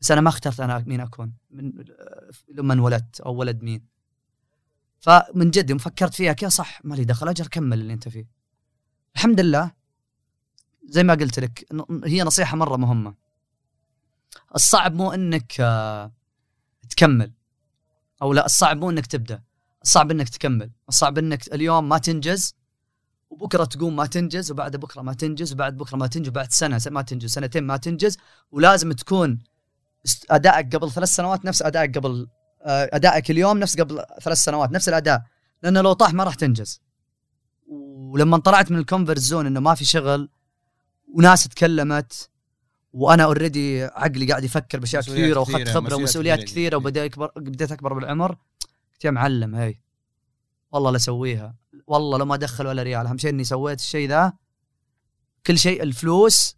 بس 0.00 0.10
أنا 0.10 0.20
ما 0.20 0.28
اخترت 0.28 0.60
أنا 0.60 0.84
مين 0.86 1.00
أكون 1.00 1.32
من 1.50 1.72
آه، 1.78 2.30
لما 2.48 2.74
انولدت 2.74 3.20
أو 3.20 3.34
ولد 3.34 3.62
مين. 3.62 3.86
فمن 5.00 5.50
جد 5.50 5.70
يوم 5.70 5.78
فكرت 5.78 6.14
فيها 6.14 6.32
كذا 6.32 6.48
صح 6.48 6.84
ما 6.84 6.94
لي 6.94 7.04
دخل 7.04 7.28
أجل 7.28 7.46
كمل 7.46 7.80
اللي 7.80 7.92
أنت 7.92 8.08
فيه. 8.08 8.28
الحمد 9.14 9.40
لله 9.40 9.70
زي 10.88 11.02
ما 11.02 11.14
قلت 11.14 11.38
لك 11.38 11.66
هي 12.04 12.22
نصيحة 12.22 12.56
مرة 12.56 12.76
مهمة. 12.76 13.14
الصعب 14.54 14.94
مو 14.94 15.12
إنك 15.12 15.52
آه، 15.60 16.12
تكمل 16.90 17.32
أو 18.22 18.32
لا 18.32 18.46
الصعب 18.46 18.76
مو 18.76 18.90
إنك 18.90 19.06
تبدأ 19.06 19.42
الصعب 19.82 20.10
إنك 20.10 20.28
تكمل 20.28 20.70
الصعب 20.88 21.18
إنك 21.18 21.54
اليوم 21.54 21.88
ما 21.88 21.98
تنجز 21.98 22.54
وبكرة 23.30 23.64
تقوم 23.64 23.96
ما 23.96 24.06
تنجز 24.06 24.50
وبعد 24.50 24.76
بكرة 24.76 25.02
ما 25.02 25.12
تنجز 25.12 25.52
وبعد 25.52 25.76
بكرة 25.76 25.96
ما 25.96 26.06
تنجز 26.06 26.28
وبعد 26.28 26.52
سنة 26.52 26.80
ما 26.86 27.02
تنجز 27.02 27.32
سنتين 27.32 27.64
ما 27.64 27.76
تنجز 27.76 28.18
ولازم 28.50 28.92
تكون 28.92 29.42
أدائك 30.30 30.76
قبل 30.76 30.90
ثلاث 30.90 31.08
سنوات 31.08 31.44
نفس 31.44 31.62
أدائك 31.62 31.98
قبل 31.98 32.28
آه، 32.62 32.90
أدائك 32.92 33.30
اليوم 33.30 33.58
نفس 33.58 33.80
قبل 33.80 34.04
ثلاث 34.22 34.38
سنوات 34.38 34.72
نفس 34.72 34.88
الأداء 34.88 35.22
لأنه 35.62 35.80
لو 35.80 35.92
طاح 35.92 36.14
ما 36.14 36.24
راح 36.24 36.34
تنجز. 36.34 36.82
ولما 37.66 38.38
طلعت 38.38 38.70
من 38.70 38.78
ال 38.78 38.83
comfort 38.83 39.18
zone 39.18 39.46
إنه 39.46 39.60
ما 39.60 39.74
في 39.74 39.84
شغل 39.84 40.28
وناس 41.14 41.48
تكلمت 41.48 42.30
وأنا 42.92 43.24
already 43.24 43.84
عقلي 43.84 44.26
قاعد 44.26 44.44
يفكر 44.44 44.78
بأشياء 44.78 45.02
كثيرة 45.02 45.40
وأخذت 45.40 45.68
خبرة 45.68 45.78
مسؤوليات 45.78 46.00
ومسؤوليات 46.00 46.42
كثيرة. 46.42 46.76
وبديت 46.76 47.12
اكبر 47.12 47.32
بديت 47.36 47.72
أكبر 47.72 47.92
بالعمر. 47.92 48.32
قلت 48.92 49.04
يا 49.04 49.10
معلم 49.10 49.54
هي 49.54 49.74
والله 50.72 50.90
لا 50.90 50.96
أسويها. 50.96 51.54
والله 51.86 52.18
لو 52.18 52.24
ما 52.24 52.34
ادخل 52.34 52.66
ولا 52.66 52.82
ريال 52.82 53.06
أهم 53.06 53.18
شيء 53.18 53.30
إني 53.30 53.44
سويت 53.44 53.78
الشيء 53.78 54.08
ذا. 54.08 54.32
كل 55.46 55.58
شيء 55.58 55.82
الفلوس 55.82 56.56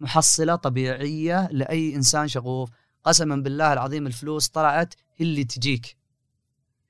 محصلة 0.00 0.54
طبيعية 0.56 1.48
لأي 1.52 1.94
إنسان 1.94 2.28
شغوف. 2.28 2.70
قسما 3.04 3.36
بالله 3.36 3.72
العظيم 3.72 4.06
الفلوس 4.06 4.48
طلعت 4.48 4.94
هي 5.16 5.26
اللي 5.26 5.44
تجيك. 5.44 5.96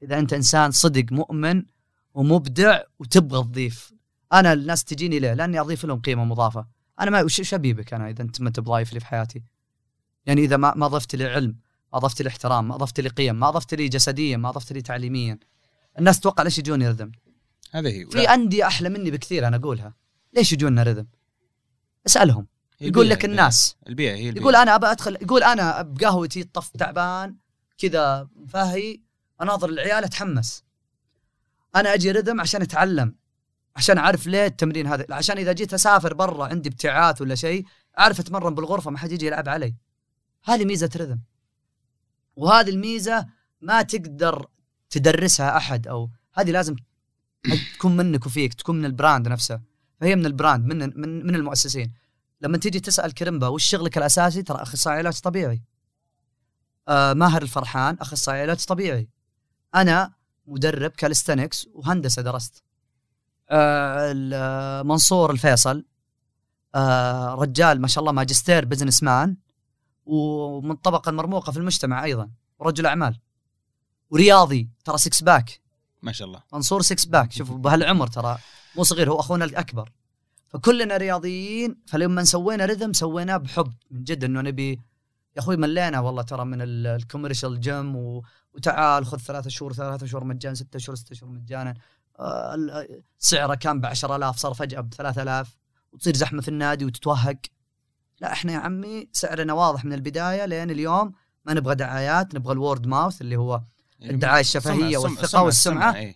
إذا 0.03 0.19
أنت 0.19 0.33
إنسان 0.33 0.71
صدق 0.71 1.13
مؤمن 1.13 1.65
ومبدع 2.15 2.81
وتبغى 2.99 3.43
تضيف. 3.43 3.93
أنا 4.33 4.53
الناس 4.53 4.85
تجيني 4.85 5.19
ليه؟ 5.19 5.35
لأني 5.35 5.61
أضيف 5.61 5.85
لهم 5.85 6.01
قيمة 6.01 6.25
مضافة. 6.25 6.67
أنا 7.01 7.11
ما 7.11 7.23
وش 7.23 7.55
ابيبك 7.55 7.95
أنا 7.95 8.09
إذا 8.09 8.23
أنت 8.23 8.41
ما 8.41 8.49
أنت 8.49 8.61
بضايف 8.61 8.93
لي 8.93 9.01
في 9.01 9.07
حياتي؟ 9.07 9.43
يعني 10.27 10.45
إذا 10.45 10.57
ما 10.57 10.75
ما 10.75 10.87
أضفت 10.87 11.15
لي 11.15 11.25
علم 11.25 11.57
ما 11.93 11.99
أضفت 11.99 12.23
لي 12.23 12.29
احترام 12.29 12.69
ما 12.69 12.75
أضفت 12.75 13.01
لي 13.01 13.09
قيم 13.09 13.41
ما 13.41 13.49
أضفت 13.49 13.75
لي 13.75 13.89
جسديا 13.89 14.37
ما 14.37 14.49
أضفت 14.49 14.73
لي 14.73 14.83
تعليميا. 14.83 15.39
الناس 15.99 16.21
تتوقع 16.21 16.43
ليش 16.43 16.59
يجوني 16.59 16.89
رذم 16.89 17.13
هذه 17.73 17.89
هي. 17.89 18.07
في 18.07 18.29
أندية 18.29 18.67
أحلى 18.67 18.89
مني 18.89 19.11
بكثير 19.11 19.47
أنا 19.47 19.57
أقولها. 19.57 19.95
ليش 20.33 20.53
يجونا 20.53 20.83
رذم؟ 20.83 21.07
اسألهم. 22.07 22.47
يقول 22.81 23.09
لك 23.09 23.25
الناس. 23.25 23.77
البيئة 23.89 24.15
هي 24.15 24.29
البيئة. 24.29 24.43
يقول 24.43 24.57
أنا 24.57 24.75
ابى 24.75 24.87
أدخل 24.87 25.15
يقول 25.15 25.43
أنا 25.43 25.83
بقهوتي 25.83 26.41
الطف 26.41 26.69
تعبان 26.71 27.37
كذا 27.79 28.29
فاهي 28.49 29.01
أناظر 29.43 29.69
العيال 29.69 30.05
أتحمس. 30.05 30.65
أنا 31.77 31.95
أجي 31.95 32.11
رذم 32.11 32.41
عشان 32.41 32.63
أتعلم. 32.63 33.15
عشان 33.79 33.99
أعرف 33.99 34.27
ليه 34.27 34.47
التمرين 34.47 34.87
هذا. 34.87 35.07
عشان 35.11 35.39
إذا 35.39 35.53
جيت 35.53 35.75
أسافر 35.75 36.15
برا 36.15 36.47
عندي 36.47 36.69
ابتعاث 36.69 37.21
ولا 37.21 37.35
شيء 37.35 37.67
أعرف 37.99 38.21
أتمرن 38.21 38.55
بالغرفة 38.55 38.91
ما 38.91 38.99
حد 38.99 39.13
يجي 39.13 39.27
يلعب 39.27 39.49
علي. 39.49 39.75
هذه 40.45 40.65
ميزة 40.65 40.91
رذم. 40.97 41.21
وهذه 42.37 42.71
الميزة 42.71 43.27
ما 43.61 43.83
تقدر 43.83 44.47
تدرسها 44.91 45.57
أحد 45.57 45.87
أو 45.87 46.11
هذه 46.35 46.51
لازم 46.51 46.77
تكون 47.75 47.97
منك 47.97 48.27
وفيك 48.27 48.55
تكون 48.55 48.79
من 48.79 48.85
ال 48.85 48.92
brand 48.92 49.29
نفسه. 49.29 49.61
فهي 50.01 50.17
من 50.17 50.27
ال 50.27 50.33
brand 50.33 50.67
من 50.67 50.79
من 50.79 51.27
من 51.27 51.35
المؤسسين. 51.35 51.93
لما 52.41 52.59
تيجي 52.59 52.81
تسأل 52.81 53.15
كرمبا 53.15 53.49
وش 53.49 53.65
شغلك 53.65 53.99
الأساسي؟ 53.99 54.43
ترى 54.43 54.63
أخصائي 54.63 54.99
علاج 54.99 55.21
طبيعي. 55.21 55.63
آه 56.89 57.13
ماهر 57.13 57.43
الفرحان 57.43 57.97
أخصائي 58.01 58.43
علاج 58.43 58.65
طبيعي. 58.65 59.09
أنا 59.75 60.13
مدرب 60.47 60.91
calisthenics 60.91 61.69
وهندسة 61.75 62.23
درست. 62.23 62.68
آه 63.51 64.83
منصور 64.83 65.31
الفيصل 65.31 65.85
آه 66.75 67.35
رجال 67.35 67.81
ما 67.81 67.89
شاء 67.89 68.03
الله 68.03 68.13
ماجستير 68.13 68.65
business 68.65 69.03
man 69.03 69.37
ومن 70.07 70.71
الطبقه 70.71 71.11
المرموقه 71.11 71.53
في 71.53 71.59
المجتمع 71.59 72.05
أيضا 72.05 72.31
ورجل 72.59 72.87
أعمال. 72.87 73.21
ورياضي 74.11 74.71
ترى 74.85 74.99
six 74.99 75.23
pack 75.23 75.61
ما 76.03 76.13
شاء 76.13 76.29
الله. 76.29 76.43
منصور 76.53 76.83
six 76.83 77.05
pack 77.05 77.33
شوفوا 77.33 77.59
بهالعمر 77.59 78.07
ترى 78.07 78.39
مو 78.77 78.83
صغير 78.83 79.11
هو 79.11 79.21
أخونا 79.21 79.45
الأكبر. 79.45 79.93
فكلنا 80.49 80.97
رياضيين 80.97 81.77
فلما 81.87 82.25
سوينا 82.25 82.65
رذم 82.65 82.93
سويناه 82.93 83.37
بحب 83.37 83.73
من 83.91 84.05
جد 84.05 84.25
إنه 84.25 84.41
نبي 84.41 84.71
يا 85.37 85.41
أخوي 85.43 85.57
ملينا 85.57 86.01
والله 86.01 86.23
ترى 86.23 86.45
من 86.45 86.63
ال- 86.63 86.87
ال 86.87 86.93
commercial 86.93 87.61
gym. 87.61 87.97
وتعال 88.55 89.07
خذ 89.07 89.19
ثلاثة 89.19 89.51
شهور 89.51 89.73
ثلاثة 89.73 90.07
شهور 90.07 90.25
مجانا 90.25 90.55
ستة 90.55 90.79
شهور 90.79 90.97
ستة 90.97 91.15
شهور 91.15 91.33
مجانا. 91.33 91.75
سعره 93.19 93.55
كان 93.55 93.81
ب 93.81 93.87
10000 93.87 94.37
صار 94.37 94.55
فجأة 94.55 94.81
ب 94.81 94.95
3000 94.95 95.57
وتصير 95.93 96.17
زحمة 96.17 96.43
في 96.43 96.49
النادي 96.49 96.85
وتتوهق 96.85 97.37
لا 98.21 98.33
إحنا 98.33 98.53
يا 98.53 98.59
عمي 98.59 99.09
سعرنا 99.13 99.53
واضح 99.53 99.85
من 99.85 99.93
البداية 99.93 100.45
لين 100.45 100.71
اليوم 100.71 101.13
ما 101.45 101.55
نبغى 101.55 101.75
دعايات 101.75 102.35
نبغى 102.35 102.53
الورد 102.53 102.87
ماوث 102.87 103.21
اللي 103.21 103.37
هو 103.37 103.63
الدعاية 104.03 104.41
الشفهية 104.41 104.99
السمعة- 104.99 105.03
والثقة 105.03 105.27
السمعة- 105.39 105.43
والسمعة. 105.43 105.95
إيه. 105.95 106.15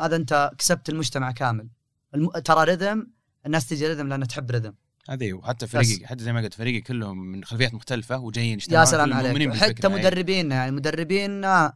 هذا 0.00 0.16
أنت 0.16 0.50
كسبت 0.58 0.88
المجتمع 0.88 1.30
كامل 1.32 1.68
الم... 2.14 2.30
ترى 2.30 2.64
رذم 2.64 3.06
الناس 3.46 3.66
تجي 3.66 3.86
رذم 3.88 4.08
لأنها 4.08 4.26
تحب 4.26 4.50
رذم 4.50 4.74
هذه 5.08 5.32
وحتى 5.32 5.66
فريقي 5.66 6.06
حتى 6.06 6.24
زي 6.24 6.32
ما 6.32 6.40
قلت 6.40 6.54
فريقي 6.54 6.80
كلهم 6.80 7.18
من 7.18 7.44
خلفيات 7.44 7.74
مختلفة 7.74 8.18
وجايين 8.18 8.58
يا 8.70 8.84
سلام 8.84 9.12
عليك 9.12 9.54
حتى 9.54 9.86
إيه. 9.86 9.94
مدربين 9.94 10.52
يعني 10.52 10.70
مدربين 10.70 11.44
آه، 11.44 11.72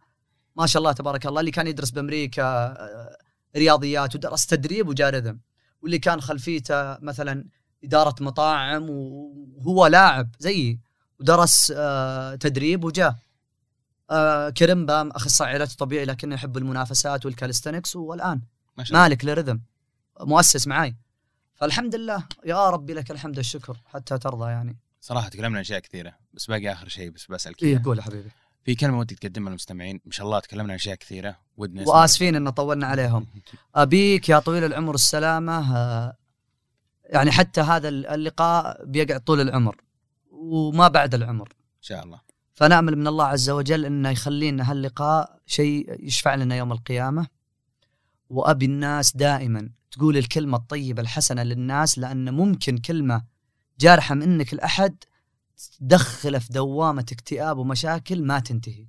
ما 0.56 0.66
شاء 0.66 0.80
الله 0.80 0.92
تبارك 0.92 1.26
الله 1.26 1.40
اللي 1.40 1.50
كان 1.50 1.66
يدرس 1.66 1.90
بأمريكا 1.90 2.42
آه، 2.42 3.16
رياضيات 3.56 4.14
ودرس 4.14 4.46
تدريب 4.46 4.88
وجاء 4.88 5.10
رذم. 5.10 5.40
واللي 5.82 5.98
كان 5.98 6.20
خلفيته 6.20 6.98
مثلا 6.98 7.44
إدارة 7.84 8.14
مطاعم 8.20 8.86
وهو 8.90 9.86
لاعب 9.86 10.30
زيي 10.38 10.80
ودرس 11.20 11.72
آه، 11.76 12.34
تدريب 12.34 12.84
وجاء. 12.84 13.16
آه، 14.10 14.50
كرمبا 14.50 15.16
أخصائي 15.16 15.54
علاج 15.54 15.74
طبيعي 15.74 16.04
لكنه 16.04 16.34
يحب 16.34 16.56
المنافسات 16.56 17.26
والكاليستنكس 17.26 17.96
والآن 17.96 18.40
ما 18.76 18.84
شاء 18.84 18.98
مالك 18.98 19.24
لرذم 19.24 19.60
مؤسس 20.20 20.66
معاي. 20.66 20.96
فالحمد 21.54 21.94
لله 21.94 22.24
يا 22.44 22.70
ربي 22.70 22.94
لك 22.94 23.10
الحمد 23.10 23.36
والشكر 23.36 23.76
حتى 23.86 24.18
ترضى 24.18 24.50
يعني. 24.50 24.78
صراحة 25.00 25.28
تكلمنا 25.28 25.56
عن 25.56 25.60
أشياء 25.60 25.78
كثيرة 25.78 26.14
بس 26.34 26.46
باقي 26.46 26.72
آخر 26.72 26.88
شيء 26.88 27.10
بس 27.10 27.26
بسالك 27.26 27.62
إيه. 27.62 27.82
قول 27.84 27.98
يا 27.98 28.02
حبيبي. 28.02 28.30
في 28.64 28.74
كلمة 28.74 28.98
ودك 28.98 29.18
تقدمها 29.18 29.48
للمستمعين 29.48 30.00
ما 30.04 30.12
شاء 30.12 30.26
الله 30.26 30.40
تكلمنا 30.40 30.72
عن 30.72 30.74
أشياء 30.74 30.96
كثيرة 30.96 31.36
ودنا. 31.56 31.88
وآسفين 31.88 32.36
إن 32.36 32.50
طولنا 32.50 32.86
عليهم. 32.86 33.26
أبيك 33.74 34.28
يا 34.28 34.38
طويل 34.38 34.64
العمر 34.64 34.92
والسلامه 34.92 35.76
آه، 35.76 36.16
يعني 37.04 37.30
حتى 37.30 37.60
هذا 37.60 37.88
اللقاء 37.88 38.84
بيقعد 38.84 39.20
طول 39.20 39.40
العمر 39.40 39.76
وما 40.30 40.88
بعد 40.88 41.14
العمر. 41.14 41.48
إن 41.48 41.82
شاء 41.82 42.04
الله. 42.04 42.20
فنأمل 42.54 42.96
من 42.96 43.06
الله 43.06 43.24
عز 43.24 43.50
وجل 43.50 43.84
إنه 43.84 44.10
يخلينا 44.10 44.70
هاللقاء 44.70 45.40
شيء 45.46 46.04
يشفع 46.06 46.34
لنا 46.34 46.56
يوم 46.56 46.72
القيامة. 46.72 47.26
وأبي 48.30 48.66
الناس 48.66 49.16
دائما 49.16 49.70
تقول 49.90 50.16
الكلمة 50.16 50.56
الطيبة 50.56 51.02
الحسنة 51.02 51.42
للناس 51.42 51.98
لأن 51.98 52.34
ممكن 52.34 52.78
كلمة 52.78 53.24
جارحة 53.80 54.14
منك 54.14 54.54
لأحد 54.54 54.96
تدخله 55.70 56.38
في 56.38 56.52
دوامة 56.52 57.06
اكتئاب 57.12 57.58
ومشاكل 57.58 58.22
ما 58.22 58.40
تنتهي. 58.40 58.86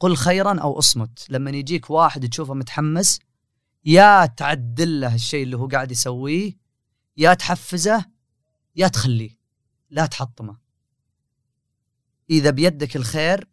قل 0.00 0.16
خيرا 0.16 0.60
أو 0.60 0.78
أصمت، 0.78 1.26
لما 1.30 1.50
يجيك 1.50 1.90
واحد 1.90 2.28
تشوفه 2.28 2.54
متحمس 2.54 3.18
يا 3.84 4.26
تعدل 4.26 5.00
له 5.00 5.14
الشيء 5.14 5.42
اللي 5.42 5.56
هو 5.56 5.66
قاعد 5.68 5.90
يسويه 5.90 6.56
يا 7.16 7.34
تحفزه 7.34 8.04
يا 8.76 8.88
تخليه. 8.88 9.38
لا 9.90 10.06
تحطمه. 10.06 10.58
إذا 12.30 12.50
بيدك 12.50 12.96
الخير 12.96 13.48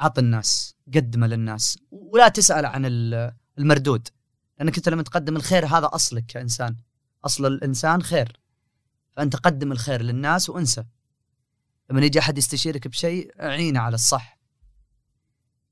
عط 0.00 0.18
الناس 0.18 0.74
قدمه 0.94 1.26
للناس. 1.26 1.78
ولا 1.90 2.28
تسأل 2.28 2.66
عن 2.66 2.86
ال- 2.86 3.32
المردود. 3.58 4.08
لأنك 4.58 4.76
أنت 4.76 4.88
لما 4.88 5.02
تقدم 5.02 5.36
الخير 5.36 5.66
هذا 5.66 5.90
أصلك 5.92 6.26
كانسان 6.26 6.76
أصل 7.24 7.46
الإنسان 7.46 8.02
خير. 8.02 8.40
فأنت 9.16 9.36
قدم 9.36 9.72
الخير 9.72 10.02
للناس 10.02 10.50
وأنسى. 10.50 10.84
لما 11.90 12.04
يجي 12.06 12.18
أحد 12.18 12.38
يستشيرك 12.38 12.88
بشيء 12.88 13.32
أعينه 13.40 13.80
على 13.80 13.94
الصح. 13.94 14.38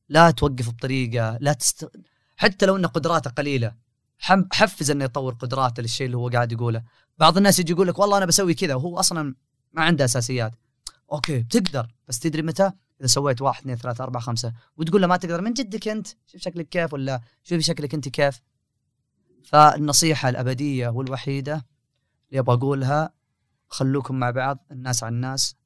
لا 0.09 0.31
توقف 0.31 0.69
بطريقة 0.69 1.39
لا 1.41 1.53
تست... 1.53 1.91
حتى 2.37 2.67
لو 2.67 2.77
إن 2.77 2.87
قدراته 2.87 3.31
قليلة. 3.31 3.75
حم... 4.19 4.45
حفز 4.53 4.91
إنه 4.91 5.05
يطور 5.05 5.35
قدراته 5.35 5.83
للشيء 5.83 6.07
اللي 6.07 6.17
هو 6.17 6.29
قاعد 6.29 6.53
يقوله. 6.53 6.83
بعض 7.19 7.37
الناس 7.37 7.59
يجي 7.59 7.73
يقول 7.73 7.89
لك 7.89 7.99
والله 7.99 8.19
أنا 8.19 8.27
بسوي 8.27 8.55
كذا 8.55 8.75
وهو 8.75 8.99
أصلا 8.99 9.35
ما 9.73 9.83
عنده 9.83 10.05
أساسيات. 10.05 10.53
okay 11.13 11.39
بتقدر 11.39 11.95
بس 12.09 12.19
تدري 12.19 12.43
متى؟ 12.43 12.73
إذا 13.01 13.07
سويت 13.07 13.43
واحد 13.43 13.61
اثنين 13.61 13.77
ثلاثة 13.77 14.05
أربعة 14.05 14.23
خمسة. 14.23 14.53
وتقول 14.77 15.01
له 15.03 15.07
ما 15.07 15.17
تقدر 15.17 15.41
من 15.41 15.53
جدك 15.53 15.89
أنت؟ 15.89 16.07
شوف 16.27 16.41
شكلك 16.41 16.69
كيف 16.69 16.93
ولا 16.93 17.21
شوفي 17.43 17.63
شكلك 17.63 17.95
أنت 17.95 18.09
كيف. 18.09 18.41
فالنصيحة 19.45 20.29
الأبدية 20.29 20.89
والوحيدة 20.89 21.67
اللي 22.29 22.41
أبغى 22.41 22.57
أقولها 22.57 23.13
خلوكم 23.69 24.15
مع 24.15 24.31
بعض 24.31 24.67
الناس 24.71 25.03
على 25.03 25.15
الناس. 25.15 25.58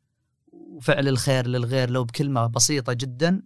وفعل 0.53 1.09
الخير 1.09 1.47
للغير 1.47 1.91
لو 1.91 2.05
بكلمة 2.05 2.47
بسيطة 2.47 2.93
جدا 2.93 3.43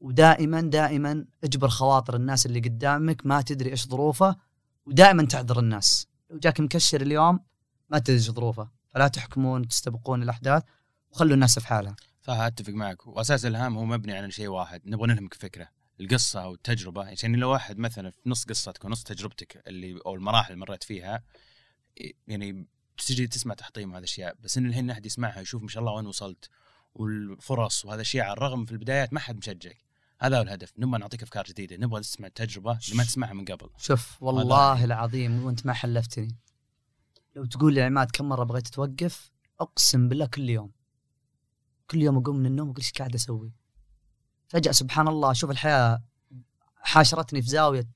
ودائما 0.00 0.60
دائما 0.60 1.24
اجبر 1.44 1.68
خواطر 1.68 2.16
الناس 2.16 2.46
اللي 2.46 2.60
قدامك 2.60 3.26
ما 3.26 3.42
تدري 3.42 3.70
إيش 3.70 3.88
ظروفه 3.88 4.36
ودائما 4.86 5.24
تعذر 5.24 5.58
الناس. 5.58 6.08
لو 6.30 6.38
جاك 6.38 6.60
مكشر 6.60 7.00
اليوم 7.00 7.40
ما 7.90 7.98
تدري 7.98 8.16
إيش 8.16 8.30
ظروفه 8.30 8.70
فلا 8.88 9.08
تحكمون 9.08 9.68
تستبقون 9.68 10.22
الأحداث 10.22 10.62
وخلوا 11.10 11.34
الناس 11.34 11.58
في 11.58 11.66
حالها. 11.66 11.96
صح 12.22 12.34
أتفق 12.34 12.72
معك. 12.72 13.06
وأساس 13.06 13.46
الهام 13.46 13.78
هو 13.78 13.84
مبني 13.84 14.12
على 14.12 14.30
شيء 14.30 14.48
واحد 14.48 14.82
نبغى 14.86 15.06
نلهمك 15.06 15.34
فكره 15.34 15.68
القصة 16.00 16.42
أو 16.42 16.54
التجربة. 16.54 17.04
يعني 17.22 17.36
لو 17.36 17.50
واحد 17.50 17.78
مثلا 17.78 18.10
في 18.10 18.20
نص 18.26 18.44
قصتك 18.44 18.84
ونص 18.84 19.02
تجربتك 19.02 19.62
اللي 19.66 20.00
أو 20.06 20.14
المراحل 20.14 20.52
اللي 20.52 20.64
مريت 20.66 20.84
فيها 20.84 21.22
يعني 22.28 22.66
تجي 23.04 23.26
تسمع 23.26 23.54
تحطيم 23.54 23.90
هذه 23.90 23.98
الاشياء 23.98 24.36
بس 24.40 24.58
إن 24.58 24.66
الحين 24.66 24.90
أحد 24.90 25.06
يسمعها 25.06 25.40
يشوف 25.40 25.62
ما 25.62 25.68
شاء 25.68 25.80
الله 25.80 25.92
وين 25.92 26.06
وصلت 26.06 26.50
والفرص 26.94 27.84
وهذا 27.84 28.00
الشيء 28.00 28.20
على 28.20 28.32
الرغم 28.32 28.64
في 28.64 28.72
البدايات 28.72 29.12
ما 29.12 29.20
حد 29.20 29.36
مشجعك. 29.36 29.78
هذا 30.20 30.38
هو 30.38 30.42
الهدف 30.42 30.72
نبغى 30.78 31.00
نعطيك 31.00 31.22
أفكار 31.22 31.44
جديدة 31.44 31.76
نبغى 31.76 32.00
تسمع 32.00 32.26
التجربه 32.26 32.78
اللي 32.84 32.96
ما 32.96 33.04
تسمعها 33.04 33.32
من 33.32 33.44
قبل. 33.44 33.70
شوف 33.78 34.22
والله 34.22 34.84
العظيم 34.84 35.44
وأنت 35.44 35.66
ما 35.66 35.72
حلفتني. 35.72 36.36
لو 37.36 37.44
تقول 37.44 37.74
لي 37.74 37.82
عماد 37.82 38.10
كم 38.10 38.28
مرة 38.28 38.44
بغيت 38.44 38.68
توقف 38.68 39.30
أقسم 39.60 40.08
بالله 40.08 40.26
كل 40.26 40.48
يوم. 40.48 40.72
كل 41.90 42.02
يوم 42.02 42.18
أقوم 42.18 42.36
من 42.36 42.46
النوم 42.46 42.68
أقول 42.68 42.80
إيش 42.80 42.92
قاعد 42.92 43.14
أسوي؟ 43.14 43.52
فجأة 44.48 44.72
سبحان 44.72 45.08
الله 45.08 45.30
أشوف 45.30 45.50
الحياة 45.50 46.02
حاشرتني 46.76 47.42
في 47.42 47.48
زاوية 47.48 47.88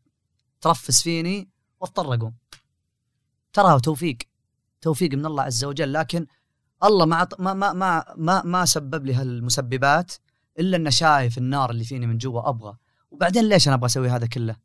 ترفس 0.60 1.02
فيني 1.02 1.50
واضطر 1.80 2.14
أقوم. 2.14 2.34
ترى 3.52 3.80
توفيق. 3.80 4.18
توفيق 4.84 5.12
من 5.14 5.26
الله 5.26 5.42
عز 5.42 5.64
وجل 5.64 5.92
لكن 5.92 6.26
الله 6.84 7.06
ما 7.06 7.28
ما 7.38 7.54
ما 7.72 8.04
ما, 8.16 8.42
ما 8.42 8.64
سبب 8.64 9.06
لي 9.06 9.14
هالمسببات 9.14 10.12
إلا 10.58 10.76
إنه 10.76 10.90
شايف 10.90 11.38
النار 11.38 11.70
اللي 11.70 11.84
فيني 11.84 12.06
من 12.06 12.18
جوا 12.18 12.48
أبغى. 12.48 12.76
وبعدين 13.10 13.48
ليش 13.48 13.68
أنا 13.68 13.76
أبغى 13.76 13.86
أسوي 13.86 14.08
هذا 14.08 14.26
كله؟ 14.26 14.56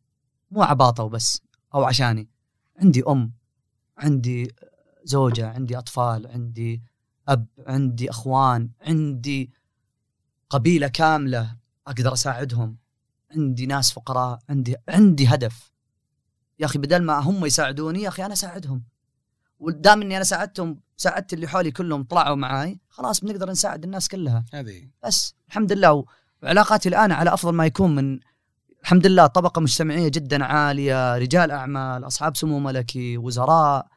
مو 0.51 0.63
عباطة 0.63 1.03
وبس 1.03 1.41
أو 1.75 1.83
عشاني. 1.83 2.29
عندي 2.81 3.03
أم 3.07 3.33
عندي 3.97 4.55
زوجة 5.03 5.49
عندي 5.49 5.77
أطفال 5.77 6.27
عندي 6.27 6.83
أب 7.27 7.47
عندي 7.67 8.09
أخوان 8.09 8.69
عندي 8.81 9.51
قبيلة 10.49 10.87
كاملة 10.87 11.55
أقدر 11.87 12.13
أساعدهم. 12.13 12.77
عندي 13.31 13.65
ناس 13.65 13.91
فقراء 13.91 14.39
عندي 14.49 14.75
عندي 14.89 15.27
هدف. 15.27 15.71
يا 16.59 16.65
أخي 16.65 16.79
بدل 16.79 17.03
ما 17.03 17.19
هم 17.19 17.45
يساعدوني 17.45 18.01
يا 18.01 18.07
أخي 18.07 18.25
أنا 18.25 18.33
أساعدهم. 18.33 18.83
ودام 19.59 20.01
إني 20.01 20.15
أنا 20.15 20.23
ساعدتهم 20.23 20.79
ساعدت 20.97 21.33
اللي 21.33 21.47
حولي 21.47 21.71
كلهم 21.71 22.03
طلعوا 22.03 22.35
معاي 22.35 22.79
خلاص 22.89 23.19
بنقدر 23.19 23.49
نساعد 23.49 23.83
الناس 23.83 24.07
كلها. 24.07 24.45
هذه. 24.53 24.87
بس 25.05 25.35
الحمد 25.47 25.73
لله 25.73 26.05
وعلاقاتي 26.43 26.89
الآن 26.89 27.11
على 27.11 27.33
أفضل 27.33 27.53
ما 27.53 27.65
يكون 27.65 27.95
من 27.95 28.19
الحمد 28.81 29.07
لله 29.07 29.27
طبقة 29.27 29.61
مجتمعية 29.61 30.07
جدا 30.07 30.45
عالية 30.45 31.17
رجال 31.17 31.51
أعمال 31.51 32.07
أصحاب 32.07 32.37
سمو 32.37 32.59
ملكي 32.59 33.17
وزراء 33.17 33.87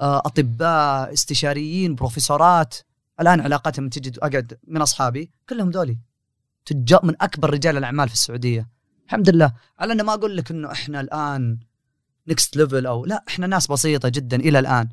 آه، 0.00 0.18
أطباء 0.18 1.12
استشاريين 1.12 1.94
بروفيسورات. 1.94 2.74
الآن 3.20 3.40
علاقاتهم 3.40 3.88
تجد 3.88 4.18
أقعد 4.18 4.58
من 4.68 4.82
أصحابي 4.82 5.30
كلهم 5.48 5.70
ذولي. 5.70 5.98
تجار 6.64 7.06
من 7.06 7.14
أكبر 7.20 7.50
رجال 7.50 7.76
الأعمال 7.76 8.08
في 8.08 8.14
السعودية. 8.14 8.68
الحمد 9.06 9.28
لله. 9.28 9.52
على 9.78 9.92
انه 9.92 10.02
ما 10.02 10.14
أقول 10.14 10.36
لك 10.36 10.50
إنه 10.50 10.72
إحنا 10.72 11.00
الآن 11.00 11.58
next 12.28 12.56
level 12.56 12.86
أو 12.86 13.04
لا 13.04 13.24
إحنا 13.28 13.46
ناس 13.46 13.66
بسيطة 13.66 14.08
جدا 14.08 14.36
إلى 14.36 14.58
الآن. 14.58 14.88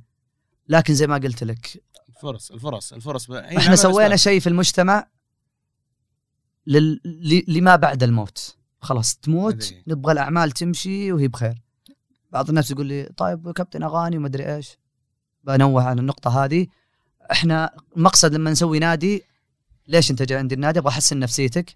لكن 0.68 0.94
زي 0.94 1.08
ما 1.08 1.16
قلت 1.16 1.44
لك 1.44 1.84
الفرص 2.10 2.52
الفرص 2.52 2.94
الفرص. 2.94 3.32
هي 3.32 3.58
إحنا 3.58 3.76
سوينا. 3.76 4.16
شيء 4.16 4.40
في 4.40 4.48
المجتمع 4.50 5.08
لل... 6.68 7.02
لما 7.48 7.76
بعد 7.76 8.04
الموت. 8.04 8.56
خلاص 8.82 9.16
تموت 9.16 9.64
هذه. 9.64 9.84
نبغى 9.88 10.14
الأعمال 10.14 10.52
تمشي 10.52 11.12
وهي 11.12 11.28
بخير. 11.28 11.62
بعض 12.32 12.50
الناس 12.50 12.72
يقول 12.72 12.86
لي 12.86 13.10
طيب 13.18 13.52
كابتن 13.52 13.84
أغاني 13.84 14.18
وما 14.18 14.28
أدري 14.28 14.56
إيش. 14.56 14.78
بنوه 15.44 15.84
على 15.84 16.02
النقطة 16.02 16.44
هذه. 16.46 16.68
إحنا 17.32 17.76
المقصد 17.98 18.34
لما 18.34 18.52
نسوي 18.52 18.80
نادي 18.80 19.24
ليش 19.88 20.12
أنت 20.12 20.22
جاي 20.22 20.38
عندي 20.38 20.56
النادي؟ 20.56 20.80
أبغى 20.80 20.92
أحسن 20.92 21.20
نفسيتك. 21.20 21.76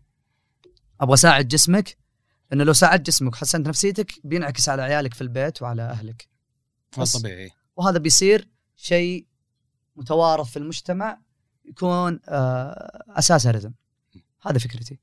أبغى 1.02 1.14
أساعد 1.14 1.48
جسمك. 1.48 1.98
لأنه 2.54 2.64
لو 2.64 2.74
ساعدت 2.74 3.08
جسمك 3.08 3.34
وحسنت 3.34 3.68
نفسيتك 3.68 4.12
بينعكس 4.24 4.70
على 4.70 4.82
عيالك 4.82 5.14
في 5.14 5.22
البيت 5.22 5.62
وعلى 5.62 5.82
أهلك. 5.82 6.28
بس. 7.00 7.18
طبيعي. 7.18 7.52
وهذا 7.76 7.98
بيصير 7.98 8.50
شيء 8.76 9.28
متوارث 9.96 10.48
في 10.48 10.58
المجتمع 10.58 11.20
يكون 11.66 12.20
آه، 12.28 13.04
اساسه 13.10 13.52
رزم. 13.52 13.72
هذا 14.42 14.60
فكرتي. 14.60 15.00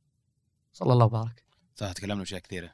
صلى 0.73 0.93
الله 0.93 1.05
وبارك. 1.05 1.45
صح 1.77 1.93
تكلمنا 1.93 2.23
اشياء 2.23 2.41
كثيرة. 2.41 2.71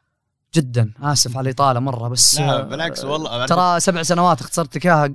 جدا. 0.54 0.92
آسف 0.98 1.36
على 1.36 1.50
الإطالة 1.50 1.80
مرة 1.80 2.08
بس 2.08 2.40
لا 2.40 2.60
آه، 2.60 2.62
بالعكس 2.62 3.04
والله 3.04 3.46
ترى 3.46 3.80
سبع 3.80 4.02
سنوات 4.02 4.40
اختصرت 4.40 4.76
لك 4.76 4.86
إياها 4.86 5.06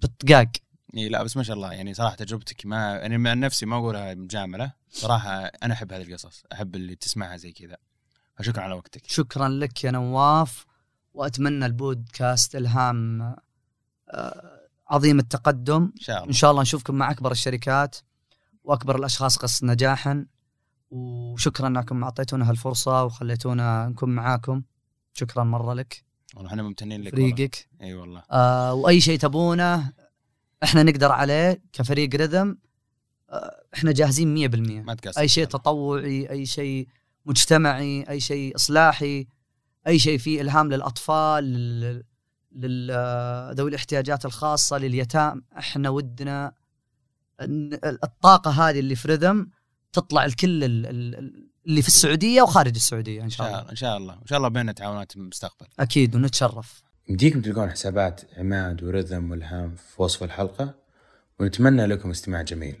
بالدقاق. 0.00 0.48
إيه 0.94 1.08
لا 1.08 1.22
بس 1.22 1.36
ما 1.36 1.42
شاء 1.42 1.56
الله 1.56 1.72
يعني 1.72 1.94
صراحة 1.94 2.14
تجربتك 2.14 2.66
ما 2.66 2.96
يعني 2.96 3.18
من 3.18 3.40
نفسي 3.40 3.66
ما 3.66 3.76
أقولها 3.76 4.14
مجاملة. 4.14 4.72
صراحة 4.90 5.30
أنا 5.44 5.74
أحب 5.74 5.92
هذه 5.92 6.02
القصص 6.02 6.42
أحب 6.52 6.74
اللي 6.74 6.94
تسمعها 6.94 7.36
زي 7.36 7.52
كذا. 7.52 7.76
فشكرا 8.42 8.62
على 8.62 8.74
وقتك. 8.74 9.02
شكرا 9.06 9.48
لك 9.48 9.84
يا 9.84 9.90
نواف 9.90 10.66
وأتمنى 11.14 11.66
البودكاست 11.66 12.56
الهام 12.56 13.22
آه، 14.10 14.60
عظيم 14.88 15.18
التقدم. 15.18 15.82
إن 15.82 16.00
شاء 16.00 16.16
إن 16.16 16.22
الله 16.22 16.32
شاء 16.32 16.50
الله 16.50 16.62
نشوفكم 16.62 16.94
مع 16.94 17.10
أكبر 17.10 17.32
الشركات 17.32 17.96
وأكبر 18.64 18.96
الأشخاص 18.96 19.36
قص 19.36 19.64
نجاحا. 19.64 20.26
وشكرا 20.90 21.66
أنكم 21.66 22.04
أعطيتونا 22.04 22.50
هالفرصة 22.50 23.04
وخليتونا 23.04 23.88
نكون 23.88 24.10
معاكم. 24.10 24.62
شكرا 25.12 25.44
مرة 25.44 25.74
لك. 25.74 26.04
والله 26.36 26.50
إحنا 26.50 26.62
ممتنين 26.62 27.02
لك. 27.02 27.12
فريقك. 27.12 27.68
إي 27.82 27.94
والله. 27.94 28.22
آه 28.30 28.74
وأي 28.74 29.00
شيء 29.00 29.18
تبونه 29.18 29.92
إحنا 30.62 30.82
نقدر 30.82 31.12
عليه 31.12 31.62
كفريق 31.72 32.14
رذم. 32.14 32.58
آه 33.30 33.62
إحنا 33.74 33.92
جاهزين 33.92 34.34
100% 34.34 34.86
ما 34.86 34.94
تقصر. 34.94 35.20
أي 35.20 35.28
شيء 35.28 35.44
تطوعي 35.44 36.30
أي 36.30 36.46
شيء 36.46 36.88
مجتمعي 37.26 38.02
أي 38.08 38.20
شيء 38.20 38.56
إصلاحي 38.56 39.26
أي 39.86 39.98
شيء 39.98 40.18
فيه 40.18 40.40
إلهام 40.40 40.68
للأطفال 40.72 41.44
لل- 41.44 42.04
لل 42.52 42.90
آه، 42.92 43.52
ذوي 43.52 43.70
الاحتياجات 43.70 44.24
الخاصة 44.24 44.78
لليتام 44.78 45.44
إحنا 45.58 45.88
ودنا 45.88 46.52
الطاقة 48.04 48.50
هذه 48.50 48.78
اللي 48.80 48.94
في 48.96 49.08
رذم 49.08 49.48
تطلع 49.92 50.24
الكل 50.24 50.64
ال- 50.64 50.86
ال- 50.86 51.46
اللي 51.66 51.82
في 51.82 51.88
السعودية 51.88 52.42
وخارج 52.42 52.74
السعودية 52.74 53.22
إن 53.22 53.30
شاء 53.30 53.48
الله. 53.48 53.70
إن 53.70 53.76
شاء 53.76 53.96
الله 53.96 54.14
إن 54.14 54.26
شاء 54.26 54.38
الله 54.38 54.48
بيننا 54.48 54.72
تعاونات 54.72 55.12
في 55.12 55.18
المستقبل 55.18 55.66
أكيد 55.80 56.14
ونتشرف. 56.16 56.82
يمديكم 57.08 57.40
تلقون 57.42 57.70
حسابات 57.70 58.20
عماد 58.36 58.82
ورذم 58.84 59.30
والهام 59.30 59.74
في 59.74 60.02
وصف 60.02 60.22
الحلقة 60.22 60.74
ونتمنى 61.40 61.86
لكم 61.86 62.10
استماع 62.10 62.42
جميل. 62.42 62.76